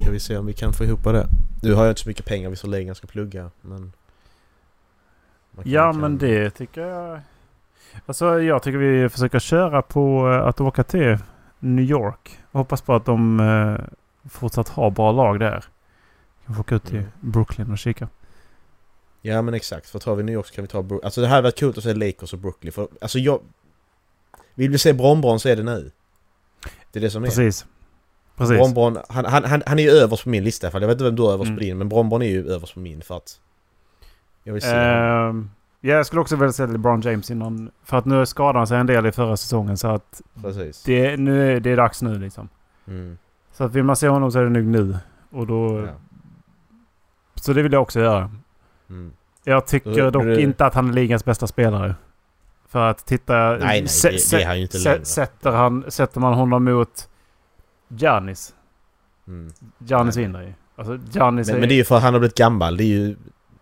Ska 0.00 0.10
vi 0.10 0.20
se 0.20 0.36
om 0.36 0.46
vi 0.46 0.52
kan 0.52 0.72
få 0.72 0.84
ihop 0.84 1.04
det. 1.04 1.26
Du 1.62 1.74
har 1.74 1.84
ju 1.84 1.88
inte 1.90 2.00
så 2.00 2.08
mycket 2.08 2.26
pengar 2.26 2.50
visserligen 2.50 2.86
jag 2.88 2.96
ska 2.96 3.06
plugga 3.06 3.50
men... 3.60 3.92
Ja 5.64 5.92
kan- 5.92 6.00
men 6.00 6.18
det 6.18 6.50
tycker 6.50 6.80
jag... 6.80 7.20
Alltså 8.06 8.40
jag 8.42 8.62
tycker 8.62 8.78
vi 8.78 9.08
försöker 9.08 9.38
köra 9.38 9.82
på 9.82 10.28
eh, 10.32 10.46
att 10.46 10.60
åka 10.60 10.84
till 10.84 11.18
New 11.58 11.84
York. 11.84 12.38
Och 12.50 12.58
hoppas 12.58 12.80
på 12.82 12.94
att 12.94 13.04
de 13.04 13.40
eh, 13.40 13.84
fortsatt 14.30 14.68
har 14.68 14.90
bra 14.90 15.12
lag 15.12 15.40
där. 15.40 15.64
Kan 16.46 16.54
få 16.54 16.60
åka 16.60 16.74
ut 16.74 16.84
till 16.84 16.96
Mm. 16.98 17.10
Brooklyn 17.20 17.72
och 17.72 17.78
kika. 17.78 18.08
Ja 19.22 19.42
men 19.42 19.54
exakt, 19.54 19.88
för 19.90 19.98
tar 19.98 20.14
vi 20.14 20.22
New 20.22 20.34
York 20.34 20.46
så 20.46 20.54
kan 20.54 20.62
vi 20.64 20.68
ta 20.68 20.82
Brook- 20.82 21.04
Alltså 21.04 21.20
det 21.20 21.26
här 21.26 21.34
hade 21.34 21.42
varit 21.46 21.58
kul 21.58 21.74
att 21.76 21.82
se 21.82 21.94
Lakers 21.94 22.32
och 22.32 22.38
Brooklyn 22.38 22.72
för 22.72 22.88
alltså 23.00 23.18
jag... 23.18 23.40
Vill 24.54 24.70
vi 24.70 24.78
se 24.78 24.92
Bronbron 24.92 25.40
så 25.40 25.48
är 25.48 25.56
det 25.56 25.62
nu. 25.62 25.90
Det 26.92 26.98
är 26.98 27.00
det 27.00 27.10
som 27.10 27.22
är. 27.22 27.26
Precis. 27.26 27.66
Precis. 28.36 28.56
Bronbron, 28.56 28.98
han, 29.08 29.24
han, 29.24 29.44
han, 29.44 29.62
han 29.66 29.78
är 29.78 29.82
ju 29.82 29.90
överst 29.90 30.22
på 30.24 30.28
min 30.30 30.44
lista 30.44 30.64
i 30.64 30.66
alla 30.66 30.72
fall. 30.72 30.82
Jag 30.82 30.88
vet 30.88 30.94
inte 30.94 31.04
vem 31.04 31.16
du 31.16 31.22
har 31.22 31.32
överst 31.32 31.46
Mm. 31.48 31.56
på 31.58 31.60
din 31.64 31.78
men 31.78 31.88
Bronbron 31.88 32.22
är 32.22 32.26
ju 32.26 32.48
överst 32.50 32.74
på 32.74 32.80
min 32.80 33.02
för 33.02 33.16
att... 33.16 33.40
Jag 34.48 34.52
vill 34.52 34.62
se 34.62 34.68
Ehm, 34.74 35.50
ja, 35.80 35.94
jag 35.94 36.06
skulle 36.06 36.20
också 36.20 36.36
vilja 36.36 36.52
se 36.52 36.66
LeBron 36.66 37.00
James 37.00 37.30
innan. 37.30 37.70
För 37.84 37.96
att 37.98 38.04
nu 38.04 38.26
skadade 38.26 38.58
han 38.58 38.66
sig 38.66 38.78
en 38.78 38.86
del 38.86 39.06
i 39.06 39.12
förra 39.12 39.36
säsongen 39.36 39.76
så 39.76 39.88
att 39.88 40.22
Precis. 40.42 40.82
det, 40.82 41.16
nu, 41.16 41.52
är- 41.56 41.60
det 41.60 41.70
är 41.70 41.76
dags 41.76 42.02
nu 42.02 42.18
liksom. 42.18 42.48
Mm. 42.86 43.18
Så 43.52 43.64
att 43.64 43.72
vill 43.74 43.84
man 43.84 43.96
se 43.96 44.08
honom 44.08 44.32
så 44.32 44.38
är 44.38 44.42
det 44.44 44.50
nog 44.50 44.64
nu. 44.64 44.96
Och 45.30 45.46
då... 45.46 45.80
Ja. 45.86 45.92
Så 47.34 47.52
det 47.52 47.62
vill 47.62 47.72
jag 47.72 47.82
också 47.82 48.00
göra. 48.00 48.30
Mm. 48.90 49.12
Jag 49.44 49.66
tycker 49.66 50.02
Då- 50.02 50.10
dock 50.10 50.22
det- 50.24 50.40
inte 50.42 50.66
att 50.66 50.74
han 50.74 50.88
är 50.88 50.92
ligans 50.92 51.24
bästa 51.24 51.46
spelare. 51.46 51.94
För 52.68 52.90
att 52.90 53.06
titta... 53.06 53.34
Nej, 53.34 53.58
nej, 53.60 53.82
det- 54.02 54.30
det 54.30 54.42
är 54.42 54.46
han 54.46 54.56
ju 54.56 54.62
inte 54.62 54.78
längre. 54.78 55.04
sätter, 55.04 55.50
han, 55.52 55.84
sätter 55.88 56.20
man 56.20 56.34
honom 56.34 56.64
mot 56.64 57.08
Giannis. 57.88 58.54
Mm. 59.28 59.52
Giannis 59.78 60.16
vinner 60.16 60.42
ju. 60.42 60.52
Alltså 60.76 60.98
Giannis 61.10 61.50
Men, 61.50 61.60
men 61.60 61.68
det 61.68 61.74
är 61.74 61.76
ju 61.76 61.84
för 61.84 61.96
att 61.96 62.02
han 62.02 62.12
har 62.14 62.20
blivit 62.20 62.36
gammal. 62.36 62.76
Det 62.76 62.84
är 62.84 62.86
ju... 62.86 63.16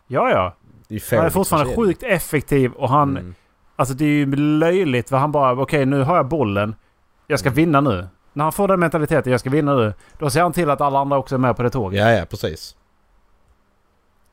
Ja, 0.08 0.30
ja. 0.30 0.54
Är 0.88 1.16
Han 1.16 1.26
är 1.26 1.30
fortfarande 1.30 1.76
sjukt 1.76 2.02
effektiv 2.02 2.72
och 2.72 2.88
han... 2.88 3.10
Mm. 3.10 3.34
Alltså 3.76 3.94
det 3.94 4.04
är 4.04 4.08
ju 4.08 4.36
löjligt 4.36 5.08
för 5.08 5.16
han 5.16 5.32
bara 5.32 5.62
okej 5.62 5.86
nu 5.86 6.02
har 6.02 6.16
jag 6.16 6.28
bollen. 6.28 6.74
Jag 7.26 7.38
ska 7.38 7.48
Mm. 7.48 7.56
vinna 7.56 7.80
nu. 7.80 8.08
När 8.32 8.44
han 8.44 8.52
får 8.52 8.68
den 8.68 8.80
mentaliteten, 8.80 9.30
jag 9.30 9.40
ska 9.40 9.50
vinna 9.50 9.74
nu. 9.74 9.94
Då 10.18 10.30
ser 10.30 10.42
han 10.42 10.52
till 10.52 10.70
att 10.70 10.80
alla 10.80 10.98
andra 10.98 11.18
också 11.18 11.34
är 11.34 11.38
med 11.38 11.56
på 11.56 11.62
det 11.62 11.70
tåget. 11.70 12.00
Ja, 12.00 12.10
ja, 12.10 12.24
precis. 12.24 12.76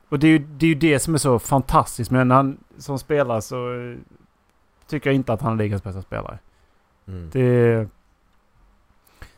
Och 0.10 0.20
det 0.20 0.28
är, 0.28 0.32
ju, 0.32 0.38
det 0.40 0.66
är 0.66 0.68
ju 0.68 0.76
det 0.76 1.00
som 1.00 1.14
är 1.14 1.18
så 1.18 1.40
fantastiskt. 1.40 2.12
Men 2.12 2.32
han 2.32 2.58
som 2.78 3.00
spelare 3.00 3.42
så 3.42 3.74
eh, 3.74 3.98
tycker 4.88 5.10
jag 5.10 5.16
inte 5.16 5.34
att 5.34 5.42
han 5.42 5.54
är 5.54 5.58
ligans 5.64 5.84
bästa 5.84 6.02
spelare. 6.02 6.40
Mm. 7.08 7.30
Det... 7.34 7.88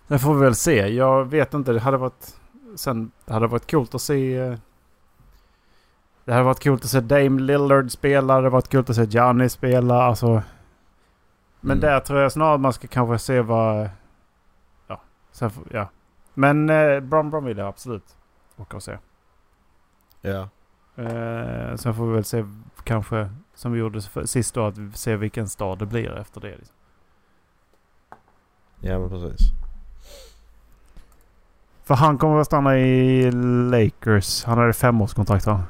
Sen 0.08 0.20
får 0.20 0.34
vi 0.34 0.40
väl 0.42 0.56
se. 0.56 0.88
Jag 0.88 1.26
vet 1.26 1.54
inte. 1.54 1.74
Det 1.74 1.80
hade 1.80 1.98
varit... 1.98 2.36
Sen, 2.76 3.12
det 3.26 3.34
hade 3.34 3.48
varit 3.48 3.72
coolt 3.72 3.96
att 3.96 4.02
se... 4.02 4.58
Det 6.26 6.32
hade 6.34 6.44
varit 6.46 6.64
coolt 6.64 6.84
att 6.84 6.90
se 6.90 7.00
Dame 7.02 7.42
Lillard 7.42 7.92
spela. 7.92 8.28
Det 8.28 8.34
hade 8.34 8.50
varit 8.50 8.72
coolt 8.72 8.90
att 8.90 8.96
se 8.96 9.04
Gianni 9.04 9.50
spela. 9.50 10.04
Alltså... 10.04 10.42
Men 11.62 11.78
Mm. 11.78 11.80
där 11.80 12.00
tror 12.00 12.20
jag 12.20 12.32
snarare 12.32 12.58
man 12.58 12.74
ska 12.74 12.88
kanske 12.88 13.18
se 13.20 13.42
vad... 13.42 13.90
Ja. 14.88 15.02
Sen 15.32 15.52
ja. 15.72 15.90
Men 16.34 16.70
eh, 16.70 17.00
Bron 17.00 17.30
Bron 17.30 17.46
vill 17.46 17.58
jag 17.58 17.68
absolut 17.68 18.16
åka 18.58 18.78
och 18.78 18.84
se. 18.84 18.98
Ja. 20.22 20.50
Eh, 20.96 21.76
sen 21.76 21.94
får 21.96 22.08
vi 22.08 22.14
väl 22.14 22.24
se 22.24 22.46
kanske 22.84 23.30
som 23.56 23.72
vi 23.72 23.80
gjorde 23.80 24.02
för, 24.02 24.26
sist 24.26 24.54
då. 24.56 24.66
Att 24.66 24.76
ser 24.98 25.16
vilken 25.16 25.48
stad 25.50 25.80
det 25.80 25.86
blir 25.86 26.18
efter 26.18 26.42
det. 26.42 26.56
Liksom. 26.58 26.76
Ja 28.80 29.00
men 29.00 29.10
precis. 29.10 29.40
För 31.84 31.96
han 31.96 32.18
kommer 32.18 32.40
att 32.40 32.46
stanna 32.48 32.78
i 32.78 33.32
Lakers. 33.72 34.44
Han 34.44 34.58
hade 34.58 34.74
femårskontrakt 34.74 35.46
va? 35.46 35.64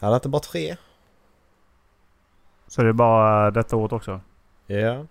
Hade 0.00 0.14
inte 0.14 0.28
bara 0.28 0.40
tre? 0.40 0.76
Så 2.66 2.82
det 2.82 2.88
är 2.88 2.92
bara 2.92 3.50
detta 3.50 3.76
året 3.76 3.92
också? 3.92 4.20
Ja, 4.66 5.06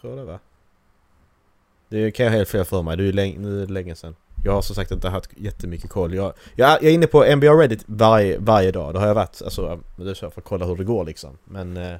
tror 0.00 0.16
det 0.16 0.24
va. 0.24 0.38
Det 1.88 2.10
kan 2.10 2.26
jag 2.26 2.32
helt 2.32 2.48
fel 2.48 2.64
för 2.64 2.82
mig. 2.82 2.96
Det 2.96 3.02
är 3.02 3.06
ju 3.06 3.12
länge, 3.12 3.66
länge 3.66 3.94
sedan. 3.94 4.16
Jag 4.44 4.52
har 4.52 4.62
som 4.62 4.74
sagt 4.74 4.90
inte 4.90 5.08
haft 5.08 5.30
jättemycket 5.36 5.90
koll. 5.90 6.14
Jag, 6.14 6.32
jag, 6.54 6.70
jag 6.70 6.84
är 6.84 6.90
inne 6.90 7.06
på 7.06 7.36
NBA 7.36 7.46
Reddit 7.46 7.84
varje, 7.86 8.38
varje 8.38 8.72
dag. 8.72 8.94
Det 8.94 9.00
har 9.00 9.06
jag 9.06 9.14
varit. 9.14 9.42
Alltså, 9.42 9.80
det 9.96 10.10
är 10.10 10.14
så 10.14 10.30
för 10.30 10.40
att 10.40 10.44
kolla 10.44 10.66
hur 10.66 10.76
det 10.76 10.84
går 10.84 11.04
liksom. 11.04 11.38
Men... 11.44 11.76
eh, 11.76 11.96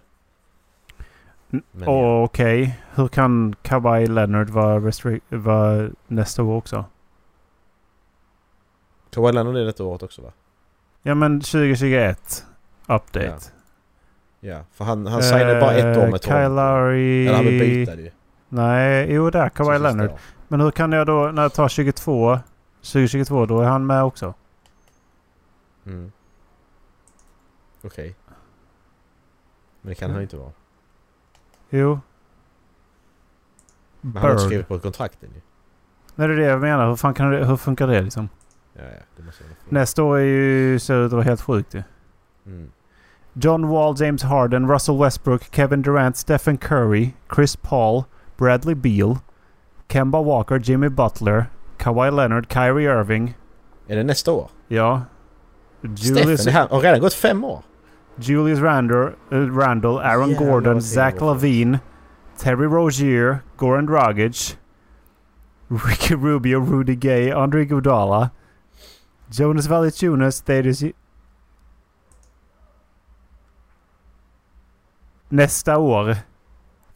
men 1.51 1.63
ja. 1.85 2.23
Okej. 2.25 2.79
Hur 2.95 3.09
kan 3.09 3.55
Kawhi 3.63 4.07
Leonard 4.07 4.51
vara, 4.51 4.79
restri- 4.81 5.21
vara 5.29 5.91
nästa 6.07 6.43
år 6.43 6.57
också? 6.57 6.85
Kawhi 9.11 9.33
Leonard 9.33 9.57
är 9.57 9.65
detta 9.65 9.85
året 9.85 10.03
också 10.03 10.23
va? 10.23 10.33
Ja 11.09 11.15
men 11.15 11.41
2021. 11.41 12.47
Update. 12.87 13.39
Ja, 14.41 14.65
för 14.73 14.85
han, 14.85 15.07
han 15.07 15.23
signade 15.23 15.61
bara 15.61 15.73
ett 15.73 15.97
år 15.99 16.07
med 16.07 16.15
Eh, 16.15 16.19
Kyle. 16.19 16.55
Lowry... 16.55 17.27
Eller 17.27 17.37
han 17.37 17.45
vill 17.45 17.61
byta 17.61 17.97
det 17.97 18.03
ju. 18.03 18.11
Nej, 18.49 19.13
jo 19.13 19.31
där. 19.31 19.49
Kawhi 19.49 19.79
Leonard. 19.79 20.11
Men 20.49 20.61
hur 20.61 20.71
kan 20.71 20.93
jag 20.93 21.07
då, 21.07 21.31
när 21.35 21.43
jag 21.43 21.53
tar 21.53 21.69
22, 21.69 22.39
2022, 22.77 23.47
då 23.47 23.61
är 23.61 23.65
han 23.65 23.87
med 23.87 24.05
också? 24.05 24.35
Mm. 25.87 26.13
Okej. 27.83 28.15
Men 29.81 29.89
det 29.89 29.95
kan 29.95 30.11
han 30.11 30.19
ju 30.19 30.23
inte 30.23 30.37
vara. 30.37 30.53
Jo. 31.71 32.01
Men 34.01 34.17
han 34.17 34.23
har 34.23 34.31
inte 34.31 34.45
skrivit 34.45 34.69
på 34.69 34.79
kontrakten 34.79 35.29
ju. 35.35 35.41
Nej, 36.15 36.29
det 36.29 36.35
är 36.35 36.39
det 36.39 36.45
jag 36.45 36.61
menar. 36.61 36.89
Hur, 36.89 36.97
fan 36.97 37.15
kan 37.15 37.31
det, 37.31 37.47
hur 37.47 37.57
funkar 37.57 37.87
det 37.87 38.03
liksom? 38.03 38.29
Ja, 38.79 38.85
ja. 38.85 39.23
Nästa 39.69 40.03
år 40.03 40.19
är 40.19 40.25
ju, 40.25 40.79
ser 40.79 40.95
ut 40.95 41.07
att 41.07 41.13
vara 41.13 41.23
helt 41.23 41.41
sjukt 41.41 41.75
ju. 41.75 41.83
Mm. 42.47 42.71
John 43.33 43.69
Wall, 43.69 43.95
James 43.99 44.23
Harden, 44.23 44.69
Russell 44.69 44.99
Westbrook, 44.99 45.43
Kevin 45.55 45.83
Durant, 45.83 46.17
Stephen 46.17 46.57
Curry, 46.57 47.15
Chris 47.35 47.57
Paul, 47.57 48.05
Bradley 48.37 48.75
Beal, 48.75 49.19
Kemba 49.89 50.23
Walker, 50.23 50.59
Jimmy 50.59 50.89
Butler, 50.89 51.47
Kawhi 51.77 52.11
Leonard, 52.11 52.49
Kyrie 52.49 52.89
Irving. 52.89 53.35
Är 53.87 53.97
det 53.97 54.05
nästa 54.05 54.33
år? 54.33 54.51
Ja. 54.69 55.03
Julius, 55.83 56.47
här 56.47 56.69
har 56.69 56.81
redan 56.81 57.01
gått 57.01 57.15
fem 57.15 57.45
år. 57.45 57.63
Julius 58.17 58.59
Randle, 58.59 59.13
uh, 59.33 59.57
Randle 59.57 60.01
Aaron 60.01 60.31
Jävlar 60.31 60.47
Gordon, 60.47 60.83
Zach 60.83 61.21
Lavine, 61.21 61.79
Terry 62.39 62.67
Rozier, 62.67 63.39
Goran 63.57 63.87
Dragic, 63.87 64.57
Ricky 65.69 66.15
Rubio, 66.15 66.61
Rudy 66.61 66.95
Gay, 66.95 67.31
Andre 67.31 67.63
Iguodala, 67.63 68.31
Jonas 69.31 69.67
Valanciunas, 69.67 70.41
Thaddeus... 70.41 70.83
Nästa 75.29 75.79
år. 75.79 76.17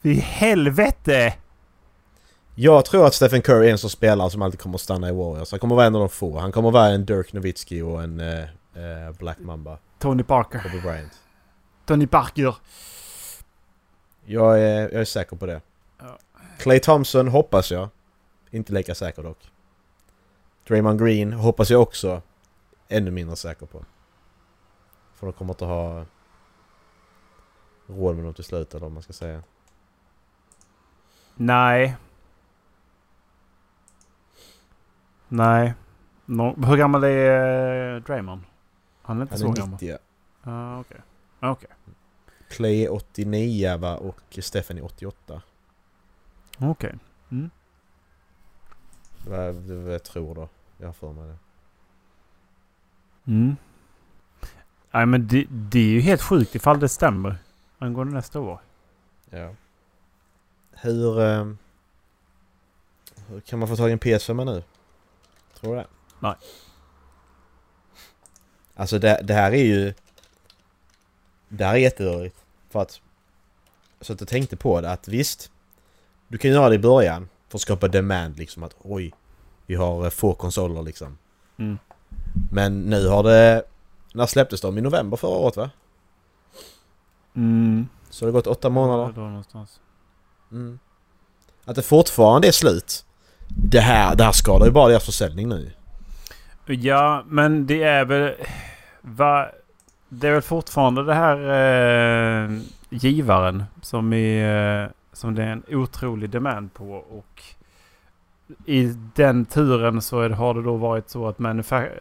Fy 0.02 0.14
helvete! 0.14 1.34
Jag 2.54 2.84
tror 2.84 3.06
att 3.06 3.14
Stephen 3.14 3.42
Curry 3.42 3.68
är 3.68 3.72
en 3.72 3.78
sån 3.78 3.90
spelare 3.90 4.30
som 4.30 4.42
alltid 4.42 4.60
kommer 4.60 4.74
att 4.74 4.80
stanna 4.80 5.08
i 5.08 5.12
Warriors. 5.12 5.50
Han 5.50 5.60
kommer 5.60 5.74
vara 5.74 5.86
en 5.86 5.94
av 5.94 6.00
de 6.00 6.08
få. 6.08 6.38
Han 6.38 6.52
kommer 6.52 6.70
vara 6.70 6.88
en 6.88 7.04
Dirk 7.04 7.32
Nowitzki 7.32 7.82
och 7.82 8.02
en 8.02 8.20
eh, 8.20 8.42
eh, 8.74 9.12
Black 9.18 9.38
Mamba. 9.38 9.78
Tony 9.98 10.22
Parker. 10.22 10.58
Kobe 10.58 10.80
Bryant. 10.80 11.12
Tony 11.86 12.06
Parker. 12.06 12.54
Jag 14.24 14.60
är, 14.60 14.80
jag 14.80 15.00
är 15.00 15.04
säker 15.04 15.36
på 15.36 15.46
det. 15.46 15.60
Ja. 15.98 16.18
Clay 16.58 16.78
Thompson 16.80 17.28
hoppas 17.28 17.70
jag. 17.70 17.88
Inte 18.50 18.72
lika 18.72 18.94
säker 18.94 19.22
dock. 19.22 19.51
Draymond 20.66 21.00
Green 21.00 21.32
hoppas 21.32 21.70
jag 21.70 21.82
också. 21.82 22.22
Ännu 22.88 23.10
mindre 23.10 23.36
säker 23.36 23.66
på. 23.66 23.84
För 25.14 25.26
de 25.26 25.32
kommer 25.32 25.52
inte 25.54 25.64
ha 25.64 26.04
råd 27.86 28.16
med 28.16 28.24
dem 28.24 28.34
till 28.34 28.44
slut 28.44 28.74
eller 28.74 28.80
vad 28.86 28.92
man 28.92 29.02
ska 29.02 29.12
säga. 29.12 29.42
Nej. 31.34 31.96
Nej. 35.28 35.74
No, 36.26 36.66
hur 36.66 36.76
gammal 36.76 37.04
är 37.04 37.94
eh, 37.94 38.02
Draymond? 38.02 38.42
Han 39.02 39.18
är 39.18 39.22
inte 39.22 39.32
Han 39.32 39.38
så 39.38 39.46
är 39.46 39.52
gammal. 39.52 39.78
90. 39.80 39.98
Ah, 40.42 40.80
okej. 40.80 41.00
Ah, 41.40 41.50
okej. 41.50 41.70
Clay 42.48 42.84
är 42.84 42.92
89 42.92 43.76
va 43.76 43.96
och 43.96 44.38
Stephen 44.40 44.78
är 44.78 44.84
88. 44.84 45.42
Okej. 46.58 46.94
Mm. 47.30 47.50
Vad 49.26 49.92
jag 49.92 50.02
tror 50.02 50.34
då. 50.34 50.48
Jag 50.78 50.86
har 50.86 50.92
för 50.92 51.12
mig 51.12 51.26
det. 51.26 51.36
Mm. 53.32 53.56
Nej 54.90 55.06
men 55.06 55.28
det, 55.28 55.46
det 55.50 55.78
är 55.78 55.90
ju 55.90 56.00
helt 56.00 56.22
sjukt 56.22 56.54
ifall 56.54 56.80
det 56.80 56.88
stämmer. 56.88 57.36
Angående 57.78 58.14
nästa 58.14 58.40
år. 58.40 58.60
Ja. 59.30 59.54
Hur... 60.72 61.20
Eh, 61.20 61.52
hur 63.26 63.40
kan 63.40 63.58
man 63.58 63.68
få 63.68 63.76
tag 63.76 63.88
i 63.88 63.92
en 63.92 63.98
PS5 63.98 64.44
nu? 64.44 64.62
Tror 65.60 65.74
du 65.74 65.80
det? 65.80 65.86
Nej. 66.18 66.34
Alltså 68.74 68.98
det, 68.98 69.20
det 69.24 69.34
här 69.34 69.52
är 69.52 69.64
ju... 69.64 69.94
Det 71.48 71.64
här 71.64 71.74
är 71.74 71.78
jätterörigt. 71.78 72.44
För 72.70 72.82
att... 72.82 73.00
Så 74.00 74.12
att 74.12 74.20
jag 74.20 74.28
tänkte 74.28 74.56
på 74.56 74.80
det 74.80 74.90
att 74.90 75.08
visst. 75.08 75.50
Du 76.28 76.38
kan 76.38 76.50
göra 76.50 76.68
det 76.68 76.74
i 76.74 76.78
början. 76.78 77.28
För 77.52 77.58
att 77.58 77.62
skapa 77.62 77.88
demand 77.88 78.38
liksom 78.38 78.62
att 78.62 78.76
oj. 78.82 79.12
Vi 79.66 79.74
har 79.74 80.04
eh, 80.04 80.10
få 80.10 80.34
konsoler 80.34 80.82
liksom. 80.82 81.18
Mm. 81.58 81.78
Men 82.52 82.80
nu 82.82 83.08
har 83.08 83.22
det... 83.22 83.62
När 84.14 84.26
släpptes 84.26 84.60
de? 84.60 84.78
I 84.78 84.80
november 84.80 85.16
förra 85.16 85.36
året 85.36 85.56
va? 85.56 85.70
Mm. 87.36 87.88
Så 88.10 88.24
det 88.24 88.28
har 88.28 88.32
gått 88.32 88.46
åtta 88.46 88.70
månader. 88.70 89.12
Någonstans. 89.20 89.80
Mm. 90.52 90.78
Att 91.64 91.76
det 91.76 91.82
fortfarande 91.82 92.48
är 92.48 92.52
slut. 92.52 93.04
Det 93.48 93.80
här, 93.80 94.16
det 94.16 94.24
här 94.24 94.32
skadar 94.32 94.66
ju 94.66 94.72
bara 94.72 94.88
deras 94.88 95.04
försäljning 95.04 95.48
nu. 95.48 95.72
Ja, 96.66 97.24
men 97.26 97.66
det 97.66 97.82
är 97.82 98.04
väl... 98.04 98.34
Va, 99.00 99.48
det 100.08 100.28
är 100.28 100.32
väl 100.32 100.42
fortfarande 100.42 101.04
det 101.04 101.14
här 101.14 101.36
eh, 102.44 102.60
givaren 102.90 103.64
som, 103.82 104.12
är, 104.12 104.84
eh, 104.84 104.90
som 105.12 105.34
det 105.34 105.42
är 105.42 105.48
en 105.48 105.62
otrolig 105.68 106.30
demand 106.30 106.74
på. 106.74 106.92
Och 106.94 107.42
i 108.66 108.84
den 109.14 109.44
turen 109.44 110.02
så 110.02 110.20
är, 110.20 110.30
har 110.30 110.54
det 110.54 110.62
då 110.62 110.76
varit 110.76 111.08
så 111.10 111.28
att, 111.28 111.40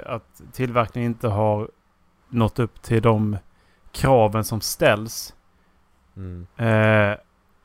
att 0.05 0.41
tillverkningen 0.51 1.11
inte 1.11 1.27
har 1.27 1.69
nått 2.29 2.59
upp 2.59 2.81
till 2.81 3.01
de 3.01 3.37
kraven 3.91 4.43
som 4.43 4.61
ställs. 4.61 5.33
Mm. 6.15 6.47
Eh, 6.57 7.17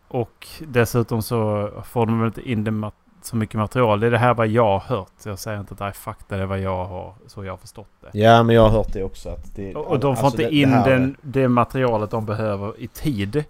och 0.08 0.46
dessutom 0.60 1.22
så 1.22 1.70
får 1.86 2.06
de 2.06 2.18
väl 2.20 2.26
inte 2.26 2.50
in 2.50 2.64
det 2.64 2.90
så 3.22 3.36
mycket 3.36 3.54
material. 3.58 4.00
Det 4.00 4.06
är 4.06 4.10
det 4.10 4.18
här 4.18 4.34
vad 4.34 4.46
jag 4.48 4.78
har 4.78 4.96
hört. 4.96 5.12
Jag 5.24 5.38
säger 5.38 5.60
inte 5.60 5.72
att 5.74 5.78
det 5.78 5.84
är 5.84 5.92
fakta. 5.92 6.36
Det 6.36 6.42
är 6.42 6.46
vad 6.46 6.60
jag 6.60 6.84
har, 6.84 7.14
så 7.26 7.44
jag 7.44 7.52
har 7.52 7.56
förstått 7.56 7.88
det. 8.00 8.18
Ja 8.18 8.42
men 8.42 8.54
jag 8.54 8.62
har 8.62 8.70
hört 8.70 8.92
det 8.92 9.02
också 9.02 9.28
att 9.28 9.54
det, 9.56 9.74
Och, 9.74 9.86
och 9.86 10.00
de 10.00 10.16
får 10.16 10.26
alltså 10.26 10.42
inte 10.42 10.50
det- 10.54 10.56
in 10.60 10.70
det 10.70 10.82
den, 10.90 11.16
det 11.20 11.48
materialet 11.48 12.10
de 12.10 12.26
behöver 12.26 12.80
i 12.80 12.88
tid. 12.88 13.44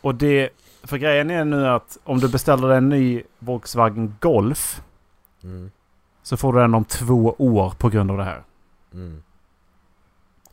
Och 0.00 0.14
det... 0.14 0.50
För 0.86 0.96
grejen 0.98 1.30
är 1.30 1.44
nu 1.44 1.68
att 1.68 1.98
om 2.04 2.18
du 2.18 2.28
beställer 2.28 2.68
en 2.70 2.88
ny 2.88 3.22
Volkswagen 3.38 4.16
Golf 4.20 4.82
Mm. 5.42 5.70
så 6.22 6.36
får 6.36 6.52
du 6.52 6.58
den 6.60 6.74
om 6.74 6.84
två 6.84 7.34
år 7.38 7.70
på 7.78 7.88
grund 7.88 8.10
av 8.10 8.16
det 8.16 8.24
här. 8.24 8.42
Mm. 8.92 9.22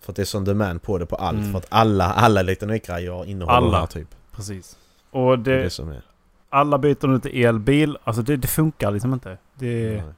För 0.02 0.12
att 0.12 0.16
det 0.16 0.22
är 0.22 0.26
sån 0.26 0.46
demand 0.46 0.82
på 0.82 0.98
det 0.98 1.06
på 1.06 1.16
allt. 1.16 1.38
Mm. 1.40 1.52
För 1.52 1.58
att 1.60 1.66
alla, 1.70 2.06
alla 2.14 2.40
elektronikgrejer 2.40 3.26
innehåller 3.26 3.58
Alla. 3.58 3.72
det 3.72 3.78
här 3.78 3.86
typ. 3.86 4.16
Precis. 4.32 4.78
Och 5.12 5.40
Det 5.40 5.52
är 5.54 5.58
det, 5.58 5.64
det 5.64 5.70
som 5.70 5.90
är. 5.90 6.02
alla 6.50 6.78
byter 6.78 7.08
nu 7.08 7.20
till 7.20 7.46
elbil. 7.46 7.98
Alltså 8.04 8.22
det, 8.22 8.38
det 8.38 8.48
funkar 8.48 8.92
liksom 8.92 9.14
inte. 9.14 9.38
Det, 9.56 9.92
Nej. 10.06 10.14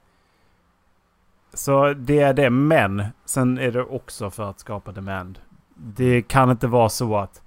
Så 1.54 1.94
det 1.94 2.20
är 2.20 2.34
det. 2.34 2.50
Men 2.50 3.04
sen 3.26 3.58
är 3.58 3.72
det 3.72 3.84
också 3.84 4.30
för 4.30 4.50
att 4.50 4.60
skapa 4.60 4.92
demand. 4.92 5.40
Det 5.76 6.22
kan 6.22 6.52
inte 6.52 6.68
vara 6.68 6.90
så 6.90 7.18
att 7.18 7.42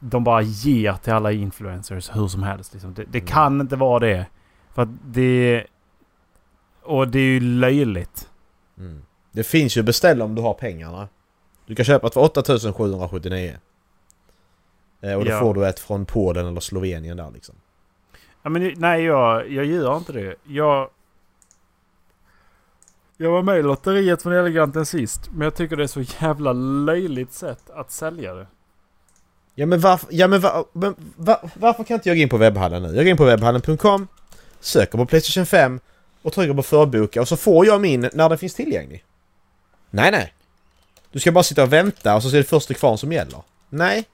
de 0.00 0.24
bara 0.24 0.42
ger 0.42 0.92
till 0.94 1.12
alla 1.12 1.32
influencers 1.32 2.16
hur 2.16 2.28
som 2.28 2.42
helst. 2.42 2.72
Liksom. 2.72 2.94
Det, 2.94 3.04
det 3.04 3.18
Mm. 3.18 3.26
kan 3.28 3.60
inte 3.60 3.76
vara 3.76 3.98
det. 3.98 4.26
För 4.74 4.82
att 4.82 4.88
det... 5.04 5.64
Och 6.82 7.08
det 7.08 7.18
är 7.18 7.22
ju 7.22 7.40
löjligt. 7.40 8.30
Mm. 8.78 9.02
Det 9.32 9.44
finns 9.44 9.76
ju 9.76 9.82
beställa 9.82 10.24
om 10.24 10.34
du 10.34 10.42
har 10.42 10.54
pengarna. 10.54 11.08
Du 11.66 11.74
kan 11.74 11.84
köpa 11.84 12.06
ett 12.06 12.14
för 12.14 12.20
8779. 12.24 13.56
Eh, 15.00 15.14
och 15.14 15.24
då 15.24 15.30
Ja. 15.30 15.40
får 15.40 15.54
du 15.54 15.66
ett 15.66 15.80
från 15.80 16.06
Polen 16.06 16.46
eller 16.46 16.60
Slovenien 16.60 17.16
där 17.16 17.30
liksom. 17.30 17.54
Ja, 18.42 18.50
men 18.50 18.74
nej, 18.76 19.02
jag, 19.04 19.50
jag 19.50 19.64
gör 19.64 19.96
inte 19.96 20.12
det. 20.12 20.34
Jag... 20.44 20.90
Jag 23.16 23.30
var 23.30 23.42
med 23.42 23.58
i 23.58 23.62
lotteriet 23.62 24.22
från 24.22 24.32
Eleganten 24.32 24.86
sist. 24.86 25.30
Men 25.32 25.40
jag 25.40 25.54
tycker 25.54 25.76
det 25.76 25.82
är 25.82 25.86
så 25.86 26.00
jävla 26.00 26.52
löjligt 26.52 27.32
sätt 27.32 27.70
att 27.70 27.90
sälja 27.90 28.34
det. 28.34 28.46
Ja 29.58 29.66
men 29.66 29.80
varför, 29.80 30.08
ja, 30.10 30.26
men 30.26 30.40
var, 30.40 30.64
men 30.72 30.94
var, 31.16 31.50
varför 31.54 31.84
kan 31.84 31.94
inte 31.94 32.08
jag 32.08 32.16
gå 32.16 32.22
in 32.22 32.28
på 32.28 32.36
webbhallen 32.36 32.82
nu? 32.82 32.88
Jag 32.88 32.96
går 32.96 33.06
in 33.06 33.16
på 33.16 33.24
webbhallen.com, 33.24 34.08
söker 34.60 34.98
på 34.98 35.06
Playstation 35.06 35.46
5 35.46 35.80
och 36.22 36.32
trycker 36.32 36.54
på 36.54 36.62
förboka 36.62 37.20
och 37.20 37.28
så 37.28 37.36
får 37.36 37.66
jag 37.66 37.80
min 37.80 38.10
när 38.12 38.28
den 38.28 38.38
finns 38.38 38.54
tillgänglig. 38.54 39.04
Nej 39.90 40.10
nej. 40.10 40.34
Du 41.12 41.18
ska 41.20 41.32
bara 41.32 41.44
sitta 41.44 41.62
och 41.62 41.72
vänta 41.72 42.16
och 42.16 42.22
så 42.22 42.28
är 42.28 42.32
det 42.32 42.44
första 42.44 42.74
kvar 42.74 42.96
som 42.96 43.12
gäller. 43.12 43.42
Nej. 43.68 44.04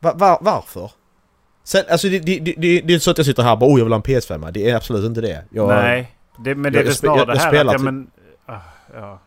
Va, 0.00 0.14
va, 0.14 0.38
varför? 0.40 0.90
Sen, 1.64 1.84
alltså 1.90 2.08
det, 2.08 2.18
det, 2.18 2.38
det, 2.38 2.54
det, 2.58 2.68
är 2.68 2.90
inte 2.90 3.00
så 3.00 3.10
att 3.10 3.18
jag 3.18 3.26
sitter 3.26 3.42
här 3.42 3.52
och 3.52 3.58
bara 3.58 3.70
oh 3.70 3.78
jag 3.78 3.84
vill 3.84 3.92
ha 3.92 3.96
en 3.96 4.02
PS5. 4.02 4.50
Det 4.50 4.70
är 4.70 4.76
absolut 4.76 5.04
inte 5.04 5.20
det. 5.20 5.44
Jag, 5.50 5.68
nej. 5.68 6.16
Det, 6.44 6.54
men 6.54 6.72
det 6.72 6.78
är 6.78 6.84
väl 6.84 6.94
snarare 6.94 7.34
det 7.34 7.38
här 7.38 7.48
spelar 7.48 7.64
att... 7.64 7.72
Ja, 7.72 7.78
till- 7.78 7.84
men, 7.84 8.10
ah, 8.46 8.60
ja. 8.94 9.20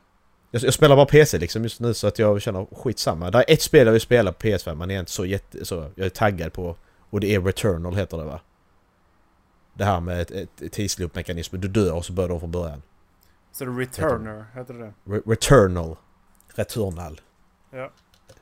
Jag, 0.55 0.63
jag 0.63 0.73
spelar 0.73 0.95
bara 0.95 1.05
PC 1.05 1.37
liksom 1.37 1.63
just 1.63 1.79
nu 1.79 1.93
så 1.93 2.07
att 2.07 2.19
jag 2.19 2.41
känner 2.41 2.65
skitsamma. 2.75 3.31
Det 3.31 3.37
är 3.37 3.53
ett 3.53 3.61
spel 3.61 3.85
jag 3.85 3.91
vill 3.91 4.01
spela 4.01 4.31
på 4.31 4.47
PS5 4.47 4.75
men 4.75 4.89
jag 4.89 4.95
är 4.95 4.99
inte 4.99 5.11
så 5.11 5.25
jätte... 5.25 5.65
Så 5.65 5.91
jag 5.95 6.05
är 6.05 6.09
taggad 6.09 6.53
på. 6.53 6.75
Och 7.09 7.19
det 7.19 7.35
är 7.35 7.41
Returnal 7.41 7.95
heter 7.95 8.17
det 8.17 8.23
va? 8.23 8.41
Det 9.73 9.85
här 9.85 9.99
med 9.99 10.21
ett, 10.21 10.31
ett, 10.31 10.61
ett 10.61 10.71
tidsloop-mekanism. 10.71 11.57
Du 11.57 11.67
dör 11.67 11.93
och 11.93 12.05
så 12.05 12.13
börjar 12.13 12.31
om 12.31 12.39
från 12.39 12.51
början. 12.51 12.81
Så 13.51 13.65
det 13.65 13.71
Returner, 13.71 14.45
heter 14.55 14.73
det 14.73 14.93
Re 15.03 15.21
Returnal. 15.25 15.95
Returnal. 16.55 17.21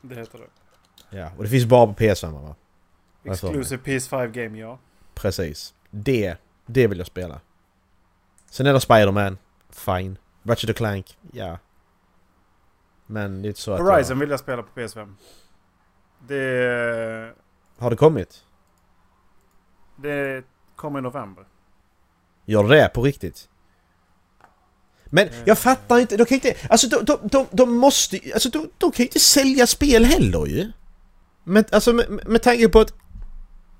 det? 0.01 0.15
heter 0.15 0.39
det. 0.39 1.17
Ja, 1.17 1.31
och 1.37 1.43
det 1.43 1.49
finns 1.49 1.65
bara 1.65 1.87
på 1.87 1.93
PS5 1.93 2.31
va? 2.31 2.55
Exclusive 3.23 3.81
PS5 3.83 4.31
game, 4.31 4.59
ja. 4.59 4.79
Precis. 5.13 5.73
Det, 5.89 6.35
det 6.65 6.87
vill 6.87 6.97
jag 6.97 7.07
spela. 7.07 7.41
Sen 8.49 8.65
är 8.65 8.73
det 8.73 8.79
Spider-Man. 8.79 9.37
Fine. 9.69 10.17
Ratchet 10.43 10.77
Clank. 10.77 11.17
Ja. 11.31 11.57
Men 13.05 13.41
det 13.41 13.45
är 13.45 13.49
inte 13.49 13.61
så 13.61 13.73
att 13.73 13.79
Horizon 13.79 14.19
vill 14.19 14.29
jag 14.29 14.39
spela 14.39 14.63
på 14.63 14.79
PS5. 14.79 15.13
Det... 16.27 16.35
jag... 16.35 17.33
Har 17.83 17.89
det 17.89 17.95
kommit? 17.95 18.43
Det 19.95 20.43
kommer 20.75 20.99
i 20.99 21.01
november. 21.01 21.45
Gör 22.45 22.63
det 22.63 22.89
på 22.93 23.01
riktigt? 23.01 23.49
Men 25.05 25.27
Eh. 25.27 25.33
jag 25.45 25.57
fattar 25.59 25.99
inte, 25.99 26.17
de 26.17 26.25
kan 26.25 26.35
inte... 26.35 26.55
Alltså 26.69 26.87
de, 26.87 27.05
de, 27.05 27.19
de, 27.27 27.45
de 27.51 27.75
måste 27.77 28.19
Alltså 28.33 28.49
de, 28.49 28.69
de 28.77 28.91
kan 28.91 29.03
ju 29.03 29.07
inte 29.07 29.19
sälja 29.19 29.67
spel 29.67 30.05
heller 30.05 30.45
ju. 30.45 30.71
Men 31.43 31.63
alltså 31.71 31.93
med, 31.93 32.27
med 32.27 32.41
tanke 32.41 32.69
på 32.69 32.79
att... 32.79 32.93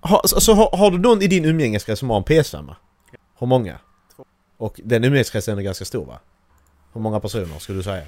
Ha, 0.02 0.20
alltså 0.20 0.54
har, 0.54 0.78
har 0.78 0.92
du 0.92 0.98
någon 0.98 1.22
i 1.22 1.28
din 1.28 1.46
umgängeskrets 1.46 2.00
som 2.00 2.10
har 2.10 2.18
en 2.18 2.24
PS5? 2.24 2.76
Hur 3.40 3.48
många? 3.48 3.80
Två. 4.16 4.26
Och 4.58 4.82
den 4.84 5.04
umgängeskretsen 5.04 5.58
är 5.58 5.62
ganska 5.62 5.86
stor 5.86 6.06
va? 6.06 6.20
Hur 6.94 7.02
många 7.02 7.20
personer 7.20 7.60
skulle 7.60 7.80
du 7.80 7.84
säga? 7.84 8.06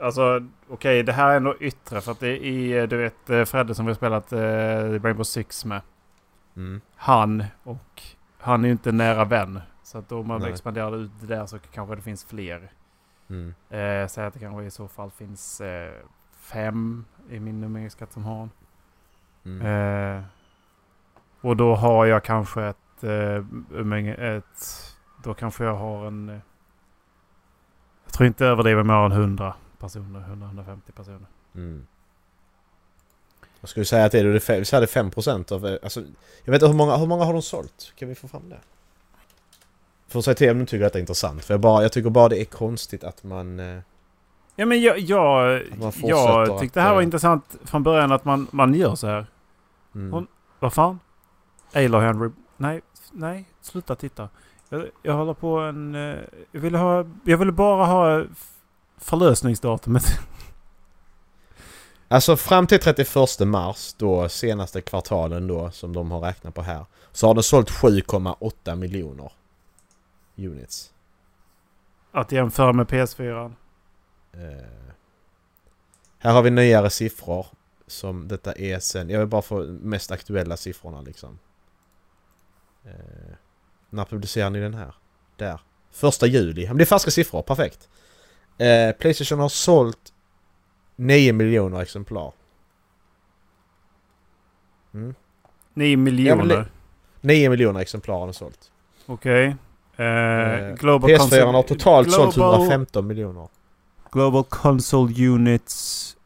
Alltså, 0.00 0.46
okej, 0.68 1.02
det 1.02 1.12
här 1.12 1.30
är 1.30 1.36
ändå 1.36 1.54
yttre. 1.60 2.00
För 2.00 2.12
att 2.12 2.20
det 2.20 2.46
är, 2.46 2.86
du 2.86 2.96
vet, 2.96 3.30
eh, 3.30 3.44
Fredde 3.44 3.74
som 3.74 3.86
vi 3.86 3.90
har 3.90 3.96
spelat 3.96 4.32
eh, 4.32 4.38
Rainbow 5.02 5.22
Six 5.22 5.64
med. 5.64 5.80
Mm. 6.56 6.80
Han 6.96 7.44
och... 7.62 8.02
Han 8.38 8.64
är 8.64 8.68
ju 8.68 8.72
inte 8.72 8.92
nära 8.92 9.24
vän. 9.24 9.60
Så 9.82 9.98
att 9.98 10.12
om 10.12 10.28
man 10.28 10.40
Nej. 10.40 10.50
expanderar 10.50 10.96
ut 10.96 11.10
det 11.20 11.26
där 11.26 11.46
så 11.46 11.58
kanske 11.58 11.96
det 11.96 12.02
finns 12.02 12.24
fler. 12.24 12.72
Mm. 13.28 13.54
Eh, 13.70 14.08
Säg 14.08 14.24
att 14.24 14.34
det 14.34 14.40
kanske 14.40 14.64
i 14.64 14.70
så 14.70 14.88
fall 14.88 15.10
finns 15.10 15.60
eh, 15.60 15.92
fem 16.40 17.04
i 17.30 17.40
min 17.40 17.64
umgängeskrets 17.64 18.14
som 18.14 18.24
har. 18.24 18.48
Mm. 19.44 19.66
Eh, 19.66 20.22
och 21.40 21.56
då 21.56 21.74
har 21.74 22.06
jag 22.06 22.24
kanske 22.24 22.62
ett, 22.62 23.04
eh, 23.04 24.34
ett... 24.36 24.94
Då 25.22 25.34
kanske 25.34 25.64
jag 25.64 25.76
har 25.76 26.06
en... 26.06 26.28
Eh, 26.28 26.38
jag 28.04 28.12
tror 28.12 28.26
inte 28.26 28.46
överdriver 28.46 28.82
mer 28.82 28.94
än 28.94 29.12
100 29.12 29.54
personer. 29.78 30.20
100-150 30.20 30.78
personer. 30.96 31.26
Mm. 31.54 31.86
Jag 33.60 33.68
skulle 33.70 33.86
säga 33.86 34.04
att 34.04 34.12
det 34.12 34.18
är 34.18 34.24
det 34.24 34.40
fem- 34.40 34.64
vi 34.64 34.80
det 34.80 34.86
5% 34.86 35.52
av... 35.52 35.66
eh, 35.66 35.78
Alltså, 35.82 36.00
jag 36.44 36.52
vet 36.52 36.62
inte 36.62 36.66
hur 36.66 36.74
många, 36.74 36.96
hur 36.96 37.06
många 37.06 37.24
har 37.24 37.32
de 37.32 37.42
sålt? 37.42 37.92
Kan 37.96 38.08
vi 38.08 38.14
få 38.14 38.28
fram 38.28 38.48
det? 38.48 38.58
Får 40.08 40.20
säga 40.22 40.34
till 40.34 40.50
om 40.50 40.58
du 40.58 40.66
tycker 40.66 40.86
att 40.86 40.92
det 40.92 40.98
är 40.98 41.00
intressant. 41.00 41.44
För 41.44 41.54
jag, 41.54 41.60
bara, 41.60 41.82
jag 41.82 41.92
tycker 41.92 42.10
bara 42.10 42.28
det 42.28 42.40
är 42.40 42.44
konstigt 42.44 43.04
att 43.04 43.24
man... 43.24 43.60
eh, 43.60 43.78
Ja 44.56 44.66
men 44.66 44.80
jag, 44.82 44.98
jag, 44.98 45.62
jag 46.02 46.60
tyckte 46.60 46.80
det 46.80 46.84
här 46.84 46.94
var 46.94 47.02
intressant 47.02 47.56
från 47.64 47.82
början 47.82 48.12
att 48.12 48.24
man, 48.24 48.46
man 48.50 48.74
gör 48.74 48.94
så 48.94 49.06
här. 49.06 49.26
Mm. 49.94 50.12
Hon- 50.12 50.26
Vad 50.58 50.72
fan? 50.72 51.00
Ayla 51.72 52.00
Henry. 52.00 52.30
Nej, 52.56 52.82
nej, 53.12 53.44
sluta 53.60 53.94
titta. 53.96 54.28
Jag, 54.68 54.86
jag 55.02 55.14
håller 55.14 55.34
på 55.34 55.58
en... 55.58 55.94
eh, 55.94 56.16
Jag 56.52 56.60
ville 56.60 56.78
ha... 56.78 57.04
Jag 57.24 57.38
ville 57.38 57.52
bara 57.52 57.86
ha 57.86 58.24
förlösningsdatumet. 58.98 60.04
Alltså 62.08 62.36
fram 62.36 62.66
till 62.66 62.80
31 62.80 63.40
mars, 63.40 63.94
då 63.98 64.28
senaste 64.28 64.80
kvartalen 64.80 65.46
då 65.46 65.70
som 65.70 65.92
de 65.92 66.10
har 66.10 66.20
räknat 66.20 66.54
på 66.54 66.62
här. 66.62 66.86
Så 67.12 67.26
har 67.26 67.34
den 67.34 67.42
sålt 67.42 67.70
7,8 67.70 68.76
miljoner 68.76 69.32
units. 70.36 70.92
Att 72.12 72.32
jämföra 72.32 72.72
med 72.72 72.86
PS4. 72.86 73.52
Eh, 74.32 74.40
här 76.18 76.32
har 76.32 76.42
vi 76.42 76.50
nyare 76.50 76.90
siffror. 76.90 77.46
Som 77.86 78.28
detta 78.28 78.52
är 78.52 78.78
sen, 78.78 79.10
jag 79.10 79.18
vill 79.18 79.28
bara 79.28 79.42
få 79.42 79.62
mest 79.66 80.10
aktuella 80.10 80.56
siffrorna 80.56 81.00
liksom. 81.00 81.38
Eh, 82.84 83.34
när 83.90 84.04
publicerar 84.04 84.50
ni 84.50 84.60
den 84.60 84.74
här? 84.74 84.94
Där. 85.36 85.60
Första 85.90 86.26
juli. 86.26 86.66
Men 86.68 86.76
det 86.76 86.84
är 86.84 86.86
färska 86.86 87.10
siffror, 87.10 87.42
perfekt. 87.42 87.88
Eh, 88.58 88.92
Playstation 88.92 89.38
har 89.40 89.48
sålt 89.48 90.12
9 90.96 91.32
miljoner 91.32 91.80
exemplar. 91.82 92.32
Mm. 94.94 95.14
9 95.74 95.96
miljoner. 95.96 96.66
9 97.20 97.50
miljoner 97.50 97.80
exemplar 97.80 98.18
har 98.18 98.26
den 98.26 98.34
sålt. 98.34 98.70
Okej. 99.06 99.56
Eh, 99.96 100.06
Eh, 100.06 100.74
Global 100.74 101.10
PS4 101.10 101.18
Console- 101.18 101.52
har 101.52 101.62
totalt 101.62 102.12
sålt 102.12 102.34
Global- 102.34 102.54
115 102.60 103.06
miljoner. 103.06 103.48
Global 104.12 104.44
Console 104.44 105.28
Units. 105.28 106.16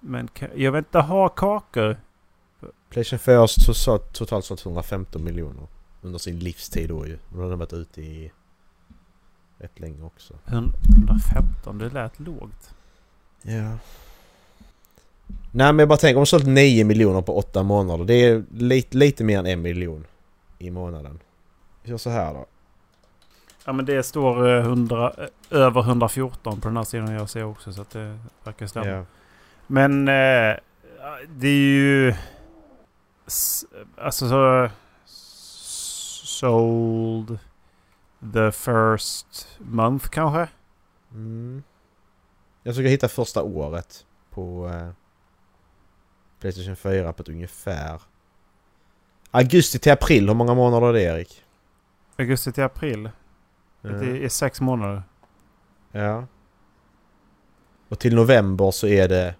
Men 0.00 0.28
jag 0.56 0.72
vill 0.72 0.78
inte 0.78 0.98
ha 0.98 1.28
kakor. 1.28 1.96
Playstation 2.90 3.18
4 3.18 3.38
har 3.38 3.98
totalt 4.12 4.44
sålt 4.44 4.64
115 4.64 5.24
miljoner. 5.24 5.66
Under 6.02 6.18
sin 6.18 6.38
livstid 6.38 6.88
då 6.88 7.06
ju. 7.06 7.18
Nu 7.28 7.40
har 7.42 7.48
den 7.48 7.58
varit 7.58 7.72
ute 7.72 8.00
i 8.02 8.32
rätt 9.60 9.80
länge 9.80 10.02
också. 10.02 10.34
115, 10.46 11.78
det 11.78 11.88
lät 11.88 12.20
lågt. 12.20 12.74
Ja. 13.42 13.78
Nej 15.52 15.72
men 15.72 15.78
jag 15.78 15.88
bara 15.88 15.98
tänker 15.98 16.16
om 16.16 16.20
de 16.20 16.26
sålt 16.26 16.46
9 16.46 16.84
miljoner 16.84 17.22
på 17.22 17.38
8 17.38 17.62
månader. 17.62 18.04
Det 18.04 18.14
är 18.14 18.44
lite, 18.50 18.96
lite 18.96 19.24
mer 19.24 19.38
än 19.38 19.46
en 19.46 19.62
miljon 19.62 20.06
i 20.58 20.70
månaden. 20.70 21.18
Vi 21.82 21.90
gör 21.90 21.98
så 21.98 22.10
här 22.10 22.34
då. 22.34 22.46
Ja 23.64 23.72
men 23.72 23.84
det 23.84 24.02
står 24.02 24.48
eh, 24.48 24.60
100, 24.60 25.12
eh, 25.18 25.26
över 25.50 25.80
114 25.80 26.60
på 26.60 26.68
den 26.68 26.76
här 26.76 26.84
sidan 26.84 27.12
jag 27.12 27.30
ser 27.30 27.44
också 27.44 27.72
så 27.72 27.82
att 27.82 27.90
det 27.90 28.18
verkar 28.44 28.66
stämma. 28.66 28.86
Ja. 28.86 29.04
Men 29.66 30.08
eh, 30.08 30.56
det 31.28 31.48
är 31.48 31.74
ju... 31.74 32.14
Alltså 33.96 34.28
så... 34.28 34.70
Sold 36.24 37.38
the 38.32 38.52
first 38.52 39.58
month 39.58 40.08
kanske? 40.08 40.48
Mm. 41.12 41.62
Jag 42.62 42.74
försöker 42.74 42.90
hitta 42.90 43.08
första 43.08 43.42
året 43.42 44.06
på 44.30 44.68
eh, 44.68 44.90
Playstation 46.40 46.76
4 46.76 47.12
på 47.12 47.22
ett 47.22 47.28
ungefär. 47.28 48.02
Augusti 49.30 49.78
till 49.78 49.92
april, 49.92 50.28
hur 50.28 50.34
många 50.34 50.54
månader 50.54 50.88
är 50.88 50.92
det 50.92 51.02
Erik? 51.02 51.44
Augusti 52.16 52.52
till 52.52 52.64
april. 52.64 53.10
Ja. 53.80 53.90
Det 53.90 54.24
är 54.24 54.28
sex 54.28 54.60
månader. 54.60 55.02
Ja. 55.92 56.26
Och 57.88 57.98
till 57.98 58.14
november 58.14 58.70
så 58.70 58.86
är 58.86 59.08
det... 59.08 59.34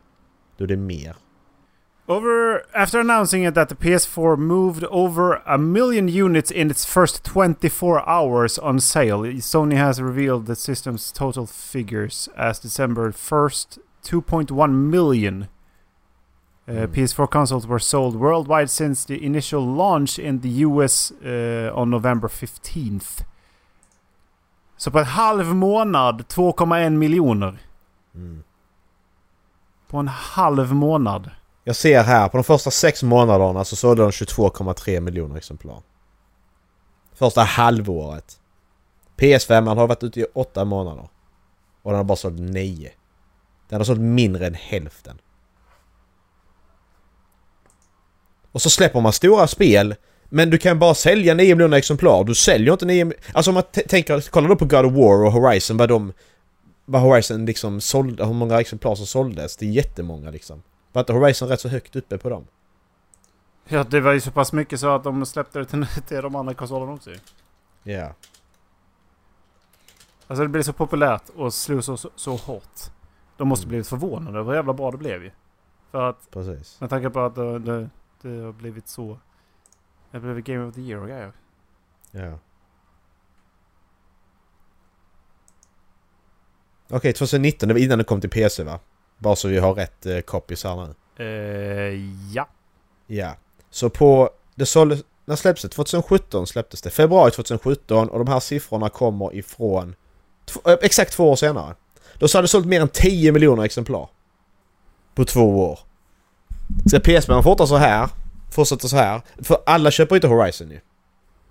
Då 0.56 0.64
är 0.64 0.68
det 0.68 0.76
mer. 0.76 1.16
Over 2.10 2.64
after 2.74 2.98
announcing 2.98 3.44
it 3.44 3.54
that 3.54 3.68
the 3.68 3.76
PS4 3.76 4.36
moved 4.36 4.82
over 4.90 5.42
a 5.46 5.56
million 5.56 6.08
units 6.08 6.50
in 6.50 6.68
its 6.68 6.84
first 6.84 7.22
24 7.24 8.08
hours 8.08 8.58
on 8.58 8.80
sale, 8.80 9.20
Sony 9.38 9.76
has 9.76 10.02
revealed 10.02 10.46
the 10.46 10.56
system's 10.56 11.12
total 11.12 11.46
figures 11.46 12.28
as 12.36 12.58
December 12.58 13.12
1st, 13.12 13.78
2.1 14.02 14.72
million 14.90 15.42
uh, 16.68 16.72
Mm. 16.72 16.86
PS4 16.94 17.30
consoles 17.30 17.66
were 17.66 17.78
sold 17.78 18.16
worldwide 18.16 18.70
since 18.70 19.04
the 19.04 19.24
initial 19.24 19.64
launch 19.64 20.18
in 20.18 20.40
the 20.40 20.66
US 20.66 21.12
uh, 21.12 21.70
on 21.74 21.90
November 21.90 22.28
15th. 22.28 23.24
Så 24.76 24.90
på 24.90 24.98
en 24.98 25.04
halv 25.04 25.54
månad 25.54 26.24
2,1 26.28 26.90
miljoner. 26.90 27.58
Mm. 28.14 28.42
På 29.88 29.98
en 29.98 30.08
halv 30.08 30.74
månad. 30.74 31.30
Jag 31.64 31.76
ser 31.76 32.02
här, 32.02 32.28
på 32.28 32.36
de 32.36 32.44
första 32.44 32.70
sex 32.70 33.02
månaderna 33.02 33.64
så 33.64 33.76
sålde 33.76 34.02
de 34.02 34.10
22,3 34.10 35.00
miljoner 35.00 35.36
exemplar. 35.36 35.82
Första 37.14 37.42
halvåret. 37.42 38.40
PS5 39.16 39.66
har 39.68 39.86
varit 39.86 40.02
ute 40.02 40.20
i 40.20 40.26
åtta 40.34 40.64
månader. 40.64 41.08
Och 41.82 41.90
den 41.90 41.96
har 41.96 42.04
bara 42.04 42.16
sålt 42.16 42.40
nio. 42.40 42.90
Den 43.68 43.80
har 43.80 43.84
sålt 43.84 44.00
mindre 44.00 44.46
än 44.46 44.54
hälften. 44.54 45.18
Och 48.52 48.62
så 48.62 48.70
släpper 48.70 49.00
man 49.00 49.12
stora 49.12 49.46
spel. 49.46 49.94
Men 50.28 50.50
du 50.50 50.58
kan 50.58 50.78
bara 50.78 50.94
sälja 50.94 51.34
9 51.34 51.54
miljoner 51.54 51.76
exemplar. 51.76 52.24
Du 52.24 52.34
säljer 52.34 52.72
inte 52.72 52.86
9 52.86 53.12
Alltså 53.32 53.50
om 53.50 53.54
man 53.54 53.62
tänker, 53.88 54.30
kolla 54.30 54.48
då 54.48 54.56
på 54.56 54.64
God 54.64 54.86
of 54.86 54.92
War 54.92 55.24
och 55.24 55.32
Horizon 55.32 55.76
vad 55.76 55.88
de... 55.88 56.12
Vad 56.84 57.02
Horizon 57.02 57.46
liksom 57.46 57.80
sålde, 57.80 58.26
hur 58.26 58.32
många 58.32 58.60
exemplar 58.60 58.94
som 58.94 59.06
såldes. 59.06 59.56
Det 59.56 59.66
är 59.66 59.70
jättemånga 59.70 60.30
liksom. 60.30 60.62
Var 60.92 61.00
inte 61.02 61.12
Horizon 61.12 61.48
rätt 61.48 61.60
så 61.60 61.68
högt 61.68 61.96
uppe 61.96 62.18
på 62.18 62.28
dem? 62.28 62.46
Ja, 63.64 63.84
det 63.84 64.00
var 64.00 64.12
ju 64.12 64.20
så 64.20 64.30
pass 64.30 64.52
mycket 64.52 64.80
så 64.80 64.88
att 64.94 65.04
de 65.04 65.26
släppte 65.26 65.58
det 65.58 65.64
till, 65.64 65.86
till 66.06 66.22
de 66.22 66.36
andra 66.36 66.54
konsolerna 66.54 66.92
också. 66.92 67.10
Ja. 67.82 68.14
Alltså 70.26 70.42
det 70.42 70.48
blev 70.48 70.62
så 70.62 70.72
populärt 70.72 71.28
och 71.28 71.54
slog 71.54 71.84
så, 71.84 71.96
så, 71.96 72.10
så 72.16 72.36
hårt. 72.36 72.80
De 73.36 73.48
måste 73.48 73.64
Mm. 73.64 73.68
blivit 73.68 73.88
förvånade 73.88 74.38
över 74.38 74.50
hur 74.50 74.56
jävla 74.56 74.72
bra 74.72 74.90
det 74.90 74.96
blev 74.96 75.24
ju. 75.24 75.30
För 75.90 76.08
att, 76.10 76.30
Precis. 76.30 76.80
med 76.80 76.90
tanke 76.90 77.10
på 77.10 77.20
att 77.20 77.34
det, 77.34 77.58
det, 77.58 77.90
det 78.22 78.28
har 78.42 78.52
blivit 78.52 78.88
så... 78.88 79.18
Det 80.10 80.20
blev 80.20 80.40
Game 80.40 80.64
of 80.64 80.74
the 80.74 80.80
Year 80.80 81.00
och 81.00 81.08
grejer. 81.08 81.32
Ja. 82.10 82.38
Okej, 86.88 87.12
2019, 87.12 87.68
det 87.68 87.74
var 87.74 87.80
innan 87.80 87.98
det 87.98 88.04
kom 88.04 88.20
till 88.20 88.30
PC 88.30 88.64
va? 88.64 88.80
Bara 89.20 89.36
så 89.36 89.48
vi 89.48 89.58
har 89.58 89.74
rätt 89.74 90.06
eh, 90.06 90.20
copies 90.20 90.64
här 90.64 90.76
nu. 90.76 90.94
Eh, 91.24 92.00
ja. 92.34 92.48
Ja. 93.06 93.36
Så 93.70 93.90
på... 93.90 94.30
Det 94.54 94.66
såldes... 94.66 95.02
När 95.24 95.36
släpptes 95.36 95.62
det? 95.62 95.68
2017 95.68 96.46
släpptes 96.46 96.82
det. 96.82 96.90
Februari 96.90 97.30
2017 97.30 98.08
och 98.08 98.18
de 98.18 98.28
här 98.28 98.40
siffrorna 98.40 98.88
kommer 98.88 99.34
ifrån... 99.34 99.94
Eh, 100.66 100.76
exakt 100.82 101.12
två 101.12 101.30
år 101.30 101.36
senare. 101.36 101.74
Då 102.18 102.28
så 102.28 102.38
hade 102.38 102.44
det 102.44 102.48
sålt 102.48 102.66
mer 102.66 102.80
än 102.80 102.88
10 102.88 103.32
miljoner 103.32 103.62
exemplar. 103.64 104.08
På 105.14 105.24
två 105.24 105.70
år. 105.70 105.78
Ska 106.88 106.98
PS5 106.98 107.42
fortsätta 107.42 107.66
så 107.66 107.76
här? 107.76 108.08
Fortsätta 108.50 108.88
så 108.88 108.96
här? 108.96 109.22
För 109.42 109.58
alla 109.66 109.90
köper 109.90 110.14
inte 110.16 110.28
Horizon 110.28 110.70
ju. 110.70 110.80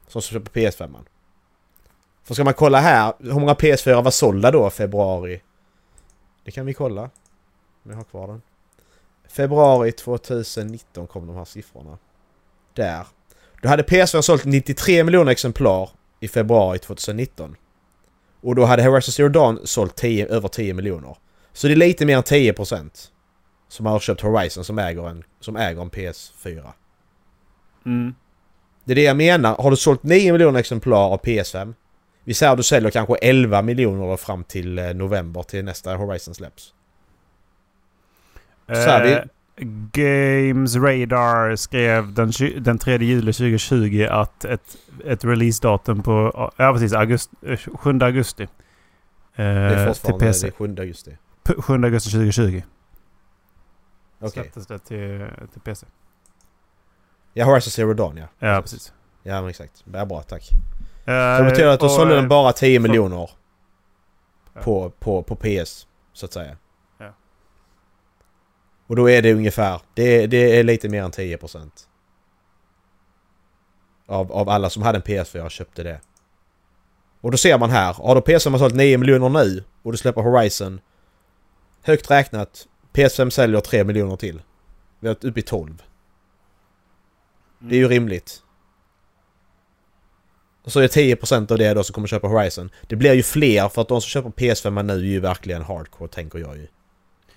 Som 0.07 0.21
köper 0.21 0.61
PS5. 0.61 0.87
-man. 0.87 1.05
För 2.23 2.33
ska 2.33 2.43
man 2.43 2.53
kolla 2.53 2.79
här, 2.79 3.13
hur 3.19 3.39
många 3.39 3.53
PS4 3.53 4.03
var 4.03 4.11
sålda 4.11 4.51
då 4.51 4.69
februari? 4.69 5.41
Det 6.43 6.51
kan 6.51 6.65
vi 6.65 6.73
kolla. 6.73 7.09
Om 7.83 7.91
jag 7.91 7.97
har 7.97 8.03
kvar 8.03 8.27
den. 8.27 8.41
Februari 9.29 9.91
2019 9.91 11.07
kom 11.07 11.27
de 11.27 11.35
här 11.35 11.45
siffrorna. 11.45 11.97
Där. 12.73 13.07
Då 13.61 13.69
hade 13.69 13.83
PS4 13.83 14.21
sålt 14.21 14.45
93 14.45 15.03
miljoner 15.03 15.31
exemplar 15.31 15.89
i 16.19 16.27
februari 16.27 16.79
2019. 16.79 17.55
Och 18.41 18.55
då 18.55 18.65
hade 18.65 18.83
Horizon 18.83 19.11
Zero 19.11 19.29
Dawn 19.29 19.59
sålt 19.63 19.95
10, 19.95 20.27
över 20.27 20.47
10 20.47 20.73
miljoner. 20.73 21.17
Så 21.53 21.67
det 21.67 21.73
är 21.73 21.75
lite 21.75 22.05
mer 22.05 22.17
än 22.17 22.23
10% 22.23 23.09
som 23.67 23.85
har 23.85 23.99
köpt 23.99 24.21
Horizon 24.21 24.63
som 24.63 24.79
äger 24.79 25.09
en, 25.09 25.23
som 25.39 25.55
äger 25.55 25.81
en 25.81 25.89
PS4. 25.89 26.71
Mm. 27.85 28.15
Det 28.83 28.93
är 28.93 28.95
det 28.95 29.03
jag 29.03 29.17
menar. 29.17 29.55
Har 29.55 29.71
du 29.71 29.77
sålt 29.77 30.03
9 30.03 30.31
miljoner 30.31 30.59
exemplar 30.59 31.09
av 31.09 31.21
PS5. 31.21 31.73
Vi 32.23 32.33
säger 32.33 32.51
att 32.51 32.57
du 32.57 32.63
säljer 32.63 32.91
kanske 32.91 33.15
11 33.15 33.61
miljoner 33.61 34.17
fram 34.17 34.43
till 34.43 34.79
eh, 34.79 34.93
november 34.93 35.43
till 35.43 35.65
nästa 35.65 35.95
Horizon 35.95 36.35
släpps. 36.35 36.73
Eh, 38.69 39.23
Games 39.91 40.75
Radar 40.75 41.55
skrev 41.55 42.13
den, 42.13 42.31
den 42.63 42.77
3 42.77 42.97
juli 42.97 43.33
2020 43.33 44.07
att 44.09 44.45
ett, 44.45 44.77
ett 45.05 45.25
releasedatum 45.25 46.03
på 46.03 46.31
ja, 46.57 46.73
precis, 46.73 46.93
augusti, 46.93 47.35
eh, 47.41 47.57
7 47.57 47.99
augusti. 48.01 48.43
Eh, 48.43 48.49
Det 49.35 49.43
är 49.45 49.85
till 49.85 49.93
fortfarande 49.95 50.25
PC. 50.25 50.47
det 50.47 50.53
är 50.53 50.57
7 50.57 50.75
augusti. 50.79 51.17
P- 51.43 51.53
7 51.61 51.73
augusti 51.73 52.09
2020 52.11 52.61
Okej. 54.19 54.31
släpptes 54.31 54.67
det 54.67 54.79
till, 54.79 55.25
till 55.53 55.61
PC. 55.61 55.87
Ja, 57.33 57.45
Horizon 57.45 57.71
Zero 57.71 57.93
Dawn 57.93 58.17
ja. 58.17 58.25
Ja, 58.39 58.61
precis. 58.61 58.93
Ja, 59.23 59.41
men 59.41 59.49
exakt. 59.49 59.83
Ja, 59.93 60.05
bra, 60.05 60.21
tack. 60.21 60.49
Eh, 60.51 61.37
Så 61.37 61.43
det 61.43 61.49
betyder 61.49 61.69
att 61.69 61.83
och, 61.83 61.91
sålde 61.91 62.13
eh, 62.15 62.19
den 62.19 62.29
bara 62.29 62.51
10 62.53 62.79
för- 62.81 62.87
miljoner 62.87 63.29
på, 64.63 64.89
på, 64.99 65.23
på 65.23 65.35
PS, 65.35 65.87
så 66.13 66.25
att 66.25 66.33
säga. 66.33 66.57
Och 68.89 68.95
då 68.95 69.09
är 69.09 69.21
det 69.21 69.33
ungefär, 69.33 69.81
det, 69.93 70.27
det 70.27 70.59
är 70.59 70.63
lite 70.63 70.89
mer 70.89 71.03
än 71.03 71.11
10% 71.11 71.71
av, 74.05 74.31
av 74.31 74.49
alla 74.49 74.69
som 74.69 74.83
hade 74.83 74.97
en 74.97 75.03
PS4 75.03 75.49
köpte 75.49 75.83
det. 75.83 76.01
Och 77.21 77.31
då 77.31 77.37
ser 77.37 77.57
man 77.57 77.69
här, 77.69 77.93
har 77.93 78.15
då 78.15 78.21
PS5 78.21 78.57
sålt 78.57 78.75
9 78.75 78.97
miljoner 78.97 79.29
nu 79.29 79.63
och 79.83 79.91
du 79.91 79.97
släpper 79.97 80.21
Horizon 80.21 80.81
Högt 81.81 82.11
räknat, 82.11 82.67
PS5 82.93 83.29
säljer 83.29 83.61
3 83.61 83.83
miljoner 83.83 84.15
till. 84.15 84.41
Vi 84.99 85.07
har 85.07 85.25
uppe 85.25 85.39
i 85.39 85.43
12. 85.43 85.83
Det 87.59 87.75
är 87.75 87.79
ju 87.79 87.87
rimligt. 87.87 88.41
Och 90.63 90.71
så 90.71 90.79
är 90.79 90.83
det 90.83 91.15
10% 91.15 91.51
av 91.51 91.57
det 91.57 91.73
då 91.73 91.83
som 91.83 91.93
kommer 91.93 92.07
köpa 92.07 92.27
Horizon. 92.27 92.69
Det 92.87 92.95
blir 92.95 93.13
ju 93.13 93.23
fler 93.23 93.69
för 93.69 93.81
att 93.81 93.87
de 93.87 94.01
som 94.01 94.09
köper 94.09 94.29
PS5 94.29 94.83
nu 94.83 94.93
är 94.93 94.97
ju 94.97 95.19
verkligen 95.19 95.61
hardcore 95.61 96.09
tänker 96.09 96.39
jag 96.39 96.57
ju. 96.57 96.67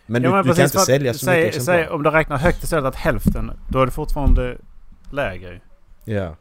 Men, 0.06 0.22
Ja, 0.22 0.42
du, 0.42 0.48
du 0.48 0.54
kan 0.54 0.64
inte 0.64 0.78
sälja 0.78 1.14
så 1.14 1.18
säg, 1.18 1.44
mycket 1.44 1.64
säg, 1.64 1.88
Om 1.88 2.02
du 2.02 2.10
räknar 2.10 2.36
högt 2.36 2.62
istället 2.62 2.84
att 2.84 2.96
hälften, 2.96 3.52
då 3.68 3.82
är 3.82 3.86
det 3.86 3.92
fortfarande 3.92 4.58
lägre. 5.10 5.60
Ja. 6.04 6.36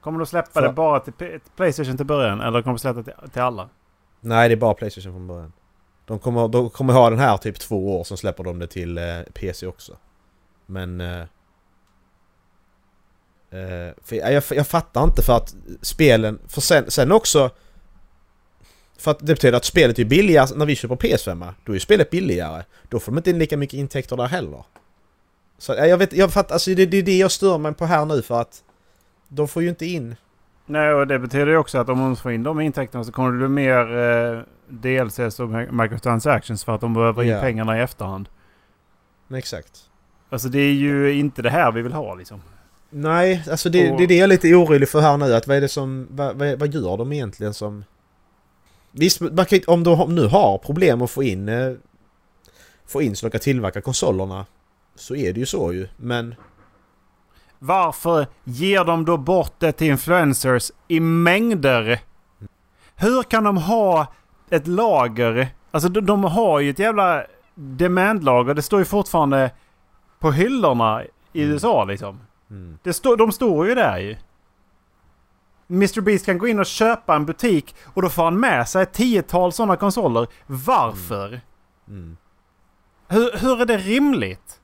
Kommer 0.00 0.18
du 0.18 0.26
släppa 0.26 0.50
För- 0.50 0.62
det 0.62 0.72
bara 0.72 1.00
till 1.00 1.40
Playstation 1.56 1.96
till 1.96 2.06
början 2.06 2.40
eller 2.40 2.62
kommer 2.62 2.74
du 2.74 2.78
släppa 2.78 3.02
det 3.02 3.04
till, 3.04 3.30
till 3.30 3.42
alla? 3.42 3.68
Nej, 4.20 4.48
det 4.48 4.54
är 4.54 4.56
bara 4.56 4.74
Playstation 4.74 5.12
från 5.12 5.26
början. 5.26 5.52
De 6.04 6.18
kommer, 6.18 6.48
de 6.48 6.70
kommer 6.70 6.92
ha 6.92 7.10
den 7.10 7.18
här 7.18 7.36
typ 7.36 7.58
två 7.58 8.00
år, 8.00 8.04
sen 8.04 8.16
släpper 8.16 8.44
de 8.44 8.58
det 8.58 8.66
till 8.66 8.98
eh, 8.98 9.04
PC 9.34 9.66
också. 9.66 9.96
Men... 10.66 11.00
Eh, 11.00 11.22
eh, 13.50 13.92
jag, 14.08 14.32
jag, 14.32 14.42
jag 14.50 14.66
fattar 14.66 15.04
inte 15.04 15.22
för 15.22 15.36
att 15.36 15.54
spelen... 15.82 16.38
För 16.48 16.60
sen, 16.60 16.90
sen 16.90 17.12
också... 17.12 17.50
För 18.98 19.10
att 19.10 19.18
det 19.18 19.24
betyder 19.34 19.56
att 19.56 19.64
spelet 19.64 19.98
är 19.98 20.04
billigare 20.04 20.56
när 20.56 20.66
vi 20.66 20.76
köper 20.76 20.96
PS5. 20.96 21.52
Då 21.64 21.74
är 21.74 21.78
spelet 21.78 22.10
billigare. 22.10 22.62
Då 22.88 23.00
får 23.00 23.12
de 23.12 23.18
inte 23.18 23.30
in 23.30 23.38
lika 23.38 23.56
mycket 23.56 23.74
intäkter 23.78 24.16
där 24.16 24.26
heller. 24.26 24.64
Så 25.58 25.72
ja, 25.72 25.86
jag 25.86 25.98
vet, 25.98 26.12
jag 26.12 26.32
fattar, 26.32 26.54
alltså 26.54 26.70
det, 26.74 26.86
det 26.86 26.96
är 26.96 27.02
det 27.02 27.18
jag 27.18 27.30
stör 27.30 27.58
mig 27.58 27.74
på 27.74 27.86
här 27.86 28.04
nu 28.06 28.22
för 28.22 28.40
att... 28.40 28.62
De 29.28 29.48
får 29.48 29.62
ju 29.62 29.68
inte 29.68 29.86
in... 29.86 30.16
Nej, 30.66 30.92
och 30.94 31.06
det 31.06 31.18
betyder 31.18 31.46
ju 31.46 31.56
också 31.56 31.78
att 31.78 31.88
om 31.88 31.98
de 31.98 32.16
får 32.16 32.32
in 32.32 32.42
de 32.42 32.60
intäkterna 32.60 33.04
så 33.04 33.12
kommer 33.12 33.32
det 33.32 33.38
bli 33.38 33.48
mer 33.48 33.96
eh, 33.98 34.40
DLCs 34.68 35.40
och 35.40 35.48
mi- 35.48 35.82
microtransactions 35.82 36.64
för 36.64 36.74
att 36.74 36.80
de 36.80 36.94
behöver 36.94 37.22
in 37.22 37.28
Ja. 37.28 37.40
pengarna 37.40 37.78
i 37.78 37.80
efterhand. 37.82 38.28
Exakt. 39.34 39.80
Alltså 40.30 40.48
det 40.48 40.58
är 40.58 40.72
ju 40.72 41.12
inte 41.14 41.42
det 41.42 41.50
här 41.50 41.72
vi 41.72 41.82
vill 41.82 41.92
ha 41.92 42.14
liksom. 42.14 42.42
Nej, 42.90 43.44
alltså 43.50 43.68
det, 43.68 43.90
Och- 43.90 43.98
det 43.98 44.04
är 44.04 44.08
det 44.08 44.14
jag 44.16 44.24
är 44.24 44.28
lite 44.28 44.54
orolig 44.54 44.88
för 44.88 45.00
här 45.00 45.16
nu. 45.16 45.34
Att 45.34 45.46
vad 45.46 45.56
är 45.56 45.60
det 45.60 45.68
som... 45.68 46.06
Vad, 46.10 46.36
vad, 46.36 46.58
vad 46.58 46.74
gör 46.74 46.96
de 46.96 47.12
egentligen 47.12 47.54
som... 47.54 47.84
Visst, 48.96 49.20
man 49.20 49.46
kan, 49.46 49.60
om 49.66 49.84
de 49.84 50.14
nu 50.14 50.26
har 50.26 50.58
problem 50.58 51.02
att 51.02 51.10
få 51.10 51.22
in... 51.22 51.48
Eh, 51.48 51.72
få 52.86 53.02
in 53.02 53.16
så 53.16 53.26
de 53.26 53.30
kan 53.30 53.40
tillverka 53.40 53.80
konsolerna. 53.80 54.46
Så 54.94 55.14
är 55.16 55.32
det 55.32 55.40
ju 55.40 55.46
så 55.46 55.72
ju. 55.72 55.88
Men... 55.96 56.34
Varför 57.58 58.26
ger 58.44 58.84
de 58.84 59.04
då 59.04 59.16
bort 59.16 59.52
det 59.58 59.72
till 59.72 59.86
influencers 59.86 60.72
i 60.88 61.00
mängder? 61.00 62.00
Hur 62.96 63.22
kan 63.22 63.44
de 63.44 63.56
ha 63.56 64.06
ett 64.50 64.66
lager? 64.66 65.48
Alltså 65.70 65.88
de, 65.88 66.06
de 66.06 66.24
har 66.24 66.60
ju 66.60 66.70
ett 66.70 66.78
jävla 66.78 67.24
demandlager. 67.54 68.54
Det 68.54 68.62
står 68.62 68.78
ju 68.78 68.84
fortfarande 68.84 69.50
på 70.20 70.32
hyllorna 70.32 71.02
i 71.32 71.42
Mm. 71.42 71.52
USA 71.52 71.84
liksom. 71.84 72.20
Mm, 72.50 72.78
Det 72.82 72.92
står, 72.92 73.16
de 73.16 73.32
står 73.32 73.68
ju 73.68 73.74
där 73.74 73.98
ju. 73.98 74.16
Mr 75.74 76.00
Beast 76.00 76.26
kan 76.26 76.38
gå 76.38 76.48
in 76.48 76.58
och 76.58 76.66
köpa 76.66 77.16
en 77.16 77.26
butik 77.26 77.74
och 77.84 78.02
då 78.02 78.08
får 78.08 78.24
han 78.24 78.40
med 78.40 78.68
sig 78.68 78.82
ett 78.82 78.92
tiotal 78.92 79.52
sådana 79.52 79.76
konsoler. 79.76 80.26
Varför? 80.46 81.40
mm. 81.88 82.16
Hur, 83.08 83.38
hur 83.38 83.60
är 83.60 83.66
det 83.66 83.76
rimligt? 83.76 84.60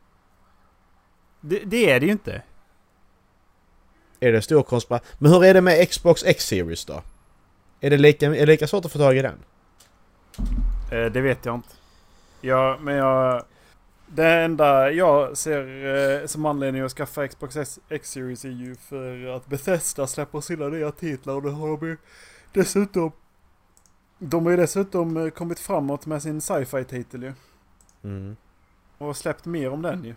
Det, 1.40 1.58
det 1.64 1.90
är 1.90 2.00
det 2.00 2.06
ju 2.06 2.12
inte. 2.12 2.42
Är 4.20 4.32
det 4.32 4.42
stor 4.42 4.62
konspira... 4.62 5.00
Men 5.18 5.32
hur 5.32 5.44
är 5.44 5.54
det 5.54 5.61
med 5.61 5.88
Xbox 5.90 6.24
X-Series 6.24 6.84
då? 6.84 7.02
Är 7.80 7.90
det 7.90 7.96
lika, 7.96 8.26
är 8.26 8.30
det 8.30 8.46
lika 8.46 8.66
svårt 8.66 8.84
att 8.84 8.92
få 8.92 8.98
tag 8.98 9.16
i 9.16 9.22
den? 9.22 9.38
Eh, 10.92 11.12
det 11.12 11.20
vet 11.20 11.44
jag 11.44 11.54
inte. 11.54 11.68
Ja, 12.40 12.78
men 12.80 12.94
jag... 12.94 13.44
Det 14.14 14.26
enda 14.30 14.90
jag 14.92 15.36
ser 15.36 16.20
eh, 16.20 16.26
som 16.26 16.46
anledning 16.46 16.82
att 16.82 16.92
skaffa 16.92 17.28
Xbox 17.28 17.56
X-Series 17.88 18.44
är 18.44 18.48
ju 18.48 18.74
för 18.76 19.26
att 19.36 19.46
Bethesda 19.46 20.06
släpper 20.06 20.40
sina 20.40 20.68
nya 20.68 20.90
titlar 20.92 21.34
och 21.34 21.42
det 21.42 21.50
har 21.50 21.68
de 21.68 21.86
ju 21.86 21.96
dessutom... 22.52 23.12
De 24.18 24.44
har 24.44 24.50
ju 24.50 24.56
dessutom 24.56 25.16
eh, 25.16 25.30
kommit 25.30 25.61
framåt 25.61 26.06
med 26.06 26.22
sin 26.22 26.40
sci-fi 26.40 26.84
titel 26.84 27.22
ju. 27.22 27.32
Mm. 28.04 28.36
Och 28.98 29.16
släppt 29.16 29.44
mer 29.44 29.70
om 29.70 29.82
den 29.82 30.04
ju. 30.04 30.14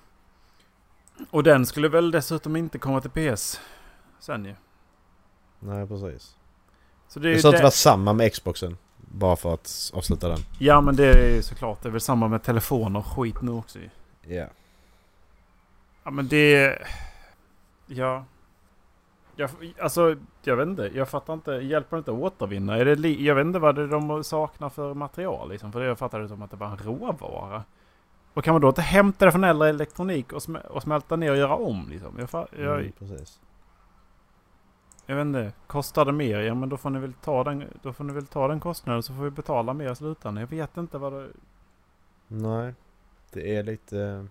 Och 1.29 1.43
den 1.43 1.65
skulle 1.65 1.87
väl 1.89 2.11
dessutom 2.11 2.55
inte 2.55 2.77
komma 2.79 3.01
till 3.01 3.09
PS 3.31 3.61
sen 4.19 4.45
ju. 4.45 4.55
Nej, 5.59 5.87
precis. 5.87 6.35
Så 7.07 7.19
det 7.19 7.27
är 7.27 7.29
Jag 7.29 7.35
ju 7.35 7.41
sa 7.41 7.49
att 7.49 7.55
det- 7.57 7.63
var 7.63 7.69
samma 7.69 8.13
med 8.13 8.31
Xboxen. 8.33 8.77
Bara 9.15 9.35
för 9.35 9.53
att 9.53 9.91
avsluta 9.93 10.27
den. 10.29 10.37
Ja 10.59 10.81
men 10.81 10.95
det 10.95 11.05
är 11.37 11.41
såklart. 11.41 11.81
Det 11.81 11.89
är 11.89 11.91
väl 11.91 12.01
samma 12.01 12.27
med 12.27 12.43
telefoner 12.43 12.99
och 12.99 13.05
skit 13.05 13.41
nu 13.41 13.51
också 13.51 13.79
ju. 13.79 13.89
Ja. 14.35 14.45
Ja 16.03 16.11
men 16.11 16.27
det... 16.27 16.77
Ja. 17.87 18.25
Jag, 19.35 19.49
alltså, 19.81 20.15
jag 20.43 20.55
vet 20.55 20.67
inte. 20.67 20.91
Jag 20.93 21.09
fattar 21.09 21.33
inte. 21.33 21.51
Hjälper 21.51 21.95
det 21.95 21.99
inte 21.99 22.11
att 22.11 22.17
återvinna? 22.17 22.77
Är 22.77 22.85
det 22.85 22.95
li- 22.95 23.25
jag 23.25 23.35
vet 23.35 23.45
inte 23.45 23.59
vad 23.59 23.75
det 23.75 23.81
är 23.81 23.87
de 23.87 24.23
saknar 24.23 24.69
för 24.69 24.93
material 24.93 25.49
liksom. 25.49 25.71
För 25.71 25.79
det 25.79 25.85
jag 25.85 25.97
fattade 25.99 26.27
som 26.27 26.41
att 26.41 26.51
det 26.51 26.57
var 26.57 26.67
en 26.67 26.77
råvara. 26.77 27.63
Och 28.33 28.43
kan 28.43 28.53
man 28.53 28.61
då 28.61 28.67
inte 28.67 28.81
hämta 28.81 29.25
det 29.25 29.31
från 29.31 29.43
äldre 29.43 29.69
elektronik 29.69 30.33
och, 30.33 30.39
sm- 30.39 30.65
och 30.67 30.81
smälta 30.81 31.15
ner 31.15 31.31
och 31.31 31.37
göra 31.37 31.55
om 31.55 31.87
liksom? 31.89 32.15
Jag, 32.19 32.29
fa- 32.29 32.47
jag, 32.63 32.79
Mm, 32.79 32.91
precis. 32.99 33.39
Jag 35.05 35.15
vet 35.15 35.25
inte. 35.25 35.51
Kostar 35.67 36.05
det 36.05 36.11
mer? 36.11 36.39
Ja 36.39 36.53
men 36.55 36.69
då 36.69 36.77
får 36.77 36.89
ni 36.89 36.99
väl 36.99 37.13
ta 37.13 37.43
den, 37.43 37.63
då 37.81 37.93
får 37.93 38.03
ni 38.03 38.13
väl 38.13 38.27
ta 38.27 38.47
den 38.47 38.59
kostnaden 38.59 39.03
så 39.03 39.13
får 39.13 39.23
vi 39.23 39.29
betala 39.29 39.73
mer 39.73 39.91
i 39.91 39.95
slutändan. 39.95 40.41
Jag 40.41 40.47
vet 40.47 40.77
inte 40.77 40.97
vad 40.97 41.13
det... 41.13 41.27
Nej. 42.27 42.73
Det 43.31 43.55
är 43.55 43.63
lite... 43.63 44.27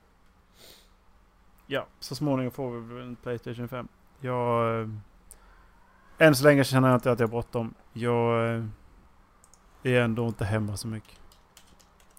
Ja, 1.66 1.86
så 2.00 2.14
småningom 2.14 2.52
får 2.52 2.70
vi 2.80 3.02
en 3.02 3.16
Playstation 3.16 3.68
5. 3.68 3.88
Jag... 4.20 4.80
eh, 4.80 4.88
Än 6.18 6.34
så 6.34 6.44
länge 6.44 6.64
känner 6.64 6.88
jag 6.88 6.96
inte 6.96 7.10
att 7.12 7.20
jag 7.20 7.26
har 7.26 7.30
bråttom. 7.30 7.74
Jag 7.92 8.54
eh, 8.56 8.64
är 9.82 10.00
ändå 10.00 10.26
inte 10.26 10.44
hemma 10.44 10.76
så 10.76 10.88
mycket. 10.88 11.18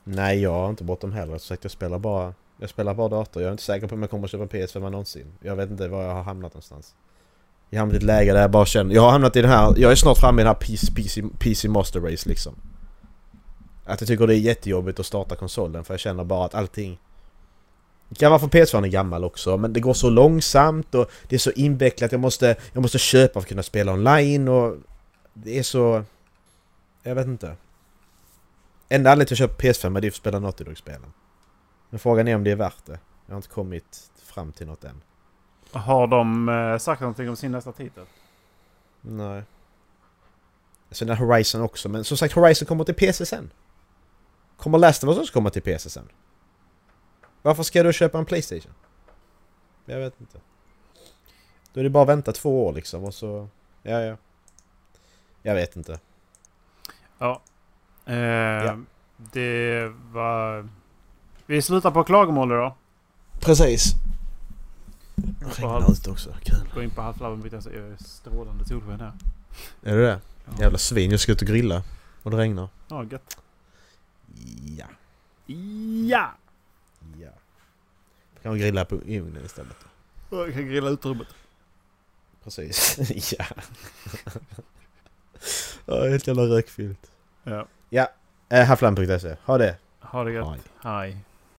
Nej, 0.03 0.41
jag 0.41 0.51
har 0.53 0.69
inte 0.69 0.83
bråttom 0.83 1.11
heller. 1.11 1.37
Så 1.37 1.55
jag 1.61 1.71
spelar 1.71 1.99
bara... 1.99 2.33
Jag 2.57 2.69
spelar 2.69 2.93
bara 2.93 3.09
dator. 3.09 3.41
Jag 3.41 3.47
är 3.47 3.51
inte 3.51 3.63
säker 3.63 3.87
på 3.87 3.95
om 3.95 4.01
jag 4.01 4.09
kommer 4.09 4.23
att 4.23 4.31
köpa 4.31 4.43
en 4.43 4.49
PS5 4.49 4.79
någonsin. 4.79 5.33
Jag 5.41 5.55
vet 5.55 5.69
inte 5.69 5.87
var 5.87 6.03
jag 6.03 6.13
har 6.13 6.23
hamnat 6.23 6.53
någonstans. 6.53 6.95
Jag 7.73 7.79
har 7.79 7.81
hamnat 7.81 7.93
i 7.93 7.97
ett 7.97 8.03
läge 8.03 8.33
där 8.33 8.41
jag 8.41 8.51
bara 8.51 8.65
känner... 8.65 8.95
Jag 8.95 9.01
har 9.01 9.11
hamnat 9.11 9.35
i 9.35 9.41
den 9.41 9.51
här... 9.51 9.73
Jag 9.77 9.91
är 9.91 9.95
snart 9.95 10.17
framme 10.17 10.41
i 10.41 10.43
den 10.43 10.47
här 10.47 10.61
PC, 10.61 10.93
PC, 10.95 11.23
PC 11.39 11.67
Master 11.67 11.99
Race 11.99 12.29
liksom. 12.29 12.55
Att 13.85 14.01
jag 14.01 14.07
tycker 14.07 14.27
det 14.27 14.35
är 14.35 14.39
jättejobbigt 14.39 14.99
att 14.99 15.05
starta 15.05 15.35
konsolen 15.35 15.83
för 15.83 15.93
jag 15.93 15.99
känner 15.99 16.23
bara 16.23 16.45
att 16.45 16.55
allting... 16.55 16.99
Det 18.09 18.15
kan 18.15 18.31
vara 18.31 18.39
för 18.39 18.47
PS4 18.47 18.83
är 18.83 18.87
gammal 18.87 19.23
också 19.23 19.57
men 19.57 19.73
det 19.73 19.79
går 19.79 19.93
så 19.93 20.09
långsamt 20.09 20.95
och 20.95 21.11
det 21.27 21.35
är 21.35 21.39
så 21.39 21.51
invecklat. 21.51 22.11
Jag 22.11 22.21
måste, 22.21 22.55
jag 22.73 22.81
måste 22.81 22.99
köpa 22.99 23.33
för 23.33 23.39
att 23.39 23.47
kunna 23.47 23.63
spela 23.63 23.93
online 23.93 24.47
och... 24.47 24.77
Det 25.33 25.59
är 25.59 25.63
så... 25.63 26.03
Jag 27.03 27.15
vet 27.15 27.27
inte. 27.27 27.55
Enda 28.89 29.11
anledningen 29.11 29.27
till 29.27 29.43
att 29.43 29.49
köpa 29.49 29.87
PS5 29.87 29.97
är 29.97 30.01
det 30.01 30.11
för 30.11 30.15
att 30.15 30.21
spela 30.21 30.39
Naughty 30.39 30.63
Dog-spelen. 30.63 31.13
Men 31.89 31.99
frågan 31.99 32.27
är 32.27 32.35
om 32.35 32.43
det 32.43 32.51
är 32.51 32.55
värt 32.55 32.85
det. 32.85 32.99
Jag 33.25 33.33
har 33.33 33.37
inte 33.37 33.49
kommit 33.49 34.11
fram 34.25 34.51
till 34.51 34.67
något 34.67 34.83
än. 34.83 35.01
Har 35.73 36.07
de 36.07 36.49
eh, 36.49 36.77
sagt 36.77 37.01
någonting 37.01 37.29
om 37.29 37.35
sin 37.35 37.51
nästa 37.51 37.71
titel? 37.71 38.05
Nej. 39.01 39.43
Sen 40.91 41.09
är 41.09 41.15
Horizon 41.15 41.61
också, 41.61 41.89
men 41.89 42.03
som 42.03 42.17
sagt 42.17 42.33
Horizon 42.33 42.65
kommer 42.65 42.83
till 42.83 42.95
PC 42.95 43.25
sen. 43.25 43.51
Kommer 44.57 44.77
Last 44.77 45.03
of 45.03 45.07
Us 45.09 45.17
också 45.17 45.33
komma 45.33 45.49
till 45.49 45.61
PC 45.61 45.89
sen? 45.89 46.09
Varför 47.41 47.63
ska 47.63 47.83
du 47.83 47.93
köpa 47.93 48.17
en 48.17 48.25
Playstation? 48.25 48.73
Jag 49.85 49.99
vet 49.99 50.21
inte. 50.21 50.37
Då 51.73 51.79
är 51.79 51.83
det 51.83 51.89
bara 51.89 52.03
att 52.03 52.09
vänta 52.09 52.31
två 52.31 52.67
år 52.67 52.73
liksom 52.73 53.03
och 53.03 53.13
så... 53.13 53.47
Ja, 53.81 54.01
ja. 54.01 54.17
Jag 55.41 55.55
vet 55.55 55.75
inte. 55.75 55.99
Ja. 57.17 57.41
Eh, 58.05 58.77
Det 59.17 59.87
var... 60.11 60.69
Vi 61.45 61.61
slutar 61.61 61.91
på 61.91 62.03
klagomål 62.03 62.49
då. 62.49 62.75
Precis. 63.39 63.93
Regnar 65.55 65.91
ute 65.91 66.11
också, 66.11 66.35
kul. 66.43 66.69
gå 66.73 66.83
in 66.83 66.89
på 66.89 67.01
halvflabben.se. 67.01 67.69
Jag 67.73 67.87
är 67.87 67.97
strålande 67.99 68.65
solsken 68.65 68.99
här. 68.99 69.11
Är 69.83 69.95
det 69.97 70.01
det? 70.01 70.19
Ja. 70.45 70.51
Jävla 70.59 70.77
svin, 70.77 71.11
jag 71.11 71.19
ska 71.19 71.31
ut 71.31 71.41
och 71.41 71.47
grilla. 71.47 71.83
Och 72.23 72.31
det 72.31 72.37
regnar. 72.37 72.69
Ja, 72.87 73.03
gött. 73.03 73.37
Ja. 74.77 74.85
Ja! 76.07 76.31
Ja. 77.17 77.29
Kan 78.41 78.53
vi 78.53 78.59
grilla 78.59 78.85
på 78.85 78.95
i 79.05 79.19
ugnen 79.19 79.45
istället? 79.45 79.77
Jag 80.29 80.53
kan 80.53 80.67
grilla 80.67 80.89
utrymmet. 80.89 81.27
Precis. 82.43 82.97
ja. 83.39 83.45
ja, 85.85 86.03
helt 86.07 86.27
jävla 86.27 86.43
rökfyllt. 86.43 87.11
Ja. 87.43 87.67
Ja. 87.89 88.07
Eh, 88.49 88.65
Halfland.se. 88.65 89.35
Ha 89.45 89.57
det. 89.57 89.77
Ha 89.99 90.23
det 90.23 90.31
gött. 90.31 90.47
Hej. 90.47 90.59
Hej. 90.81 91.17